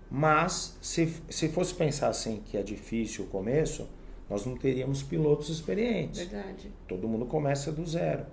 Mas, 0.09 0.77
se, 0.82 1.13
se 1.30 1.49
fosse 1.49 1.73
pensar 1.73 2.07
assim, 2.07 2.41
que 2.45 2.57
é 2.57 2.63
difícil 2.63 3.25
o 3.25 3.27
começo, 3.27 3.88
nós 4.30 4.45
não 4.45 4.55
teríamos 4.55 5.03
pilotos 5.03 5.49
experientes. 5.49 6.21
Verdade. 6.21 6.71
Todo 6.88 7.07
mundo 7.07 7.25
começa 7.25 7.71
do 7.71 7.86
zero. 7.86 8.25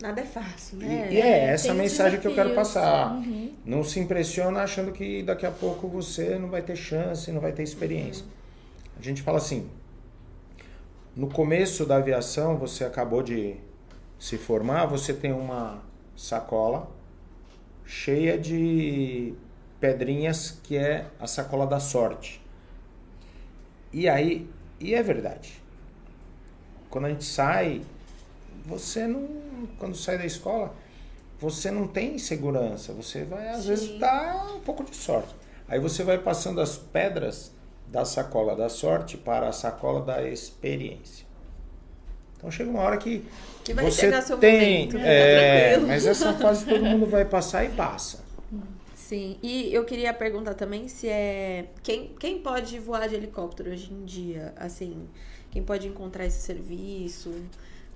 Nada 0.00 0.20
é 0.20 0.24
fácil, 0.24 0.78
né? 0.78 1.08
E, 1.10 1.14
e 1.14 1.20
é 1.20 1.44
essa 1.44 1.72
a 1.72 1.74
mensagem 1.74 2.18
que 2.18 2.26
eu 2.26 2.34
quero 2.34 2.54
passar. 2.54 3.14
Uhum. 3.16 3.52
Não 3.64 3.84
se 3.84 4.00
impressiona 4.00 4.60
achando 4.60 4.92
que 4.92 5.22
daqui 5.22 5.46
a 5.46 5.50
pouco 5.50 5.86
você 5.86 6.38
não 6.38 6.48
vai 6.48 6.62
ter 6.62 6.76
chance, 6.76 7.30
não 7.30 7.40
vai 7.40 7.52
ter 7.52 7.62
experiência. 7.62 8.24
Uhum. 8.24 8.30
A 8.98 9.02
gente 9.02 9.22
fala 9.22 9.38
assim, 9.38 9.68
no 11.14 11.28
começo 11.28 11.84
da 11.84 11.96
aviação, 11.96 12.56
você 12.56 12.84
acabou 12.84 13.22
de 13.22 13.56
se 14.18 14.38
formar, 14.38 14.86
você 14.86 15.12
tem 15.12 15.32
uma 15.32 15.82
sacola 16.16 16.90
cheia 17.84 18.38
de 18.38 19.34
pedrinhas 19.80 20.58
que 20.62 20.76
é 20.76 21.06
a 21.20 21.26
sacola 21.26 21.66
da 21.66 21.80
sorte. 21.80 22.40
E 23.92 24.08
aí, 24.08 24.48
e 24.80 24.94
é 24.94 25.02
verdade. 25.02 25.60
Quando 26.88 27.06
a 27.06 27.10
gente 27.10 27.24
sai, 27.24 27.82
você 28.64 29.06
não, 29.06 29.28
quando 29.78 29.94
sai 29.94 30.16
da 30.16 30.24
escola, 30.24 30.74
você 31.38 31.70
não 31.70 31.86
tem 31.86 32.16
segurança, 32.18 32.92
você 32.92 33.24
vai 33.24 33.48
às 33.48 33.62
Sim. 33.62 33.68
vezes 33.68 33.98
dar 33.98 34.54
um 34.54 34.60
pouco 34.60 34.84
de 34.84 34.94
sorte. 34.94 35.34
Aí 35.68 35.78
você 35.80 36.04
vai 36.04 36.18
passando 36.18 36.60
as 36.60 36.76
pedras 36.76 37.52
da 37.92 38.06
sacola 38.06 38.56
da 38.56 38.70
sorte 38.70 39.18
para 39.18 39.48
a 39.48 39.52
sacola 39.52 40.00
da 40.00 40.26
experiência. 40.26 41.26
Então 42.38 42.50
chega 42.50 42.70
uma 42.70 42.80
hora 42.80 42.96
que, 42.96 43.22
que 43.62 43.74
vai 43.74 43.84
você 43.84 44.22
seu 44.22 44.38
tem, 44.38 44.86
momento, 44.86 44.96
é, 44.96 45.76
mas 45.76 46.06
essa 46.06 46.32
fase 46.32 46.64
todo 46.64 46.82
mundo 46.82 47.06
vai 47.06 47.26
passar 47.26 47.64
e 47.64 47.68
passa. 47.68 48.24
Sim, 48.96 49.36
e 49.42 49.72
eu 49.72 49.84
queria 49.84 50.12
perguntar 50.14 50.54
também 50.54 50.88
se 50.88 51.06
é 51.06 51.66
quem, 51.82 52.14
quem 52.18 52.38
pode 52.38 52.78
voar 52.78 53.06
de 53.08 53.14
helicóptero 53.14 53.70
hoje 53.70 53.92
em 53.92 54.06
dia, 54.06 54.54
assim, 54.56 55.06
quem 55.50 55.62
pode 55.62 55.86
encontrar 55.86 56.24
esse 56.24 56.40
serviço? 56.40 57.30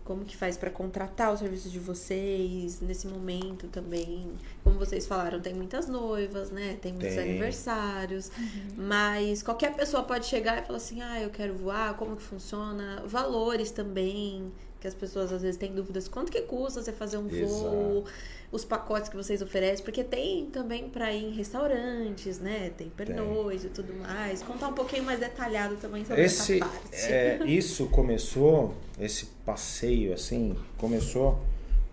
Como 0.07 0.25
que 0.25 0.37
faz 0.37 0.57
para 0.57 0.71
contratar 0.71 1.35
o 1.35 1.37
serviço 1.37 1.69
de 1.69 1.81
vocês 1.81 2.81
nesse 2.81 3.09
momento 3.09 3.67
também? 3.67 4.31
Como 4.63 4.79
vocês 4.79 5.05
falaram, 5.05 5.41
tem 5.41 5.53
muitas 5.53 5.89
noivas, 5.89 6.53
né? 6.53 6.79
Tem 6.81 6.93
muitos 6.93 7.17
tem. 7.17 7.31
aniversários. 7.31 8.31
Uhum. 8.39 8.85
Mas 8.87 9.43
qualquer 9.43 9.75
pessoa 9.75 10.05
pode 10.05 10.27
chegar 10.27 10.63
e 10.63 10.65
falar 10.65 10.77
assim: 10.77 11.03
ah, 11.03 11.21
eu 11.21 11.31
quero 11.31 11.55
voar, 11.55 11.95
como 11.97 12.15
que 12.15 12.23
funciona? 12.23 13.03
Valores 13.05 13.73
também, 13.73 14.53
que 14.81 14.87
as 14.87 14.95
pessoas 14.95 15.33
às 15.33 15.43
vezes 15.43 15.57
têm 15.57 15.75
dúvidas. 15.75 16.07
Quanto 16.07 16.31
que 16.31 16.43
custa 16.43 16.81
você 16.81 16.93
fazer 16.93 17.19
um 17.19 17.29
Exato. 17.29 17.47
voo? 17.47 18.05
Os 18.51 18.65
pacotes 18.65 19.09
que 19.09 19.17
vocês 19.17 19.43
oferecem, 19.43 19.85
porque 19.85 20.05
tem 20.05 20.47
também 20.47 20.89
para 20.89 21.13
ir 21.13 21.25
em 21.25 21.31
restaurantes, 21.33 22.39
né? 22.39 22.71
Tem 22.77 22.89
pernoite 22.89 23.67
e 23.67 23.71
tudo 23.71 23.95
mais. 23.95 24.43
Contar 24.43 24.69
um 24.69 24.73
pouquinho 24.73 25.05
mais 25.05 25.21
detalhado 25.21 25.77
também 25.77 26.05
sobre 26.05 26.23
esse, 26.23 26.57
essa 26.57 26.65
parte. 26.65 27.13
É, 27.13 27.41
isso 27.45 27.87
começou, 27.89 28.75
esse 29.01 29.27
passeio 29.45 30.13
assim, 30.13 30.57
começou 30.77 31.41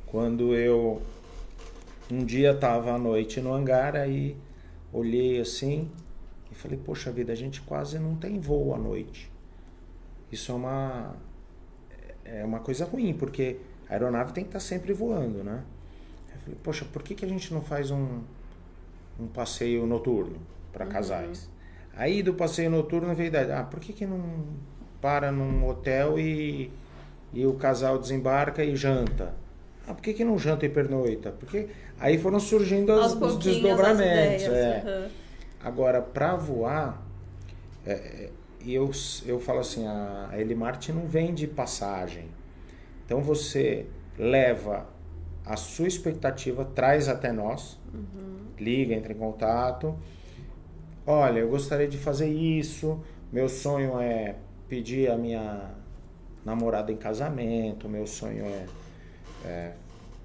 quando 0.06 0.54
eu 0.54 1.02
um 2.12 2.24
dia 2.24 2.52
estava 2.52 2.92
à 2.92 2.98
noite 2.98 3.42
no 3.42 3.54
hangar 3.54 3.96
aí 3.96 4.38
olhei 4.94 5.42
assim 5.42 5.90
e 6.52 6.56
falei, 6.56 6.78
poxa 6.78 7.12
vida, 7.12 7.34
a 7.34 7.36
gente 7.36 7.62
quase 7.62 7.98
não 7.98 8.16
tem 8.16 8.40
voo 8.40 8.76
à 8.76 8.78
noite. 8.78 9.32
Isso 10.32 10.52
é 10.52 10.56
uma 10.56 11.16
é 12.24 12.46
uma 12.46 12.60
coisa 12.60 12.86
ruim, 12.86 13.14
porque 13.14 13.58
a 13.90 13.94
aeronave 13.94 14.32
tem 14.32 14.44
que 14.44 14.50
estar 14.50 14.60
tá 14.60 14.66
sempre 14.66 14.94
voando, 14.94 15.44
né? 15.44 15.64
Falei, 16.44 16.58
poxa, 16.62 16.86
por 16.92 17.02
que, 17.02 17.16
que 17.16 17.26
a 17.26 17.28
gente 17.28 17.54
não 17.54 17.62
faz 17.62 17.90
um, 17.90 18.20
um 19.20 19.28
passeio 19.28 19.86
noturno 19.86 20.38
para 20.72 20.86
uhum. 20.86 20.92
casais? 20.92 21.50
Aí 21.96 22.22
do 22.24 22.34
passeio 22.34 22.70
noturno 22.70 23.14
veio 23.14 23.32
a 23.36 23.60
ah, 23.60 23.64
por 23.64 23.80
que, 23.80 23.94
que 23.94 24.06
não 24.06 24.22
para 25.00 25.32
num 25.32 25.68
hotel 25.68 26.20
e, 26.20 26.72
e 27.34 27.46
o 27.46 27.54
casal 27.54 27.98
desembarca 27.98 28.64
e 28.64 28.76
janta? 28.76 29.34
Ah, 29.88 29.94
por 29.94 30.02
que, 30.02 30.14
que 30.14 30.24
não 30.24 30.38
janta 30.38 30.66
e 30.66 30.70
pernoita? 30.70 31.32
Porque 31.32 31.68
aí 32.00 32.18
foram 32.18 32.40
surgindo 32.40 32.92
as, 32.94 33.14
os 33.14 33.38
desdobramentos. 33.38 34.48
é. 34.48 34.84
uhum. 34.86 35.24
Agora, 35.64 36.02
para 36.02 36.36
voar, 36.36 37.02
é, 37.86 37.94
é, 37.94 38.30
eu, 38.66 38.92
eu 39.26 39.40
falo 39.40 39.60
assim, 39.60 39.88
a 39.88 40.32
Elimarte 40.34 40.92
não 40.92 41.06
vende 41.06 41.48
passagem. 41.48 42.26
Então 43.06 43.22
você 43.22 43.86
leva 44.18 44.93
a 45.46 45.56
sua 45.58 45.88
expectativa, 45.88 46.64
traz 46.64 47.08
até 47.08 47.32
nós, 47.32 47.80
uhum. 47.94 48.46
liga, 48.58 48.94
entra 48.94 49.14
em 49.14 49.18
contato. 49.18 49.96
Olha, 51.06 51.40
eu 51.40 51.50
gostaria 51.50 51.88
de 51.88 51.98
fazer 51.98 52.30
isso, 52.30 53.02
meu 53.32 53.50
sonho 53.50 54.00
é 54.00 54.36
pedir 54.70 55.12
a 55.12 55.18
minha 55.18 55.72
namorada 56.46 56.92
em 56.92 56.98
casamento, 56.98 57.90
meu 57.90 58.08
sonho 58.08 58.46
é, 58.46 58.66
é 59.46 59.74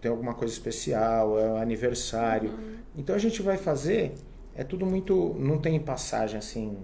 ter 0.01 0.09
alguma 0.09 0.35
coisa 0.35 0.53
especial, 0.53 1.39
é 1.39 1.51
um 1.51 1.57
aniversário. 1.57 2.51
Uhum. 2.51 2.77
Então 2.97 3.15
a 3.15 3.19
gente 3.19 3.43
vai 3.43 3.57
fazer, 3.57 4.15
é 4.55 4.63
tudo 4.63 4.87
muito, 4.87 5.35
não 5.39 5.59
tem 5.59 5.79
passagem 5.81 6.39
assim 6.39 6.77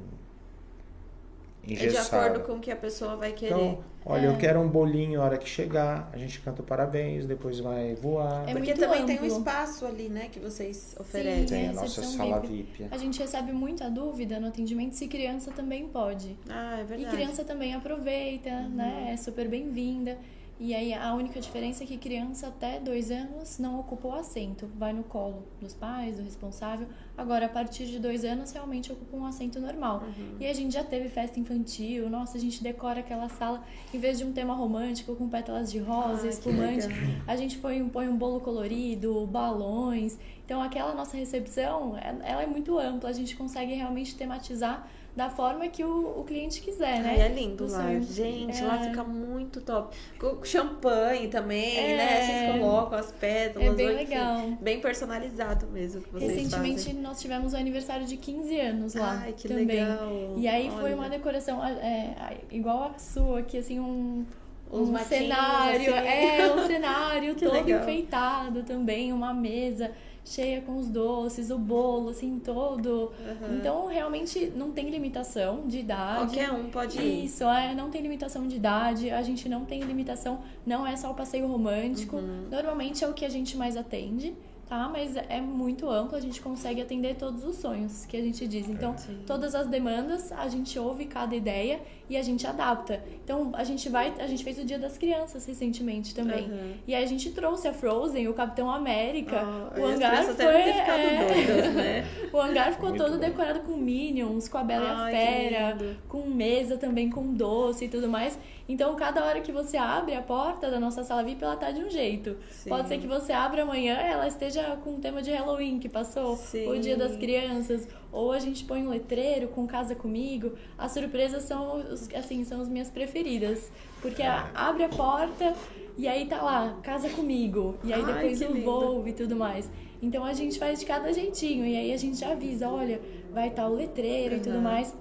engessada. 1.69 1.99
É 1.99 2.29
de 2.29 2.31
acordo 2.31 2.47
com 2.47 2.59
o 2.59 2.61
que 2.61 2.71
a 2.71 2.77
pessoa 2.77 3.17
vai 3.17 3.33
querer. 3.33 3.55
Então, 3.55 3.85
olha, 4.05 4.27
é. 4.27 4.29
eu 4.29 4.37
quero 4.37 4.61
um 4.61 4.69
bolinho 4.69 5.21
a 5.21 5.25
hora 5.25 5.39
que 5.39 5.49
chegar, 5.49 6.11
a 6.13 6.19
gente 6.19 6.41
canta 6.41 6.63
parabéns, 6.63 7.27
depois 7.27 7.59
vai 7.59 7.95
voar. 7.95 8.49
É 8.49 8.53
Porque 8.53 8.75
também 8.75 9.03
amplo. 9.03 9.07
tem 9.07 9.21
um 9.21 9.27
espaço 9.27 9.87
ali, 9.87 10.09
né, 10.09 10.29
que 10.31 10.39
vocês 10.39 10.95
oferecem. 10.99 11.49
Sim, 11.49 11.55
tem 11.55 11.69
a 11.69 11.73
nossa 11.73 12.03
sala 12.03 12.41
VIP. 12.41 12.83
VIP. 12.83 12.89
A 12.91 12.99
gente 12.99 13.19
recebe 13.19 13.53
muita 13.53 13.91
dúvida 13.91 14.39
no 14.39 14.49
atendimento 14.49 14.95
se 14.95 15.09
criança 15.09 15.51
também 15.51 15.89
pode. 15.89 16.37
Ah, 16.49 16.79
é 16.81 16.85
verdade. 16.85 17.15
E 17.15 17.19
criança 17.19 17.45
também 17.45 17.75
aproveita, 17.75 18.51
uhum. 18.51 18.69
né, 18.71 19.11
é 19.13 19.17
super 19.17 19.49
bem-vinda. 19.49 20.19
E 20.59 20.73
aí 20.73 20.95
a 20.95 21.13
única 21.15 21.41
diferença 21.41 21.83
é 21.83 21.87
que 21.87 21.99
criança 21.99 22.47
até 22.47 22.79
dois 22.79 23.11
anos 23.11 23.59
não 23.59 23.81
ocupa 23.81 24.07
o 24.09 24.13
assento, 24.13 24.71
vai 24.77 24.93
no 24.93 25.03
colo 25.03 25.43
dos 25.61 25.75
pais, 25.75 26.17
do 26.17 26.23
responsável. 26.23 26.87
Agora, 27.19 27.47
a 27.47 27.49
partir 27.49 27.87
de 27.87 27.99
dois 27.99 28.25
anos, 28.25 28.53
realmente 28.53 28.93
ocupa 28.93 29.17
um 29.17 29.27
assento 29.27 29.61
normal. 29.61 30.05
Uhum. 30.07 30.37
E 30.39 30.47
a 30.47 30.53
gente 30.53 30.73
já 30.73 30.85
teve 30.85 31.09
festa 31.09 31.41
infantil, 31.41 32.09
nossa, 32.09 32.39
a 32.39 32.41
gente 32.41 32.63
decora 32.63 33.01
aquela 33.01 33.29
sala, 33.29 33.65
em 33.93 33.99
vez 33.99 34.19
de 34.19 34.25
um 34.25 34.33
tema 34.33 34.55
romântico 34.55 35.17
com 35.17 35.29
pétalas 35.29 35.73
de 35.73 35.79
rosa, 35.79 36.27
ah, 36.27 36.31
espumante, 36.31 36.87
a 37.27 37.37
gente 37.37 37.59
põe, 37.59 37.87
põe 37.89 38.09
um 38.09 38.17
bolo 38.17 38.41
colorido, 38.41 39.27
balões. 39.27 40.17
Então, 40.45 40.63
aquela 40.63 40.95
nossa 40.95 41.17
recepção, 41.17 41.97
é- 41.99 42.17
ela 42.23 42.43
é 42.43 42.47
muito 42.47 42.79
ampla, 42.79 43.11
a 43.11 43.13
gente 43.13 43.35
consegue 43.37 43.75
realmente 43.75 44.15
tematizar 44.15 44.89
da 45.17 45.31
forma 45.31 45.69
que 45.69 45.85
o, 45.85 46.19
o 46.19 46.25
cliente 46.25 46.61
quiser, 46.61 47.01
né? 47.01 47.11
Ai, 47.11 47.21
é 47.23 47.29
lindo 47.29 47.67
Do 47.67 47.73
lá. 47.73 47.85
Gente, 48.01 48.61
É. 48.61 48.67
lá 48.67 48.79
fica 48.79 49.05
muito 49.05 49.61
top. 49.61 49.97
Com 50.19 50.43
champanhe 50.45 51.29
também, 51.29 51.77
É. 51.93 51.97
né? 51.97 52.21
Vocês 52.27 52.61
colocam 52.61 52.99
as 52.99 53.13
pétalas. 53.13 53.69
É 53.69 53.73
bem 53.73 53.87
legal. 53.89 54.41
Bem 54.61 54.81
personalizado 54.81 55.67
mesmo 55.69 56.03
que 56.03 56.11
vocês 56.11 56.33
Recentemente 56.33 56.85
fazem. 56.87 56.95
nós 56.95 57.21
tivemos 57.21 57.53
o 57.53 57.57
aniversário 57.57 58.07
de 58.07 58.17
15 58.17 58.59
anos 58.59 58.95
lá 58.95 59.21
Ai, 59.25 59.33
que 59.33 59.47
também. 59.47 59.67
legal. 59.67 60.35
E 60.37 60.49
aí 60.49 60.69
foi 60.71 60.83
Olha. 60.83 60.97
uma 60.97 61.09
decoração 61.09 61.65
é, 61.65 62.39
igual 62.51 62.93
a 62.95 62.99
sua, 62.99 63.43
que 63.43 63.59
assim, 63.59 63.79
um, 63.79 64.25
um 64.73 64.87
matinhos, 64.87 65.07
cenário, 65.07 65.95
assim. 65.95 66.09
é, 66.09 66.53
um 66.55 66.67
cenário 66.67 67.35
todo 67.39 67.53
legal. 67.53 67.81
enfeitado 67.83 68.65
também, 68.65 69.13
uma 69.13 69.33
mesa 69.33 69.93
cheia 70.25 70.63
com 70.63 70.79
os 70.79 70.89
doces, 70.89 71.51
o 71.51 71.59
bolo, 71.59 72.11
assim, 72.11 72.41
todo. 72.43 73.13
Aham. 73.21 73.57
Então, 73.57 73.87
realmente 73.87 74.53
não 74.57 74.73
tem 74.73 74.89
limitação 74.89 75.67
de 75.67 75.81
idade. 75.81 76.37
Qualquer 76.37 76.53
um 76.53 76.71
pode 76.71 76.99
ir. 76.99 77.27
Isso, 77.27 77.45
é, 77.45 77.75
não 77.75 77.91
tem 77.91 78.01
limitação 78.01 78.47
de 78.49 78.57
idade, 78.57 79.11
a 79.11 79.23
gente 79.23 79.49
não 79.49 79.65
tem 79.65 79.83
limitação, 79.83 80.41
não 80.65 80.87
é 80.87 80.97
só 80.97 81.11
o 81.11 81.15
passeio 81.15 81.47
romântico. 81.47 82.17
Uhum. 82.17 82.49
Normalmente 82.51 83.05
é 83.05 83.09
o 83.09 83.13
que 83.13 83.25
a 83.25 83.29
gente 83.29 83.57
mais 83.57 83.77
atende, 83.77 84.35
tá? 84.69 84.89
Mas 84.89 85.17
é 85.17 85.41
muito 85.41 85.89
amplo, 85.89 86.17
a 86.17 86.21
gente 86.21 86.41
consegue 86.41 86.81
atender 86.81 87.17
todos 87.17 87.45
os 87.45 87.57
sonhos 87.57 88.05
que 88.07 88.17
a 88.17 88.23
gente 88.23 88.47
diz. 88.47 88.69
Então, 88.69 88.97
Sim. 88.97 89.23
todas 89.27 89.55
as 89.55 89.69
demandas, 89.69 90.33
a 90.33 90.49
gente 90.49 90.79
ouve 90.79 91.07
cada 91.07 91.35
ideia 91.35 91.81
e 92.09 92.17
a 92.17 92.23
gente 92.23 92.47
adapta. 92.47 93.03
Então, 93.25 93.51
a 93.55 93.65
gente 93.65 93.89
vai, 93.89 94.13
a 94.19 94.27
gente 94.27 94.45
fez 94.45 94.59
o 94.59 94.65
Dia 94.65 94.79
das 94.79 94.99
Crianças 94.99 95.47
recentemente 95.47 96.15
também. 96.15 96.45
Aham. 96.45 96.73
E 96.87 96.95
aí 96.95 97.03
a 97.03 97.07
gente 97.07 97.31
trouxe 97.31 97.67
a 97.69 97.73
Frozen, 97.73 98.29
o 98.29 98.35
Capitão 98.35 98.71
América, 98.71 99.41
Ah, 99.41 99.81
o 99.81 99.85
hangar 99.87 100.23
foi, 100.25 100.35
devem 100.35 100.65
ter 100.65 100.75
ficado 100.75 101.01
é, 101.01 101.25
doidas, 101.35 101.75
né? 101.75 102.07
o 102.33 102.41
hangar 102.41 102.73
ficou 102.73 102.91
Muito 102.91 103.03
todo 103.03 103.13
bom. 103.13 103.19
decorado 103.19 103.61
com 103.61 103.77
Minions, 103.77 104.49
com 104.49 104.59
a 104.59 104.65
Bela 104.65 105.05
Ai, 105.05 105.13
e 105.13 105.17
a 105.17 105.19
Fera, 105.19 105.97
com 106.09 106.27
mesa 106.27 106.77
também 106.77 107.09
com 107.09 107.33
doce 107.33 107.87
e 107.87 107.89
tudo 107.89 108.09
mais. 108.09 108.39
Então, 108.69 108.95
cada 108.97 109.25
hora 109.25 109.41
que 109.41 109.53
você 109.53 109.77
abre 109.77 110.15
a 110.15 110.23
porta 110.23 110.71
da 110.71 110.81
nossa 110.81 111.05
sala 111.05 111.23
VIP, 111.23 111.45
ela 111.45 111.57
tá 111.57 111.71
de 111.71 111.83
um 111.83 111.91
jeito. 111.91 112.37
Sim. 112.51 112.71
Pode 112.71 112.89
ser 112.89 112.99
que 112.99 113.07
você 113.07 113.33
abra 113.33 113.63
amanhã, 113.63 113.95
ela 113.97 114.27
esteja 114.27 114.64
com 114.83 114.95
o 114.97 114.99
tema 114.99 115.23
de 115.23 115.31
Halloween 115.31 115.79
que 115.79 115.89
passou, 115.89 116.37
Sim. 116.37 116.69
o 116.69 116.79
Dia 116.79 116.97
das 116.97 117.17
Crianças, 117.17 117.87
ou 118.13 118.33
a 118.33 118.39
gente 118.39 118.65
põe 118.65 118.83
um 118.87 118.91
letreiro 118.91 119.49
com 119.49 119.67
Casa 119.67 119.95
Comigo. 119.95 120.53
As 120.79 120.93
surpresas 120.93 121.43
são, 121.45 121.79
os, 121.79 122.09
assim, 122.15 122.45
são 122.45 122.61
as 122.61 122.69
minhas 122.69 122.91
preferidas. 122.91 123.71
Porque 124.03 124.23
a- 124.23 124.51
abre 124.55 124.85
a 124.85 124.89
porta 124.89 125.55
e 125.97 126.07
aí 126.09 126.27
tá 126.27 126.43
lá, 126.43 126.77
Casa 126.83 127.09
Comigo. 127.09 127.77
E 127.85 127.93
aí 127.93 128.03
Ai, 128.05 128.13
depois 128.15 128.41
o 128.43 128.53
lindo. 128.53 128.65
voo 128.65 129.09
e 129.09 129.13
tudo 129.13 129.37
mais. 129.37 129.71
Então 130.03 130.25
a 130.25 130.33
gente 130.35 130.59
faz 130.59 130.79
de 130.81 130.87
cada 130.87 131.13
jeitinho. 131.13 131.65
E 131.65 131.77
aí 131.77 131.93
a 131.93 131.97
gente 131.97 132.19
já 132.19 132.33
avisa, 132.33 132.69
olha, 132.69 133.01
vai 133.33 133.49
estar 133.49 133.67
o 133.69 133.75
letreiro 133.75 134.37
e 134.37 134.41
tudo 134.41 134.61
mais. 134.61 134.95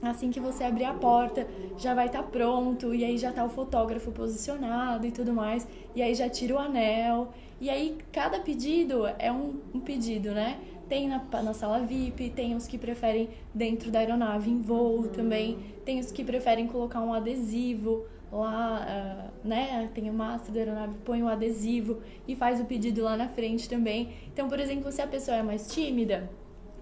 Assim 0.00 0.30
que 0.30 0.38
você 0.38 0.62
abrir 0.62 0.84
a 0.84 0.94
porta, 0.94 1.44
já 1.76 1.92
vai 1.92 2.06
estar 2.06 2.22
pronto, 2.22 2.94
e 2.94 3.04
aí 3.04 3.18
já 3.18 3.32
tá 3.32 3.44
o 3.44 3.48
fotógrafo 3.48 4.12
posicionado 4.12 5.04
e 5.04 5.10
tudo 5.10 5.32
mais, 5.32 5.66
e 5.92 6.00
aí 6.00 6.14
já 6.14 6.28
tira 6.28 6.54
o 6.54 6.58
anel. 6.58 7.32
E 7.60 7.68
aí 7.68 7.98
cada 8.12 8.38
pedido 8.38 9.06
é 9.18 9.32
um, 9.32 9.60
um 9.74 9.80
pedido, 9.80 10.32
né? 10.32 10.58
Tem 10.88 11.08
na, 11.08 11.22
na 11.42 11.52
sala 11.52 11.80
VIP, 11.80 12.30
tem 12.30 12.54
os 12.54 12.66
que 12.66 12.78
preferem 12.78 13.28
dentro 13.54 13.90
da 13.90 13.98
aeronave 13.98 14.50
em 14.50 14.62
voo 14.62 15.08
também, 15.08 15.58
tem 15.84 15.98
os 15.98 16.10
que 16.10 16.24
preferem 16.24 16.66
colocar 16.66 17.00
um 17.00 17.12
adesivo 17.12 18.06
lá, 18.32 18.86
ah, 18.88 19.30
né? 19.44 19.90
Tem 19.94 20.08
o 20.08 20.12
mastro 20.12 20.52
da 20.52 20.60
aeronave, 20.60 20.94
põe 21.04 21.22
o 21.22 21.28
adesivo 21.28 22.00
e 22.26 22.36
faz 22.36 22.60
o 22.60 22.64
pedido 22.64 23.02
lá 23.02 23.16
na 23.16 23.28
frente 23.28 23.68
também. 23.68 24.14
Então, 24.32 24.48
por 24.48 24.60
exemplo, 24.60 24.90
se 24.92 25.02
a 25.02 25.06
pessoa 25.06 25.36
é 25.36 25.42
mais 25.42 25.66
tímida, 25.72 26.30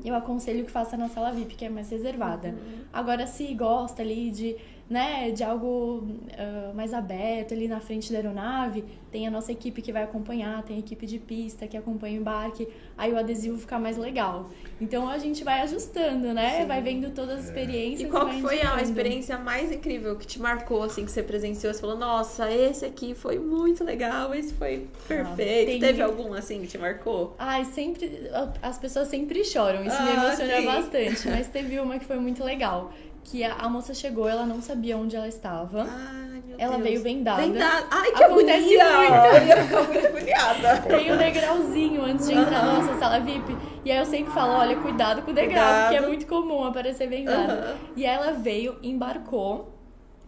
eu 0.05 0.15
aconselho 0.15 0.65
que 0.65 0.71
faça 0.71 0.97
na 0.97 1.09
sala 1.09 1.33
VIP, 1.33 1.55
que 1.55 1.65
é 1.65 1.69
mais 1.69 1.91
reservada. 1.91 2.55
Agora, 2.93 3.27
se 3.27 3.53
gosta 3.55 4.03
ali 4.03 4.31
de, 4.31 4.57
né, 4.89 5.33
de 5.33 5.43
algo 5.43 6.07
ah, 6.39 6.73
mais 6.75 6.95
aberto 6.95 7.53
ali 7.53 7.67
na 7.67 7.81
frente 7.81 8.13
da 8.13 8.19
aeronave, 8.19 8.85
tem 9.11 9.27
a 9.27 9.31
nossa 9.31 9.51
equipe 9.51 9.83
que 9.83 9.93
vai 9.93 10.05
acompanhar, 10.05 10.63
tem 10.63 10.77
a 10.77 10.79
equipe 10.79 11.07
de 11.07 11.19
pista 11.19 11.67
que 11.67 11.77
acompanha 11.77 12.17
o 12.19 12.21
embarque, 12.21 12.69
aí 12.97 13.13
o 13.13 13.19
adesivo 13.19 13.59
fica 13.59 13.79
mais 13.79 13.97
legal. 13.97 14.49
Então 14.81 15.09
a 15.09 15.19
gente 15.19 15.43
vai 15.43 15.63
ajustando, 15.63 16.33
né? 16.33 16.61
Sim. 16.61 16.67
Vai 16.67 16.83
vendo 16.83 17.11
todas 17.11 17.41
as 17.41 17.45
experiências. 17.47 18.01
E 18.09 18.11
qual 18.11 18.27
que 18.29 18.41
foi 18.41 18.57
a 18.61 18.65
indicando. 18.65 18.83
experiência 18.83 19.39
mais 19.39 19.73
incrível 19.73 20.17
que 20.17 20.27
te 20.27 20.41
marcou, 20.41 20.83
assim, 20.85 21.05
que 21.05 21.11
você 21.11 21.23
presenciou? 21.23 21.73
Você 21.75 21.81
falou, 21.81 21.97
nossa, 21.97 22.51
esse 22.53 22.85
aqui 22.85 23.15
foi 23.15 23.39
muito 23.39 23.83
legal, 23.83 24.33
esse 24.35 24.55
foi 24.55 24.87
perfeito. 25.09 25.67
tem- 25.71 25.81
Teve 25.81 26.03
algum, 26.03 26.33
assim, 26.35 26.61
que 26.61 26.67
te 26.69 26.79
marcou? 26.79 27.35
Ai, 27.39 27.65
sempre. 27.65 28.31
As 28.63 28.79
pessoas 28.79 29.09
sempre 29.09 29.45
choram, 29.45 29.85
isso 29.85 30.01
me 30.03 30.11
Ah, 30.11 30.25
emociona 30.27 30.61
sim. 30.61 30.65
bastante. 30.67 31.29
Mas 31.29 31.49
teve 31.49 31.81
uma 31.81 31.99
que 31.99 32.05
foi 32.05 32.19
muito 32.19 32.45
legal. 32.45 32.93
Que 33.29 33.43
a, 33.43 33.55
a 33.57 33.69
moça 33.69 33.93
chegou, 33.93 34.29
ela 34.29 34.47
não 34.47 34.63
sabia 34.63 34.97
onde 34.97 35.17
ela 35.17 35.27
estava. 35.27 35.83
Ai, 35.83 36.43
meu 36.47 36.55
ela 36.59 36.75
Deus. 36.77 36.83
veio 36.85 37.03
vendada. 37.03 37.43
Vendada. 37.43 37.87
Ai, 37.91 38.13
que 38.13 38.23
Acontece 38.23 38.81
agonia! 38.81 39.41
Eu 39.41 39.47
ia 39.47 39.57
ficar 39.65 39.83
muito 39.83 40.07
agoniada. 40.07 40.83
Tem 40.83 41.13
um 41.13 41.17
degrauzinho 41.17 42.03
antes 42.05 42.27
de 42.29 42.35
entrar 42.35 42.65
na 42.65 42.73
nossa 42.75 42.99
sala 43.01 43.19
VIP. 43.19 43.57
E 43.85 43.91
aí 43.91 43.99
eu 43.99 44.07
sempre 44.07 44.33
falo, 44.33 44.53
olha, 44.53 44.77
cuidado 44.77 45.23
com 45.23 45.33
o 45.33 45.35
degrau, 45.35 45.57
Cuidado. 45.65 45.83
porque 45.89 46.05
é 46.05 46.07
muito 46.07 46.27
comum 46.29 46.65
aparecer 46.65 47.09
vendada. 47.09 47.77
E 47.97 48.07
ela 48.07 48.31
veio, 48.33 48.77
embarcou. 48.81 49.73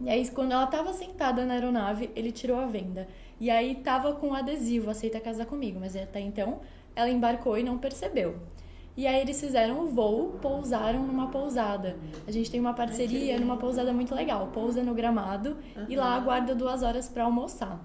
E 0.01 0.09
aí, 0.09 0.29
quando 0.29 0.51
ela 0.51 0.67
tava 0.67 0.91
sentada 0.93 1.45
na 1.45 1.53
aeronave, 1.53 2.09
ele 2.15 2.31
tirou 2.33 2.59
a 2.59 2.65
venda. 2.65 3.07
E 3.39 3.49
aí 3.49 3.75
tava 3.75 4.13
com 4.13 4.33
adesivo, 4.33 4.89
aceita 4.91 5.19
casar 5.21 5.45
comigo. 5.45 5.79
Mas 5.79 5.95
até 5.95 6.19
então, 6.19 6.59
ela 6.95 7.09
embarcou 7.09 7.57
e 7.57 7.63
não 7.63 7.77
percebeu. 7.77 8.35
E 8.97 9.07
aí 9.07 9.21
eles 9.21 9.39
fizeram 9.39 9.79
o 9.81 9.87
voo, 9.87 10.37
pousaram 10.41 11.01
numa 11.03 11.27
pousada. 11.27 11.95
A 12.27 12.31
gente 12.31 12.51
tem 12.51 12.59
uma 12.59 12.73
parceria 12.73 13.39
numa 13.39 13.55
pousada 13.57 13.93
muito 13.93 14.13
legal. 14.13 14.49
Pousa 14.53 14.83
no 14.83 14.93
gramado 14.93 15.55
e 15.87 15.95
lá 15.95 16.15
aguarda 16.15 16.53
duas 16.53 16.83
horas 16.83 17.07
pra 17.07 17.23
almoçar. 17.23 17.79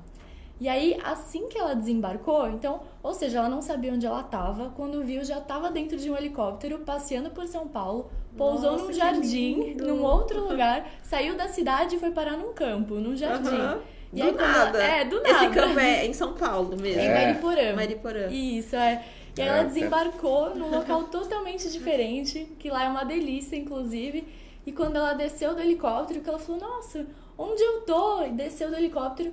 E 0.60 0.68
aí, 0.68 0.96
assim 1.04 1.48
que 1.48 1.58
ela 1.58 1.74
desembarcou, 1.74 2.48
então, 2.48 2.80
ou 3.02 3.12
seja, 3.12 3.38
ela 3.38 3.48
não 3.48 3.60
sabia 3.60 3.92
onde 3.92 4.06
ela 4.06 4.20
estava, 4.20 4.70
quando 4.76 5.04
viu, 5.04 5.22
já 5.24 5.38
estava 5.38 5.68
dentro 5.70 5.96
de 5.96 6.08
um 6.08 6.16
helicóptero, 6.16 6.78
passeando 6.78 7.30
por 7.30 7.46
São 7.48 7.66
Paulo, 7.66 8.08
pousou 8.36 8.72
Nossa, 8.72 8.84
num 8.84 8.92
jardim, 8.92 9.54
lindo. 9.64 9.84
num 9.86 10.02
outro 10.04 10.48
lugar, 10.48 10.86
saiu 11.02 11.36
da 11.36 11.48
cidade 11.48 11.96
e 11.96 11.98
foi 11.98 12.12
parar 12.12 12.36
num 12.36 12.52
campo, 12.52 12.94
num 12.94 13.16
jardim. 13.16 13.48
Aham. 13.48 13.80
E 14.12 14.16
do 14.20 14.22
aí, 14.22 14.32
quando 14.32 14.40
ela- 14.44 14.64
nada. 14.66 14.78
é, 14.82 15.04
do 15.04 15.16
Esse 15.22 15.32
nada. 15.32 15.50
campo 15.50 15.78
é 15.80 16.06
em 16.06 16.12
São 16.12 16.34
Paulo 16.34 16.76
mesmo. 16.80 17.00
Em 17.02 17.04
É. 17.06 17.14
Mariporã. 17.26 17.74
Mariporã. 17.74 18.26
Isso, 18.30 18.76
é. 18.76 19.04
E 19.36 19.42
aí 19.42 19.48
ela 19.48 19.64
desembarcou 19.64 20.54
num 20.54 20.70
local 20.74 21.04
totalmente 21.04 21.70
diferente, 21.70 22.46
que 22.58 22.70
lá 22.70 22.84
é 22.84 22.88
uma 22.88 23.04
delícia, 23.04 23.56
inclusive. 23.56 24.26
E 24.66 24.72
quando 24.72 24.96
ela 24.96 25.12
desceu 25.12 25.54
do 25.54 25.60
helicóptero, 25.60 26.20
que 26.20 26.28
ela 26.28 26.38
falou, 26.38 26.60
nossa, 26.60 27.06
onde 27.36 27.62
eu 27.62 27.82
tô? 27.82 28.22
E 28.24 28.30
desceu 28.30 28.70
do 28.70 28.76
helicóptero, 28.76 29.32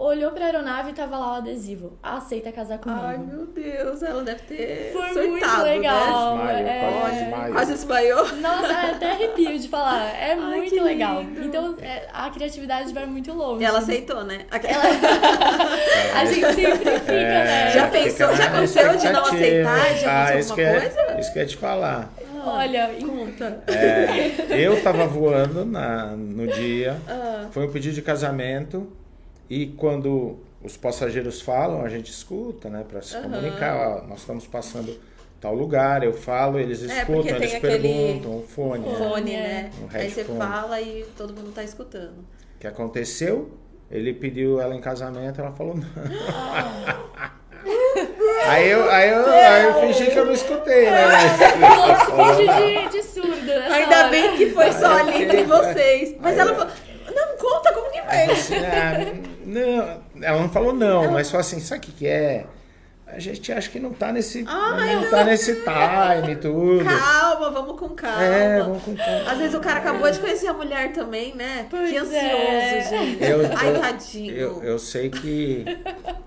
olhou 0.00 0.32
pra 0.32 0.46
aeronave 0.46 0.90
e 0.90 0.92
tava 0.94 1.18
lá 1.18 1.32
o 1.32 1.36
adesivo. 1.36 1.98
Aceita 2.02 2.50
casar 2.50 2.78
comigo. 2.78 3.00
Ai, 3.02 3.18
meu 3.18 3.46
Deus, 3.46 4.02
ela 4.02 4.22
deve 4.22 4.40
ter 4.42 4.90
Foi 4.92 5.08
surtado, 5.08 5.28
muito 5.28 5.46
né? 5.46 5.62
legal. 5.62 6.38
Desmaio, 6.38 6.66
é. 6.66 6.98
quase 7.00 7.18
desmaio. 7.18 7.52
Quase 7.52 7.72
desmaiou. 7.74 8.36
Nossa, 8.36 8.72
é 8.72 8.90
até 8.92 9.10
arrepio 9.10 9.58
de 9.58 9.68
falar. 9.68 10.06
É 10.14 10.32
Ai, 10.32 10.36
muito 10.36 10.82
legal. 10.82 11.20
lindo. 11.20 11.44
Então, 11.44 11.76
é, 11.82 12.08
a 12.12 12.30
criatividade 12.30 12.92
vai 12.94 13.04
muito 13.06 13.32
longe. 13.32 13.62
E 13.62 13.66
ela 13.66 13.78
aceitou, 13.80 14.24
né? 14.24 14.40
A 16.14 16.24
gente 16.24 16.46
sempre 16.54 16.90
fica, 16.98 17.12
né? 17.12 17.70
Já 17.70 17.88
pensou- 17.88 18.34
já 18.34 18.44
aconteceu 18.46 18.96
de 18.96 19.12
não 19.12 19.22
aceitar? 19.22 19.94
Já 19.96 20.10
ah, 20.10 20.24
aconteceu 20.24 20.50
alguma 20.50 20.54
que 20.54 20.60
é, 20.62 20.80
coisa? 20.80 21.20
Isso 21.20 21.32
que 21.32 21.38
eu 21.38 21.42
ia 21.42 21.48
te 21.48 21.56
falar. 21.56 22.12
Olha, 22.42 22.90
Conta. 23.00 23.62
É, 23.66 24.58
eu 24.64 24.82
tava 24.82 25.06
voando 25.06 25.66
na, 25.66 26.06
no 26.16 26.46
dia, 26.46 26.96
Ah. 27.06 27.48
foi 27.50 27.66
um 27.66 27.70
pedido 27.70 27.94
de 27.94 28.00
casamento 28.00 28.90
e 29.50 29.66
quando 29.66 30.38
os 30.62 30.76
passageiros 30.76 31.40
falam, 31.42 31.84
a 31.84 31.88
gente 31.88 32.10
escuta, 32.10 32.70
né, 32.70 32.84
para 32.88 33.02
se 33.02 33.16
Aham. 33.16 33.24
comunicar. 33.24 34.02
Ó, 34.04 34.06
nós 34.06 34.20
estamos 34.20 34.46
passando 34.46 34.96
tal 35.40 35.54
lugar, 35.54 36.02
eu 36.04 36.12
falo, 36.12 36.58
eles 36.58 36.82
É, 36.88 36.98
escutam, 37.00 37.22
tem 37.24 37.34
eles 37.34 37.58
perguntam, 37.58 38.38
o 38.38 38.42
fone. 38.46 38.84
fone. 38.84 38.92
né? 38.98 39.08
Fone, 39.08 39.34
é. 39.34 39.38
né? 39.40 39.70
Um 39.82 39.96
Aí 39.96 40.10
você 40.10 40.24
fala 40.24 40.80
e 40.80 41.04
todo 41.16 41.34
mundo 41.34 41.52
tá 41.52 41.64
escutando. 41.64 42.18
O 42.18 42.58
que 42.60 42.66
aconteceu? 42.66 43.50
Ele 43.90 44.12
pediu 44.12 44.60
ela 44.60 44.74
em 44.74 44.80
casamento, 44.80 45.40
ela 45.40 45.50
falou 45.50 45.74
não. 45.74 45.84
aí, 48.46 48.70
eu, 48.70 48.88
aí, 48.90 49.10
eu, 49.10 49.26
aí 49.26 49.64
eu 49.64 49.74
fingi 49.80 50.10
que 50.10 50.18
eu 50.18 50.24
não 50.26 50.32
escutei, 50.32 50.90
né? 50.90 51.08
Finge 52.06 52.46
de, 52.46 52.88
de 52.98 53.02
surdo 53.02 53.44
nessa 53.46 53.74
Ainda 53.74 53.98
hora. 53.98 54.08
bem 54.10 54.36
que 54.36 54.50
foi 54.50 54.72
só 54.72 54.86
ali 54.98 55.22
entre 55.24 55.42
vocês. 55.44 56.16
Mas 56.20 56.34
Aí 56.34 56.38
ela 56.40 56.50
eu- 56.52 56.56
falou, 56.56 56.72
não, 57.14 57.36
conta 57.36 57.72
como 57.72 57.90
que 57.90 58.00
foi. 58.00 58.32
assim, 58.32 58.54
ah, 58.56 59.29
não, 59.50 60.02
ela 60.22 60.40
não 60.40 60.48
falou 60.48 60.72
não, 60.72 61.10
mas 61.12 61.30
falou 61.30 61.40
assim, 61.40 61.60
sabe 61.60 61.78
o 61.78 61.82
que, 61.82 61.92
que 61.92 62.06
é? 62.06 62.44
A 63.12 63.18
gente 63.18 63.50
acha 63.52 63.68
que 63.68 63.80
não 63.80 63.92
tá 63.92 64.12
nesse, 64.12 64.44
Ah, 64.46 64.76
não 65.02 65.10
tá 65.10 65.24
nesse 65.24 65.52
time 65.56 66.36
tudo. 66.36 66.84
Calma, 66.84 67.50
vamos 67.50 67.76
com 67.76 67.88
calma. 67.88 68.22
É, 68.22 68.60
vamos 68.60 68.84
com 68.84 68.94
calma. 68.94 69.32
Às 69.32 69.38
vezes 69.38 69.54
o 69.56 69.58
cara 69.58 69.80
acabou 69.80 70.08
de 70.08 70.20
conhecer 70.20 70.46
a 70.46 70.52
mulher 70.52 70.92
também, 70.92 71.34
né? 71.34 71.66
Pois 71.68 71.90
que 71.90 71.96
ansioso, 71.96 72.14
é. 72.24 72.86
gente. 72.88 73.24
Eu, 73.24 73.40
Ai, 73.56 73.68
eu- 73.74 73.80
tadinho. 73.80 74.32
Eu, 74.36 74.62
eu 74.62 74.78
sei 74.78 75.10
que, 75.10 75.64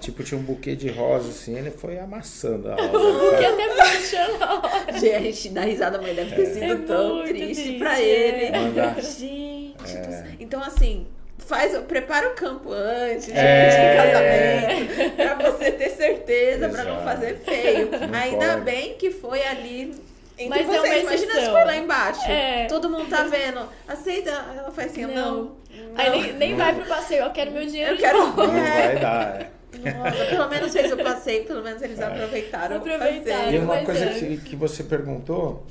tipo, 0.02 0.26
tinha 0.26 0.38
um 0.38 0.44
buquê 0.44 0.76
de 0.76 0.90
rosa, 0.90 1.30
assim, 1.30 1.58
ele 1.58 1.72
foi 1.72 1.98
amassando 1.98 2.70
a 2.70 2.76
rosa. 2.86 3.20
Porque 3.30 3.46
sabe? 3.46 3.62
até 3.64 4.46
hora. 4.46 4.92
Gente, 5.00 5.16
a 5.16 5.20
gente 5.22 5.50
dá 5.50 5.62
risada, 5.62 6.02
mas 6.02 6.14
deve 6.16 6.36
ter 6.36 6.46
sido 6.48 6.66
É 6.66 6.76
tão 6.76 7.24
triste, 7.24 7.64
triste, 7.64 7.80
pra 7.80 7.98
é. 7.98 8.04
ele. 8.04 8.60
Mandar. 8.60 8.96
Gente, 9.02 9.76
É. 9.86 9.88
céu. 9.88 10.24
então 10.38 10.62
assim, 10.62 11.08
faz, 11.38 11.78
prepara 11.86 12.30
o 12.30 12.34
campo 12.36 12.72
antes, 12.72 13.26
gente, 13.26 13.38
É. 13.38 13.70
de 13.70 14.88
casamento, 14.88 15.16
pra 15.16 15.52
você 15.52 15.72
ter 15.72 15.90
certeza, 15.92 16.70
pra 16.70 16.84
não 16.84 17.04
fazer 17.04 17.38
feio. 17.40 17.90
Não 17.92 18.18
Ainda 18.20 18.54
pode. 18.54 18.62
bem 18.62 18.96
que 18.96 19.12
foi 19.12 19.42
ali 19.46 19.94
entre 20.38 20.50
Mas 20.50 20.62
é 20.70 20.80
vocês. 20.80 21.02
Imagina 21.04 21.34
se 21.34 21.46
for 21.46 21.66
lá 21.66 21.76
embaixo. 21.78 22.22
É. 22.30 22.66
Todo 22.66 22.90
mundo 22.90 23.08
tá 23.10 23.24
vendo. 23.24 23.68
Aceita? 23.88 24.32
Ela 24.58 24.72
faz 24.72 24.92
assim, 24.92 25.06
não. 25.06 25.14
Não. 25.14 25.44
não. 25.44 25.54
Aí 25.96 26.10
nem, 26.10 26.34
nem 26.34 26.56
vai 26.56 26.74
pro 26.74 26.86
passeio, 26.86 27.24
eu 27.24 27.32
quero 27.32 27.52
meu 27.52 27.66
dinheiro 27.66 27.94
Eu 27.94 27.98
quero. 27.98 28.36
Não 28.36 28.56
É. 28.58 28.88
vai 28.88 29.00
dar, 29.00 29.42
é. 29.42 29.50
Nossa, 29.92 30.26
pelo 30.26 30.50
menos 30.50 30.72
fez 30.72 30.92
o 30.92 30.98
passeio, 30.98 31.46
pelo 31.46 31.64
menos 31.64 31.82
eles 31.82 32.00
aproveitaram. 32.00 32.76
o 32.76 32.80
Aproveitaram. 32.80 33.22
passeio. 33.44 33.54
E 33.56 33.60
uma 33.60 33.84
coisa 33.84 34.06
é. 34.06 34.14
que, 34.14 34.38
que 34.38 34.56
você 34.56 34.84
perguntou, 34.84 35.66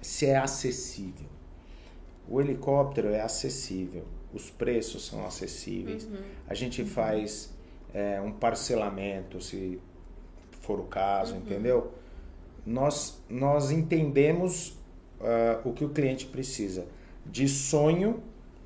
se 0.00 0.26
é 0.26 0.36
acessível. 0.36 1.26
O 2.26 2.40
helicóptero 2.40 3.12
é 3.12 3.20
acessível, 3.20 4.04
os 4.34 4.50
preços 4.50 5.06
são 5.06 5.24
acessíveis. 5.24 6.04
Uhum. 6.04 6.16
A 6.48 6.54
gente 6.54 6.84
faz 6.84 7.50
é, 7.94 8.20
um 8.20 8.32
parcelamento, 8.32 9.40
se 9.40 9.80
for 10.60 10.80
o 10.80 10.84
caso, 10.84 11.34
Uhum. 11.34 11.40
entendeu? 11.40 11.92
Nós, 12.66 13.22
nós 13.28 13.70
entendemos 13.70 14.76
ah, 15.20 15.60
o 15.64 15.72
que 15.72 15.84
o 15.84 15.90
cliente 15.90 16.26
precisa 16.26 16.86
de 17.24 17.48
sonho 17.48 18.22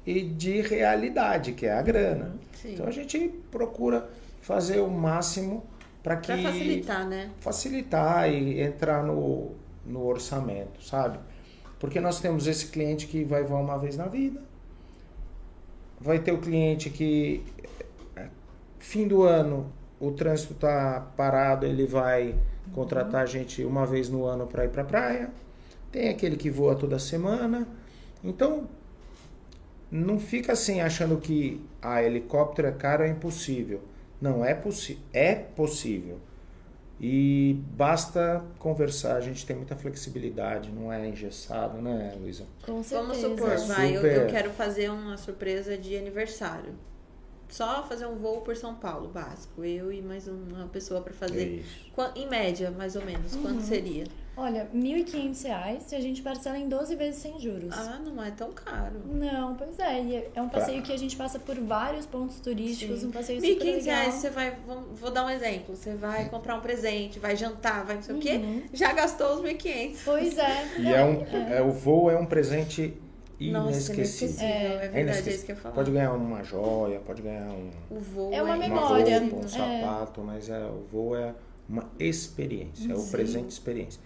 e 0.06 0.22
de 0.22 0.60
realidade, 0.62 1.52
que 1.52 1.66
é 1.66 1.72
a 1.72 1.82
grana. 1.82 2.34
Sim. 2.62 2.74
Então 2.74 2.86
a 2.86 2.90
gente 2.90 3.28
procura 3.50 4.08
fazer 4.40 4.80
o 4.80 4.88
máximo 4.88 5.64
para 6.02 6.16
que 6.16 6.32
Pra 6.32 6.38
facilitar, 6.42 7.06
né? 7.06 7.30
facilitar 7.40 8.32
e 8.32 8.60
entrar 8.60 9.02
no, 9.04 9.52
no 9.84 10.06
orçamento, 10.06 10.82
sabe? 10.82 11.18
Porque 11.78 12.00
nós 12.00 12.20
temos 12.20 12.46
esse 12.46 12.68
cliente 12.68 13.06
que 13.06 13.22
vai 13.24 13.42
voar 13.44 13.60
uma 13.60 13.76
vez 13.78 13.96
na 13.96 14.06
vida, 14.06 14.40
vai 16.00 16.18
ter 16.18 16.32
o 16.32 16.38
cliente 16.38 16.90
que 16.90 17.42
fim 18.78 19.06
do 19.06 19.22
ano 19.22 19.72
o 20.00 20.12
trânsito 20.12 20.54
tá 20.54 21.06
parado, 21.16 21.66
ele 21.66 21.86
vai 21.86 22.34
contratar 22.72 23.22
a 23.22 23.26
gente 23.26 23.64
uma 23.64 23.84
vez 23.84 24.08
no 24.08 24.24
ano 24.24 24.46
para 24.46 24.64
ir 24.64 24.70
para 24.70 24.84
praia. 24.84 25.30
Tem 25.90 26.08
aquele 26.08 26.36
que 26.36 26.50
voa 26.50 26.76
toda 26.76 26.98
semana. 26.98 27.66
Então, 28.22 28.68
não 29.90 30.18
fica 30.18 30.52
assim 30.52 30.80
achando 30.80 31.16
que 31.18 31.60
a 31.82 32.02
helicóptero 32.02 32.68
é 32.68 32.72
caro, 32.72 33.02
é 33.02 33.08
impossível. 33.08 33.80
Não 34.20 34.44
é 34.44 34.54
possível, 34.54 35.02
é 35.12 35.34
possível. 35.34 36.18
E 37.00 37.56
basta 37.76 38.44
conversar, 38.58 39.16
a 39.16 39.20
gente 39.20 39.46
tem 39.46 39.54
muita 39.54 39.76
flexibilidade, 39.76 40.70
não 40.72 40.92
é 40.92 41.08
engessado, 41.08 41.80
né, 41.80 42.12
Luísa? 42.20 42.44
Com 42.66 42.82
certeza. 42.82 43.00
Vamos 43.02 43.16
supor, 43.18 43.52
É 43.52 43.56
vai, 43.66 43.90
eu, 43.96 44.00
super. 44.00 44.16
eu 44.22 44.26
quero 44.26 44.50
fazer 44.50 44.90
uma 44.90 45.16
surpresa 45.16 45.78
de 45.78 45.96
aniversário. 45.96 46.74
Só 47.48 47.82
fazer 47.84 48.04
um 48.06 48.16
voo 48.16 48.40
por 48.42 48.56
São 48.56 48.74
Paulo, 48.74 49.08
básico. 49.08 49.64
Eu 49.64 49.92
e 49.92 50.02
mais 50.02 50.26
uma 50.28 50.66
pessoa 50.66 51.00
pra 51.00 51.12
É 51.12 51.16
fazer. 51.16 51.46
isso. 51.60 51.86
Qua- 51.94 52.12
Em 52.16 52.28
média, 52.28 52.70
mais 52.72 52.94
ou 52.96 53.04
menos, 53.04 53.34
Uhum. 53.34 53.42
quanto 53.42 53.62
seria? 53.62 54.04
Olha, 54.40 54.68
R$ 54.72 54.78
1.500 54.78 55.92
e 55.92 55.94
a 55.96 56.00
gente 56.00 56.22
parcela 56.22 56.56
em 56.56 56.68
12 56.68 56.94
vezes 56.94 57.20
sem 57.20 57.40
juros. 57.40 57.74
Ah, 57.76 57.98
não 58.04 58.22
é 58.22 58.30
tão 58.30 58.52
caro. 58.52 59.00
Não, 59.04 59.54
pois 59.56 59.78
é. 59.78 60.00
E 60.00 60.28
é 60.34 60.40
um 60.40 60.48
passeio 60.48 60.80
que 60.82 60.92
a 60.92 60.96
gente 60.96 61.16
passa 61.16 61.38
por 61.40 61.56
vários 61.58 62.06
pontos 62.06 62.38
turísticos, 62.38 63.00
Sim. 63.00 63.06
um 63.08 63.10
passeio 63.10 63.40
R$ 63.40 63.48
super 63.54 63.64
1.500 63.66 63.74
legal. 63.78 63.96
reais, 63.96 64.14
você 64.14 64.30
vai. 64.30 64.56
Vou, 64.66 64.80
vou 64.94 65.10
dar 65.10 65.26
um 65.26 65.30
exemplo. 65.30 65.74
Você 65.74 65.94
vai 65.94 66.28
comprar 66.28 66.54
um 66.54 66.60
presente, 66.60 67.18
vai 67.18 67.34
jantar, 67.36 67.84
vai 67.84 67.96
não 67.96 68.02
sei 68.02 68.14
o 68.14 68.18
quê. 68.20 68.32
Uhum. 68.36 68.62
Já 68.72 68.92
gastou 68.92 69.34
os 69.34 69.42
1.500. 69.42 69.96
Pois 70.04 70.38
é. 70.38 70.68
E 70.78 70.86
é 70.88 71.04
um, 71.04 71.22
é, 71.52 71.60
o 71.60 71.70
voo 71.72 72.08
é 72.10 72.16
um 72.16 72.24
presente 72.26 72.94
Nossa, 73.40 73.70
inesquecível. 73.70 74.28
inesquecível. 74.28 74.46
É, 74.46 74.68
verdade, 74.68 74.96
é 74.98 75.00
inesquecível. 75.02 75.34
isso 75.34 75.46
que 75.46 75.52
eu 75.52 75.56
ia 75.56 75.60
falar. 75.62 75.74
Pode 75.74 75.90
ganhar 75.90 76.12
uma 76.12 76.42
joia, 76.44 77.00
pode 77.00 77.22
ganhar 77.22 77.48
um, 77.50 77.70
O 77.90 77.98
voo 77.98 78.32
É 78.32 78.42
uma 78.42 78.54
uma 78.54 78.56
memória. 78.68 79.18
roupa, 79.20 79.36
um 79.36 79.44
É. 79.44 79.48
sapato, 79.48 80.20
mas 80.22 80.48
é, 80.48 80.60
o 80.64 80.84
voo 80.92 81.16
é 81.16 81.34
uma 81.68 81.84
experiência, 81.98 82.90
é 82.92 82.94
o 82.94 83.02
presente 83.04 83.50
experiência. 83.50 84.00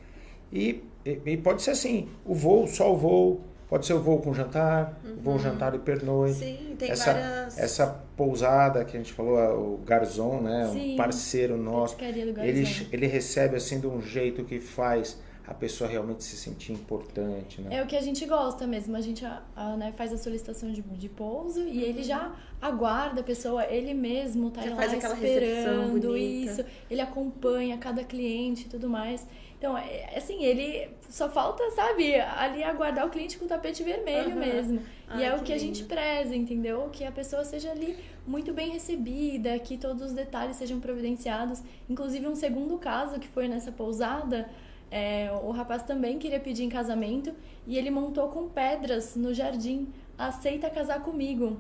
E, 0.53 0.83
e, 1.05 1.19
e 1.27 1.37
pode 1.37 1.63
ser 1.63 1.71
assim, 1.73 2.09
o 2.25 2.35
voo, 2.35 2.67
só 2.67 2.93
o 2.93 2.97
voo, 2.97 3.41
pode 3.69 3.87
ser 3.87 3.95
o 3.95 4.01
voo 4.01 4.19
com 4.21 4.35
jantar, 4.35 5.01
o 5.05 5.21
voo 5.21 5.39
jantar 5.39 5.75
e 5.75 5.79
pernoite. 5.79 6.35
Sim, 6.39 6.77
tem 6.79 6.91
essa, 6.91 7.13
várias. 7.15 7.59
essa 7.59 7.87
pousada 8.17 8.85
que 8.85 8.97
a 8.97 9.01
gente 9.01 9.13
falou, 9.13 9.37
o 9.75 9.79
Garzon, 9.85 10.41
né? 10.43 10.69
Sim. 10.73 10.95
Um 10.95 10.97
parceiro 10.97 11.57
nosso. 11.57 11.97
Ele, 12.41 12.65
ele 12.93 13.07
recebe 13.07 13.57
assim 13.57 13.81
de 13.81 13.87
um 13.87 14.01
jeito 14.03 14.45
que 14.45 14.61
faz 14.61 15.19
a 15.45 15.53
pessoa 15.53 15.91
realmente 15.91 16.23
se 16.23 16.37
sentir 16.37 16.73
importante, 16.73 17.61
né? 17.61 17.77
É 17.79 17.83
o 17.83 17.87
que 17.87 17.97
a 17.97 18.01
gente 18.01 18.25
gosta 18.27 18.65
mesmo. 18.65 18.95
A 18.95 19.01
gente 19.01 19.25
a- 19.25 19.43
a, 19.57 19.77
né, 19.77 19.93
faz 19.97 20.13
a 20.13 20.17
solicitação 20.17 20.71
de, 20.71 20.81
de 20.83 21.09
pouso 21.09 21.67
e 21.67 21.83
ele 21.83 22.03
já 22.05 22.33
aguarda 22.61 23.23
a 23.23 23.25
pessoa, 23.25 23.65
ele 23.67 23.93
mesmo 23.93 24.51
tá 24.51 24.63
Já 24.63 24.71
lá 24.71 24.77
faz 24.77 24.95
aquela 24.95 25.15
recepção 25.15 25.49
esperando 25.83 26.01
bonita. 26.01 26.53
isso. 26.53 26.65
Ele 26.89 27.01
acompanha 27.01 27.77
cada 27.77 28.05
cliente 28.05 28.67
e 28.67 28.69
tudo 28.69 28.89
mais. 28.89 29.27
Então, 29.63 29.79
é, 29.79 30.17
assim, 30.17 30.43
ele 30.43 30.91
só 31.09 31.29
falta, 31.29 31.63
sabe, 31.71 32.17
ali 32.17 32.65
aguardar 32.65 33.07
o 33.07 33.11
cliente 33.11 33.39
com 33.39 33.45
o 33.45 33.49
tapete 33.49 33.85
vermelho 33.85 34.33
Aham. 34.33 34.41
mesmo. 34.41 34.83
Ai, 35.07 35.21
e 35.21 35.25
é 35.25 35.37
o 35.37 35.45
que 35.45 35.53
a 35.53 35.57
gente 35.57 35.85
preza, 35.85 36.35
entendeu? 36.35 36.89
Que 36.91 37.05
a 37.05 37.13
pessoa 37.13 37.45
seja 37.45 37.71
ali 37.71 37.97
muito 38.27 38.53
bem 38.53 38.71
recebida, 38.71 39.57
que 39.61 39.79
todos 39.79 40.03
os 40.03 40.13
detalhes 40.13 40.57
sejam 40.57 40.81
providenciados. 40.81 41.63
Inclusive, 41.89 42.27
um 42.27 42.35
segundo 42.35 42.77
caso 42.77 43.21
que 43.21 43.29
foi 43.29 43.47
nessa 43.47 43.71
pousada, 43.71 44.51
é, 44.91 45.31
o 45.45 45.53
rapaz 45.53 45.85
também 45.85 46.19
queria 46.19 46.41
pedir 46.41 46.65
em 46.65 46.69
casamento 46.69 47.33
e 47.65 47.79
ele 47.79 47.89
montou 47.89 48.31
com 48.31 48.49
pedras 48.49 49.15
no 49.15 49.33
jardim. 49.33 49.93
Aceita 50.19 50.69
casar 50.71 51.05
comigo. 51.05 51.57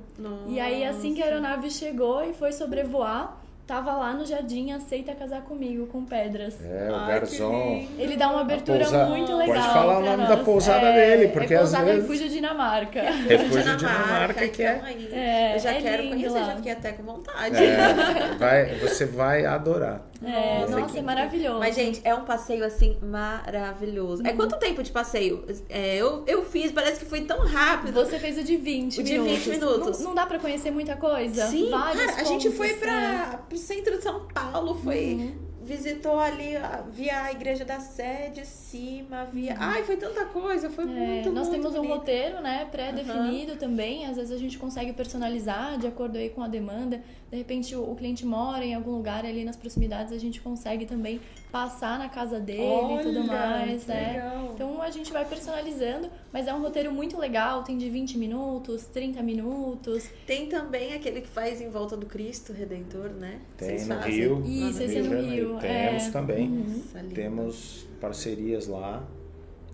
E 0.48 0.58
aí, 0.58 0.84
assim 0.84 1.14
que 1.14 1.22
a 1.22 1.26
aeronave 1.26 1.70
chegou 1.70 2.28
e 2.28 2.34
foi 2.34 2.50
sobrevoar, 2.50 3.40
tava 3.66 3.92
lá 3.92 4.12
no 4.12 4.24
jardim, 4.26 4.72
aceita 4.72 5.14
casar 5.14 5.42
comigo 5.42 5.86
com 5.86 6.04
pedras. 6.04 6.56
É, 6.64 6.90
o 6.90 6.94
Ai, 6.94 7.06
lindo. 7.06 7.88
Ele 7.98 8.16
dá 8.16 8.28
uma 8.28 8.40
abertura 8.42 8.80
pousa- 8.80 9.06
muito 9.06 9.32
Pode 9.32 9.48
legal. 9.50 9.72
falar 9.72 9.98
o 9.98 10.02
nome 10.04 10.24
da 10.26 10.36
nós. 10.36 10.44
pousada 10.44 10.86
É, 10.86 10.92
dele, 11.16 11.28
porque 11.32 11.54
é 11.54 11.56
às 11.56 11.62
pousada 11.62 11.84
vezes- 11.86 12.02
Refúgio 12.02 12.28
Dinamarca. 12.28 13.02
Refúgio 13.28 13.76
Dinamarca, 13.76 14.48
que 14.48 14.62
é. 14.62 14.76
então. 14.76 15.18
É, 15.18 15.54
eu 15.54 15.58
já 15.60 15.72
é 15.72 15.80
quero 15.80 16.02
lindo 16.02 16.14
conhecer, 16.16 16.38
lá. 16.40 16.44
já 16.46 16.56
fiquei 16.56 16.72
até 16.72 16.92
com 16.92 17.02
vontade. 17.02 17.56
É, 17.56 18.34
vai, 18.38 18.74
você 18.76 19.06
vai 19.06 19.44
adorar. 19.46 20.02
É, 20.24 20.60
Nossa, 20.60 20.80
nossa, 20.80 20.92
que- 20.92 20.98
é 20.98 21.02
maravilhoso. 21.02 21.58
Mas, 21.58 21.74
gente, 21.74 22.00
é 22.04 22.14
um 22.14 22.24
passeio 22.24 22.64
assim 22.64 22.96
maravilhoso. 23.02 24.22
Uhum. 24.22 24.28
É 24.28 24.32
quanto 24.32 24.56
tempo 24.58 24.82
de 24.82 24.90
passeio? 24.90 25.44
É, 25.68 25.96
eu, 25.96 26.24
eu 26.26 26.44
fiz, 26.44 26.70
parece 26.72 27.00
que 27.00 27.06
foi 27.06 27.22
tão 27.22 27.40
rápido. 27.46 27.92
Você 27.94 28.18
fez 28.18 28.38
o 28.38 28.44
de 28.44 28.56
20 28.56 29.00
O 29.00 29.02
de 29.04 29.12
minutos. 29.12 29.38
20 29.44 29.48
minutos. 29.50 29.98
Não, 30.00 30.08
não 30.08 30.14
dá 30.14 30.26
pra 30.26 30.38
conhecer 30.38 30.70
muita 30.70 30.96
coisa? 30.96 31.46
Sim, 31.46 31.70
Vários 31.70 32.04
cara, 32.06 32.20
a 32.20 32.24
gente 32.24 32.50
foi 32.50 32.70
é. 32.70 32.74
para 32.74 33.38
pro 33.48 33.58
centro 33.58 33.96
de 33.96 34.02
São 34.02 34.26
Paulo, 34.28 34.74
foi. 34.76 35.14
Uhum. 35.14 35.52
Visitou 35.64 36.18
ali, 36.18 36.54
via 36.90 37.22
a 37.22 37.30
igreja 37.30 37.64
da 37.64 37.78
Sé 37.78 38.32
de 38.34 38.44
cima, 38.44 39.24
via. 39.32 39.54
Ai, 39.56 39.84
foi 39.84 39.96
tanta 39.96 40.24
coisa, 40.24 40.68
foi 40.68 40.84
Uhum. 40.84 40.96
É, 40.96 41.06
muito, 41.06 41.30
nós 41.30 41.48
muito 41.48 41.62
temos 41.62 41.74
um 41.78 41.82
bonito. 41.82 41.98
roteiro, 41.98 42.40
né, 42.40 42.66
pré-definido 42.70 43.54
também. 43.56 44.04
Às 44.06 44.16
vezes 44.16 44.32
a 44.32 44.36
gente 44.38 44.58
consegue 44.58 44.92
personalizar 44.92 45.78
de 45.78 45.86
acordo 45.86 46.18
aí 46.18 46.30
com 46.30 46.42
a 46.42 46.48
demanda. 46.48 47.00
De 47.32 47.38
repente 47.38 47.74
o, 47.74 47.90
o 47.90 47.96
cliente 47.96 48.26
mora 48.26 48.62
em 48.62 48.74
algum 48.74 48.90
lugar 48.90 49.24
ali 49.24 49.42
nas 49.42 49.56
proximidades, 49.56 50.12
a 50.12 50.18
gente 50.18 50.38
consegue 50.42 50.84
também 50.84 51.18
passar 51.50 51.98
na 51.98 52.06
casa 52.10 52.38
dele 52.38 52.60
e 52.60 53.02
tudo 53.02 53.20
Olha, 53.20 53.26
mais, 53.26 53.86
né? 53.86 54.12
legal. 54.12 54.50
Então 54.54 54.82
a 54.82 54.90
gente 54.90 55.10
vai 55.10 55.24
personalizando, 55.24 56.10
mas 56.30 56.46
é 56.46 56.52
um 56.52 56.60
roteiro 56.60 56.92
muito 56.92 57.18
legal, 57.18 57.64
tem 57.64 57.78
de 57.78 57.88
20 57.88 58.18
minutos, 58.18 58.84
30 58.84 59.22
minutos. 59.22 60.10
Tem 60.26 60.46
também 60.46 60.92
aquele 60.92 61.22
que 61.22 61.28
faz 61.28 61.62
em 61.62 61.70
volta 61.70 61.96
do 61.96 62.04
Cristo 62.04 62.52
Redentor, 62.52 63.08
né? 63.08 63.40
Tem 63.56 63.68
Vocês 63.68 63.88
no 63.88 63.94
fazem? 63.94 64.12
Rio. 64.12 64.42
Isso, 64.44 64.82
esse 64.82 64.98
é 64.98 65.02
no. 65.02 65.22
Rio, 65.22 65.58
Temos 65.58 66.02
é. 66.02 66.10
também. 66.10 66.48
Nossa, 66.50 67.00
lindo. 67.00 67.14
Temos 67.14 67.88
parcerias 67.98 68.66
lá. 68.66 69.02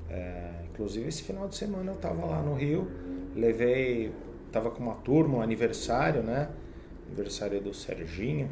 É, 0.08 0.62
inclusive 0.70 1.08
esse 1.08 1.24
final 1.24 1.48
de 1.48 1.56
semana 1.56 1.90
eu 1.90 1.96
estava 1.96 2.24
lá 2.24 2.40
no 2.40 2.54
Rio, 2.54 2.88
levei, 3.34 4.12
tava 4.52 4.70
com 4.70 4.80
uma 4.80 4.94
turma, 4.94 5.38
um 5.38 5.42
aniversário, 5.42 6.22
né? 6.22 6.48
Aniversário 7.08 7.60
do 7.60 7.74
Serginho. 7.74 8.48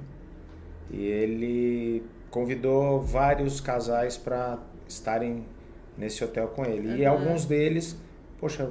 E 0.90 1.04
ele 1.04 2.02
convidou 2.30 3.00
vários 3.00 3.60
casais 3.60 4.16
para 4.16 4.58
estarem 4.88 5.44
nesse 5.96 6.22
hotel 6.24 6.48
com 6.48 6.64
ele. 6.64 7.00
E 7.00 7.04
Aham. 7.04 7.18
alguns 7.18 7.44
deles, 7.44 7.96
poxa, 8.38 8.70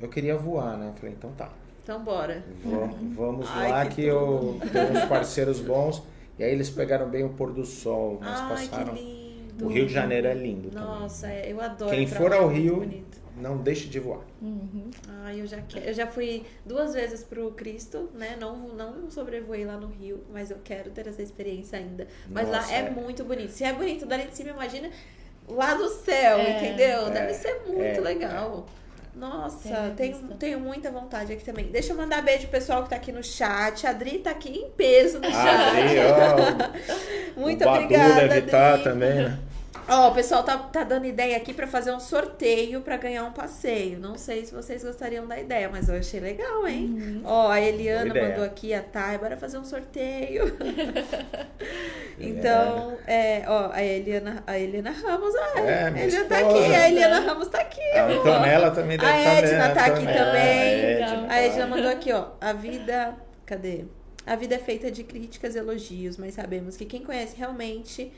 eu 0.00 0.08
queria 0.08 0.36
voar, 0.36 0.76
né? 0.76 0.92
Falei, 0.96 1.14
então 1.16 1.30
tá. 1.32 1.50
Então 1.82 2.02
bora. 2.02 2.44
Vamos, 2.64 2.96
vamos 3.14 3.48
Ai, 3.50 3.70
lá 3.70 3.86
que 3.86 3.96
que, 3.96 4.04
eu 4.04 4.58
tenho 4.72 4.92
uns 4.92 5.04
parceiros 5.04 5.60
bons. 5.60 6.02
E 6.38 6.44
aí 6.44 6.52
eles 6.52 6.70
pegaram 6.70 7.08
bem 7.08 7.22
o 7.24 7.30
pôr 7.30 7.52
do 7.52 7.64
sol, 7.64 8.18
nós 8.20 8.40
Ai, 8.40 8.48
passaram. 8.48 8.94
O 9.60 9.68
Rio 9.68 9.86
de 9.86 9.92
Janeiro 9.92 10.26
é 10.26 10.32
lindo 10.32 10.70
Nossa, 10.72 11.26
também. 11.26 11.50
eu 11.50 11.60
adoro. 11.60 11.90
Quem 11.90 12.06
for 12.06 12.32
ao 12.32 12.50
é 12.50 12.54
Rio, 12.54 12.76
bonito. 12.76 13.19
Não 13.40 13.56
deixe 13.58 13.88
de 13.88 13.98
voar. 13.98 14.20
Uhum. 14.40 14.90
Ai, 15.24 15.40
eu 15.40 15.46
já. 15.46 15.58
Eu 15.84 15.94
já 15.94 16.06
fui 16.06 16.44
duas 16.64 16.94
vezes 16.94 17.22
pro 17.24 17.50
Cristo, 17.52 18.10
né? 18.14 18.36
Não, 18.40 18.56
não 18.68 19.10
sobrevoei 19.10 19.64
lá 19.64 19.76
no 19.76 19.88
Rio, 19.88 20.22
mas 20.32 20.50
eu 20.50 20.58
quero 20.62 20.90
ter 20.90 21.06
essa 21.06 21.22
experiência 21.22 21.78
ainda. 21.78 22.06
Mas 22.28 22.48
lá 22.48 22.58
Nossa, 22.58 22.72
é, 22.72 22.78
é. 22.80 22.90
muito 22.90 23.24
bonito. 23.24 23.50
Se 23.50 23.64
é 23.64 23.72
bonito 23.72 24.06
dali 24.06 24.24
de 24.24 24.36
cima, 24.36 24.50
imagina 24.50 24.90
lá 25.48 25.74
do 25.74 25.88
céu, 25.88 26.38
É. 26.38 26.56
entendeu? 26.58 27.06
É, 27.06 27.10
Deve 27.10 27.34
ser 27.34 27.62
muito 27.66 27.82
é, 27.82 28.00
legal. 28.00 28.66
Nossa, 29.12 29.92
Tem 29.96 30.12
tenho, 30.12 30.28
tenho 30.36 30.60
muita 30.60 30.88
vontade 30.90 31.32
aqui 31.32 31.44
também. 31.44 31.66
Deixa 31.66 31.92
eu 31.92 31.96
mandar 31.96 32.22
beijo 32.22 32.42
pro 32.42 32.52
pessoal 32.52 32.84
que 32.84 32.90
tá 32.90 32.96
aqui 32.96 33.10
no 33.10 33.24
chat. 33.24 33.84
A 33.84 33.90
Adri 33.90 34.20
tá 34.20 34.30
aqui 34.30 34.50
em 34.50 34.70
peso 34.70 35.18
no 35.18 35.26
Ah, 35.26 35.30
chat. 35.32 35.78
Adri, 35.78 35.98
ó, 37.36 37.36
Muito 37.40 37.62
o 37.62 37.64
Badu 37.64 37.84
obrigada, 37.84 38.14
deve 38.28 38.38
estar 38.46 38.72
Adri. 38.74 38.84
também, 38.84 39.14
né? 39.16 39.38
Ó, 39.88 40.10
o 40.10 40.14
pessoal 40.14 40.42
tá, 40.44 40.56
tá 40.56 40.84
dando 40.84 41.04
ideia 41.06 41.36
aqui 41.36 41.52
pra 41.52 41.66
fazer 41.66 41.92
um 41.92 41.98
sorteio 41.98 42.80
pra 42.80 42.96
ganhar 42.96 43.24
um 43.24 43.32
passeio. 43.32 43.98
Não 43.98 44.16
sei 44.16 44.44
se 44.44 44.54
vocês 44.54 44.84
gostariam 44.84 45.26
da 45.26 45.38
ideia, 45.40 45.68
mas 45.68 45.88
eu 45.88 45.96
achei 45.96 46.20
legal, 46.20 46.66
hein? 46.66 47.20
Ó, 47.24 47.48
a 47.50 47.60
Eliana 47.60 48.14
mandou 48.14 48.44
aqui, 48.44 48.72
a 48.72 48.82
Thay, 48.82 49.18
bora 49.18 49.36
fazer 49.36 49.58
um 49.58 49.64
sorteio. 49.64 50.56
então, 52.18 52.96
é, 53.06 53.42
ó, 53.48 53.70
a 53.72 53.82
Eliana, 53.82 54.42
a 54.46 54.58
Eliana 54.58 54.90
Ramos, 54.92 55.34
ah, 55.34 55.60
É, 55.60 55.84
a 55.84 55.90
Eliana 56.04 56.24
tá 56.28 56.38
aqui, 56.38 56.74
a 56.74 56.88
Eliana 56.88 57.20
Ramos 57.20 57.48
tá 57.48 57.60
aqui. 57.60 57.80
A. 57.96 58.06
Antonella 58.06 58.70
também 58.70 58.96
deve 58.98 59.10
A 59.10 59.18
estar 59.18 59.32
Edna 59.34 59.64
vendo. 59.66 59.74
tá 59.74 59.84
aqui 59.86 60.00
Antonella, 60.02 60.24
também. 60.24 60.42
a 60.42 61.10
Edna, 61.10 61.26
A 61.32 61.40
Edna 61.40 61.60
tá. 61.62 61.66
mandou 61.66 61.90
aqui, 61.90 62.12
ó. 62.12 62.26
A 62.40 62.52
vida. 62.52 63.14
Cadê? 63.46 63.84
A 64.26 64.36
vida 64.36 64.54
é 64.54 64.58
feita 64.58 64.90
de 64.90 65.02
críticas 65.02 65.56
e 65.56 65.58
elogios, 65.58 66.16
mas 66.16 66.34
sabemos 66.34 66.76
que 66.76 66.84
quem 66.84 67.02
conhece 67.02 67.36
realmente. 67.36 68.12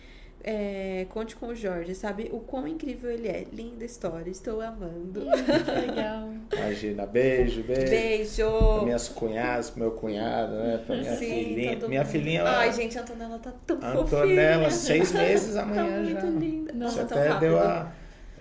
É, 0.45 1.07
conte 1.11 1.37
com 1.37 1.47
o 1.49 1.55
Jorge, 1.55 1.95
sabe 1.95 2.29
o 2.33 2.41
quão 2.41 2.67
incrível 2.67 3.11
ele 3.11 3.29
é. 3.29 3.45
Linda 3.53 3.85
história, 3.85 4.31
estou 4.31 4.61
amando. 4.61 5.21
Que 5.65 5.71
legal. 5.87 6.29
Imagina, 6.53 7.07
beijo, 7.07 7.63
beijo. 7.63 7.91
Beijo! 7.91 8.75
Pra 8.77 8.83
minhas 8.85 9.09
cunhadas, 9.09 9.71
pro 9.71 9.81
meu 9.81 9.91
cunhado, 9.93 10.53
né? 10.55 10.83
Pra 10.87 10.97
minha 10.97 11.17
Sim, 11.17 11.27
filhinha. 11.27 11.77
todo 11.77 11.89
Minha 11.89 12.03
mundo. 12.03 12.11
filhinha, 12.11 12.41
ela- 12.41 12.59
Ai, 12.59 12.73
gente, 12.73 12.99
a 12.99 13.03
Antonella 13.03 13.39
tá 13.39 13.53
tão 13.67 13.77
a 13.79 13.81
fofinha. 13.93 14.21
Antonella, 14.23 14.71
seis 14.71 15.13
meses 15.13 15.55
Tá 15.55 15.63
amanhã 15.63 16.01
muito 16.03 16.21
já. 16.21 16.27
linda. 16.27 16.73
Você 16.73 16.79
Nossa, 16.79 17.05
tão 17.05 17.19
até 17.19 17.29
rápido. 17.29 17.41
deu 17.49 17.59
a. 17.59 17.93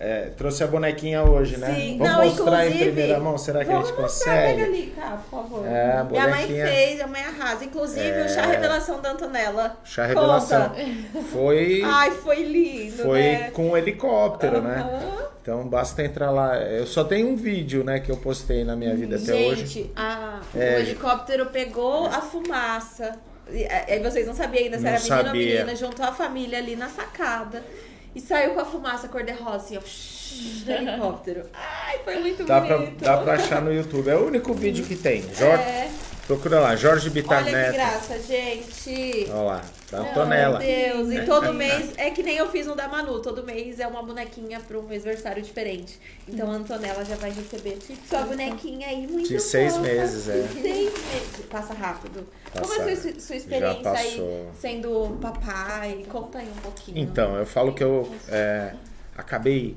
é, 0.03 0.31
trouxe 0.35 0.63
a 0.63 0.67
bonequinha 0.67 1.23
hoje, 1.23 1.57
né? 1.57 1.73
Sim, 1.75 1.97
Vamos 1.99 2.13
não, 2.13 2.25
mostrar 2.25 2.67
em 2.67 2.77
primeira 2.77 3.19
mão, 3.19 3.37
será 3.37 3.63
que 3.63 3.69
a 3.69 3.73
Vamos 3.73 3.89
gente 3.89 3.97
consegue? 3.97 4.61
ali, 4.63 4.93
tá, 4.95 5.21
por 5.29 5.41
favor. 5.43 5.65
É, 5.67 5.91
a 5.97 6.03
Minha 6.03 6.27
mãe 6.27 6.31
bonequinha- 6.47 6.67
fez, 6.67 7.01
a 7.01 7.07
mãe 7.07 7.21
arrasa. 7.21 7.63
Inclusive, 7.65 8.07
É. 8.07 8.25
o 8.25 8.29
chá 8.29 8.41
revelação 8.41 8.99
da 8.99 9.11
Antonella. 9.11 9.77
Chá 9.83 10.05
revelação. 10.05 10.69
Conta. 10.69 11.21
Foi, 11.31 11.81
Ai, 11.85 12.11
foi 12.11 12.43
lindo, 12.43 13.03
foi 13.03 13.19
né? 13.21 13.51
com 13.51 13.69
um 13.69 13.77
helicóptero, 13.77 14.61
né? 14.61 14.89
Então 15.41 15.67
basta 15.67 16.03
entrar 16.03 16.29
lá. 16.31 16.55
Eu 16.57 16.85
só 16.85 17.03
tenho 17.03 17.27
um 17.29 17.35
vídeo, 17.35 17.83
né, 17.83 17.99
que 17.99 18.11
eu 18.11 18.17
postei 18.17 18.63
na 18.63 18.75
minha 18.75 18.95
vida 18.95 19.15
até 19.17 19.33
hoje. 19.33 19.65
Gente, 19.65 19.91
É, 20.55 20.75
o 20.77 20.79
helicóptero 20.79 21.45
pegou 21.47 22.05
a 22.07 22.21
fumaça. 22.21 23.13
E, 23.51 23.65
Aí 23.65 23.99
vocês 24.01 24.25
não 24.27 24.33
sabiam 24.35 24.63
ainda 24.65 24.77
se 24.77 24.83
Não 24.83 24.91
era 24.91 24.99
menino 25.01 25.27
ou 25.29 25.33
menina. 25.35 25.75
Juntou 25.75 26.05
a 26.05 26.11
família 26.11 26.57
ali 26.59 26.75
na 26.75 26.87
sacada. 26.89 27.63
E 28.13 28.19
saiu 28.19 28.53
com 28.53 28.59
a 28.59 28.65
fumaça 28.65 29.07
cor-de-rosa, 29.07 29.55
assim, 29.57 29.77
ó. 29.77 29.81
do 30.65 30.71
helicóptero. 30.71 31.43
Ai, 31.53 31.99
foi 32.03 32.19
muito 32.19 32.43
Dá 32.43 32.59
pra, 32.61 32.77
bonito. 32.77 33.03
dá 33.03 33.17
pra 33.17 33.33
achar 33.33 33.61
no 33.61 33.73
YouTube. 33.73 34.09
É 34.09 34.15
o 34.15 34.27
único 34.27 34.53
vídeo 34.53 34.85
que 34.85 34.95
tem. 34.95 35.21
Jorge, 35.33 35.63
É. 35.63 35.89
Procura 36.27 36.59
lá, 36.61 36.75
Jorge 36.77 37.09
Bitar 37.09 37.39
Olha 37.39 37.45
que 37.45 37.51
Neto. 37.51 37.73
graça, 37.73 38.19
gente. 38.19 39.27
Olha 39.31 39.41
lá, 39.41 39.61
da 39.91 39.99
Meu 40.01 40.11
Antonella. 40.11 40.59
Deus, 40.59 41.11
e 41.11 41.25
todo 41.25 41.53
mês, 41.53 41.91
é 41.97 42.09
que 42.11 42.23
nem 42.23 42.37
eu 42.37 42.49
fiz 42.49 42.67
no 42.67 42.75
da 42.75 42.87
Manu, 42.87 43.19
todo 43.21 43.43
mês 43.43 43.79
é 43.81 43.87
uma 43.87 44.01
bonequinha 44.01 44.61
para 44.61 44.77
um 44.79 44.85
aniversário 44.85 45.41
diferente. 45.41 45.99
Então 46.27 46.49
a 46.49 46.53
Antonella 46.55 47.03
já 47.03 47.15
vai 47.15 47.31
receber 47.31 47.77
sua 48.07 48.21
bonequinha 48.21 48.87
aí 48.87 49.07
muito 49.07 49.27
De 49.27 49.39
seis 49.41 49.73
fofa. 49.73 49.83
meses, 49.85 50.29
é. 50.29 50.41
De 50.41 50.61
seis 50.61 50.80
Passa 51.49 51.73
rápido. 51.73 52.25
Como 52.53 52.67
Passa- 52.67 52.89
é 52.89 52.93
a 52.93 52.95
sua, 52.97 53.19
sua 53.19 53.35
experiência 53.35 53.91
aí 53.91 54.47
sendo 54.53 55.17
papai? 55.21 56.05
Conta 56.09 56.39
aí 56.39 56.47
um 56.47 56.61
pouquinho. 56.61 56.97
Então, 56.97 57.35
eu 57.35 57.45
falo 57.45 57.73
que 57.73 57.83
eu 57.83 58.09
é, 58.29 58.73
acabei 59.17 59.75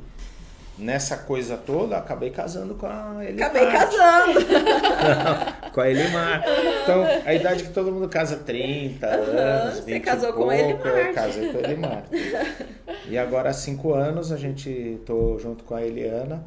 nessa 0.79 1.17
coisa 1.17 1.57
toda, 1.57 1.97
acabei 1.97 2.31
casando 2.31 2.75
com 2.75 2.87
a 2.87 3.25
Elimar. 3.25 3.49
Acabei 3.49 3.71
casando. 3.71 4.41
com 5.73 5.81
a 5.81 5.91
Elimar. 5.91 6.45
Então, 6.83 7.05
a 7.25 7.35
idade 7.35 7.65
que 7.65 7.71
todo 7.73 7.93
mundo 7.93 8.09
casa, 8.09 8.37
30 8.37 9.07
anos, 9.07 9.79
você 9.79 9.93
20 9.93 10.03
casou 10.03 10.31
e 10.31 10.33
com 10.33 10.51
a 10.51 10.57
Elimar. 10.57 10.87
Eu 10.87 11.15
casei 11.15 11.53
com 11.53 11.59
a 11.59 11.61
Elimar. 11.61 12.05
E 13.07 13.19
agora, 13.19 13.51
há 13.51 13.53
cinco 13.53 13.93
anos, 13.93 14.33
a 14.33 14.37
gente 14.39 14.99
tô 15.05 15.39
junto 15.39 15.63
com 15.65 15.75
a 15.75 15.83
Eliana 15.85 16.43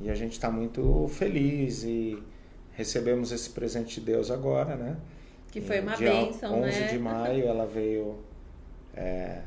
e 0.00 0.08
a 0.10 0.14
gente 0.14 0.32
está 0.32 0.50
muito 0.50 1.06
feliz 1.12 1.82
e 1.84 2.18
recebemos 2.72 3.32
esse 3.32 3.50
presente 3.50 4.00
de 4.00 4.06
Deus 4.06 4.30
agora, 4.30 4.76
né? 4.76 4.96
Que 5.50 5.60
foi 5.60 5.80
uma 5.80 5.94
Dia 5.96 6.10
bênção, 6.10 6.62
11 6.62 6.80
né? 6.80 6.88
de 6.88 6.98
maio 6.98 7.46
ela 7.46 7.66
veio 7.66 8.16
é, 8.94 9.42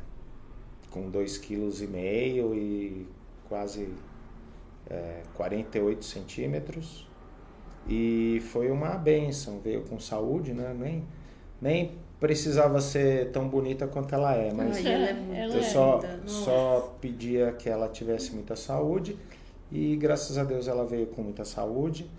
com 0.92 1.12
2,5 1.12 1.42
kg 1.42 2.56
e 2.56 3.08
quase 3.50 3.90
é, 4.90 5.22
48 5.34 6.06
centímetros. 6.06 7.08
E 7.88 8.42
foi 8.52 8.72
uma 8.72 8.92
benção, 8.92 9.60
veio 9.60 9.82
com 9.84 10.00
saúde, 10.00 10.54
né? 10.54 10.76
Nem, 10.78 11.04
nem 11.62 11.98
precisava 12.20 12.80
ser 12.82 13.32
tão 13.32 13.48
bonita 13.48 13.88
quanto 13.88 14.14
ela 14.16 14.34
é, 14.36 14.52
mas 14.54 14.78
Ai, 14.78 14.94
ela 14.94 15.06
é 15.06 15.14
muito 15.14 15.36
Ela 15.36 15.54
eu 15.54 15.60
é 15.60 15.64
só, 15.64 16.02
só 16.26 16.96
pedia 17.02 17.52
que 17.52 17.70
ela 17.70 17.88
tivesse 17.90 18.34
muita 18.34 18.56
saúde 18.56 19.18
e 19.72 19.96
graças 19.96 20.38
a 20.38 20.44
Deus 20.44 20.68
ela 20.68 20.86
veio 20.86 21.08
com 21.08 21.22
muita 21.22 21.44
saúde 21.44 22.10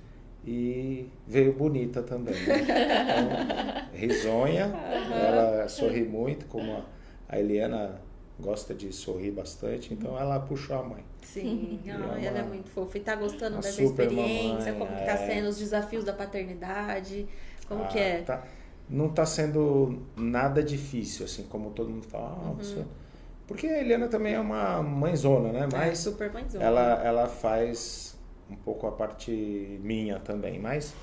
e 0.46 1.08
veio 1.26 1.52
bonita 1.52 2.02
também. 2.02 2.34
né? 2.34 3.86
Então, 3.96 3.98
risonha, 3.98 4.64
ela 5.10 5.68
sorri 5.68 6.04
muito, 6.04 6.46
como 6.46 6.82
a- 7.28 7.38
Eliana 7.38 8.00
gosta 8.38 8.74
de 8.74 8.92
sorrir 8.92 9.30
bastante, 9.30 9.92
então 9.94 10.18
ela 10.18 10.38
puxou 10.38 10.78
a 10.78 10.82
mãe. 10.82 11.02
Sim, 11.22 11.80
E 11.84 11.90
é 11.90 12.26
ela 12.26 12.38
é 12.40 12.42
muito 12.42 12.68
fofa. 12.70 12.98
E 12.98 13.00
tá 13.00 13.16
gostando 13.16 13.56
dessa 13.56 13.82
experiência? 13.82 14.72
mamãe, 14.72 14.78
como 14.78 14.98
que 14.98 15.04
tá 15.06 15.12
é. 15.12 15.26
sendo 15.26 15.48
os 15.48 15.58
desafios 15.58 16.04
da 16.04 16.12
paternidade? 16.12 17.26
Como 17.66 17.82
Ah, 17.82 17.86
que 17.88 17.98
é? 17.98 18.18
tá- 18.22 18.44
não 18.88 19.06
está 19.06 19.24
sendo 19.26 20.02
nada 20.16 20.62
difícil, 20.62 21.24
assim, 21.24 21.44
como 21.44 21.70
todo 21.70 21.88
mundo 21.90 22.06
fala. 22.06 22.36
Uhum. 22.36 22.50
Ah, 22.50 22.62
você... 22.62 22.84
Porque 23.48 23.66
a 23.66 23.80
Eliana 23.80 24.08
também 24.08 24.34
é 24.34 24.40
uma 24.40 24.82
mãezona, 24.82 25.52
né? 25.52 25.60
É, 25.60 25.66
Mas 25.76 25.98
super 25.98 26.32
mãezona. 26.32 26.62
ela, 26.64 27.02
ela 27.04 27.26
faz 27.28 28.05
um 28.50 28.56
pouco 28.56 28.86
a 28.86 28.92
parte 28.92 29.30
minha 29.30 30.18
também, 30.20 30.58
mas 30.58 30.94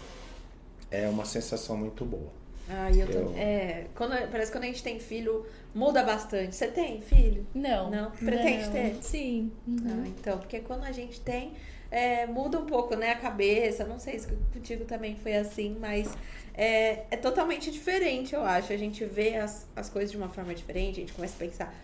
é 0.92 1.08
uma 1.08 1.26
sensação 1.26 1.76
muito 1.78 2.06
boa. 2.06 2.32
Ai, 2.70 3.02
eu 3.02 3.08
tô. 3.08 3.14
Eu- 3.14 3.34
É, 3.36 3.88
quando, 3.94 4.12
parece 4.32 4.52
que 4.52 4.58
quando 4.58 4.64
a 4.64 4.68
gente 4.68 4.84
tem 4.84 5.00
filho, 5.00 5.46
muda 5.76 6.02
bastante. 6.04 6.56
Você 6.56 6.68
tem 6.68 7.02
filho? 7.02 7.46
Não. 7.54 7.90
Não? 7.90 8.12
Pretende 8.12 8.66
Não. 8.66 8.72
ter? 8.72 8.98
Sim. 9.02 9.52
Uhum. 9.68 9.78
Ah, 9.86 10.08
então, 10.08 10.38
porque 10.38 10.60
quando 10.62 10.84
a 10.86 10.92
gente 10.94 11.20
tem, 11.20 11.54
é, 11.92 12.26
muda 12.26 12.58
um 12.60 12.66
pouco, 12.66 12.96
né, 12.96 13.12
a 13.12 13.18
cabeça. 13.18 13.84
Não 13.86 14.00
sei 14.00 14.18
se 14.18 14.28
contigo 14.54 14.86
também 14.86 15.16
foi 15.18 15.36
assim, 15.36 15.76
mas 15.80 16.16
é, 16.54 17.04
é 17.12 17.18
totalmente 17.18 17.70
diferente, 17.70 18.34
eu 18.34 18.44
acho. 18.46 18.72
A 18.72 18.78
gente 18.78 19.04
vê 19.04 19.36
as, 19.36 19.68
as 19.76 19.90
coisas 19.90 20.10
de 20.12 20.16
uma 20.18 20.30
forma 20.30 20.56
diferente, 20.56 21.00
a 21.00 21.02
gente 21.02 21.14
começa 21.14 21.36
a 21.36 21.40
pensar 21.40 21.76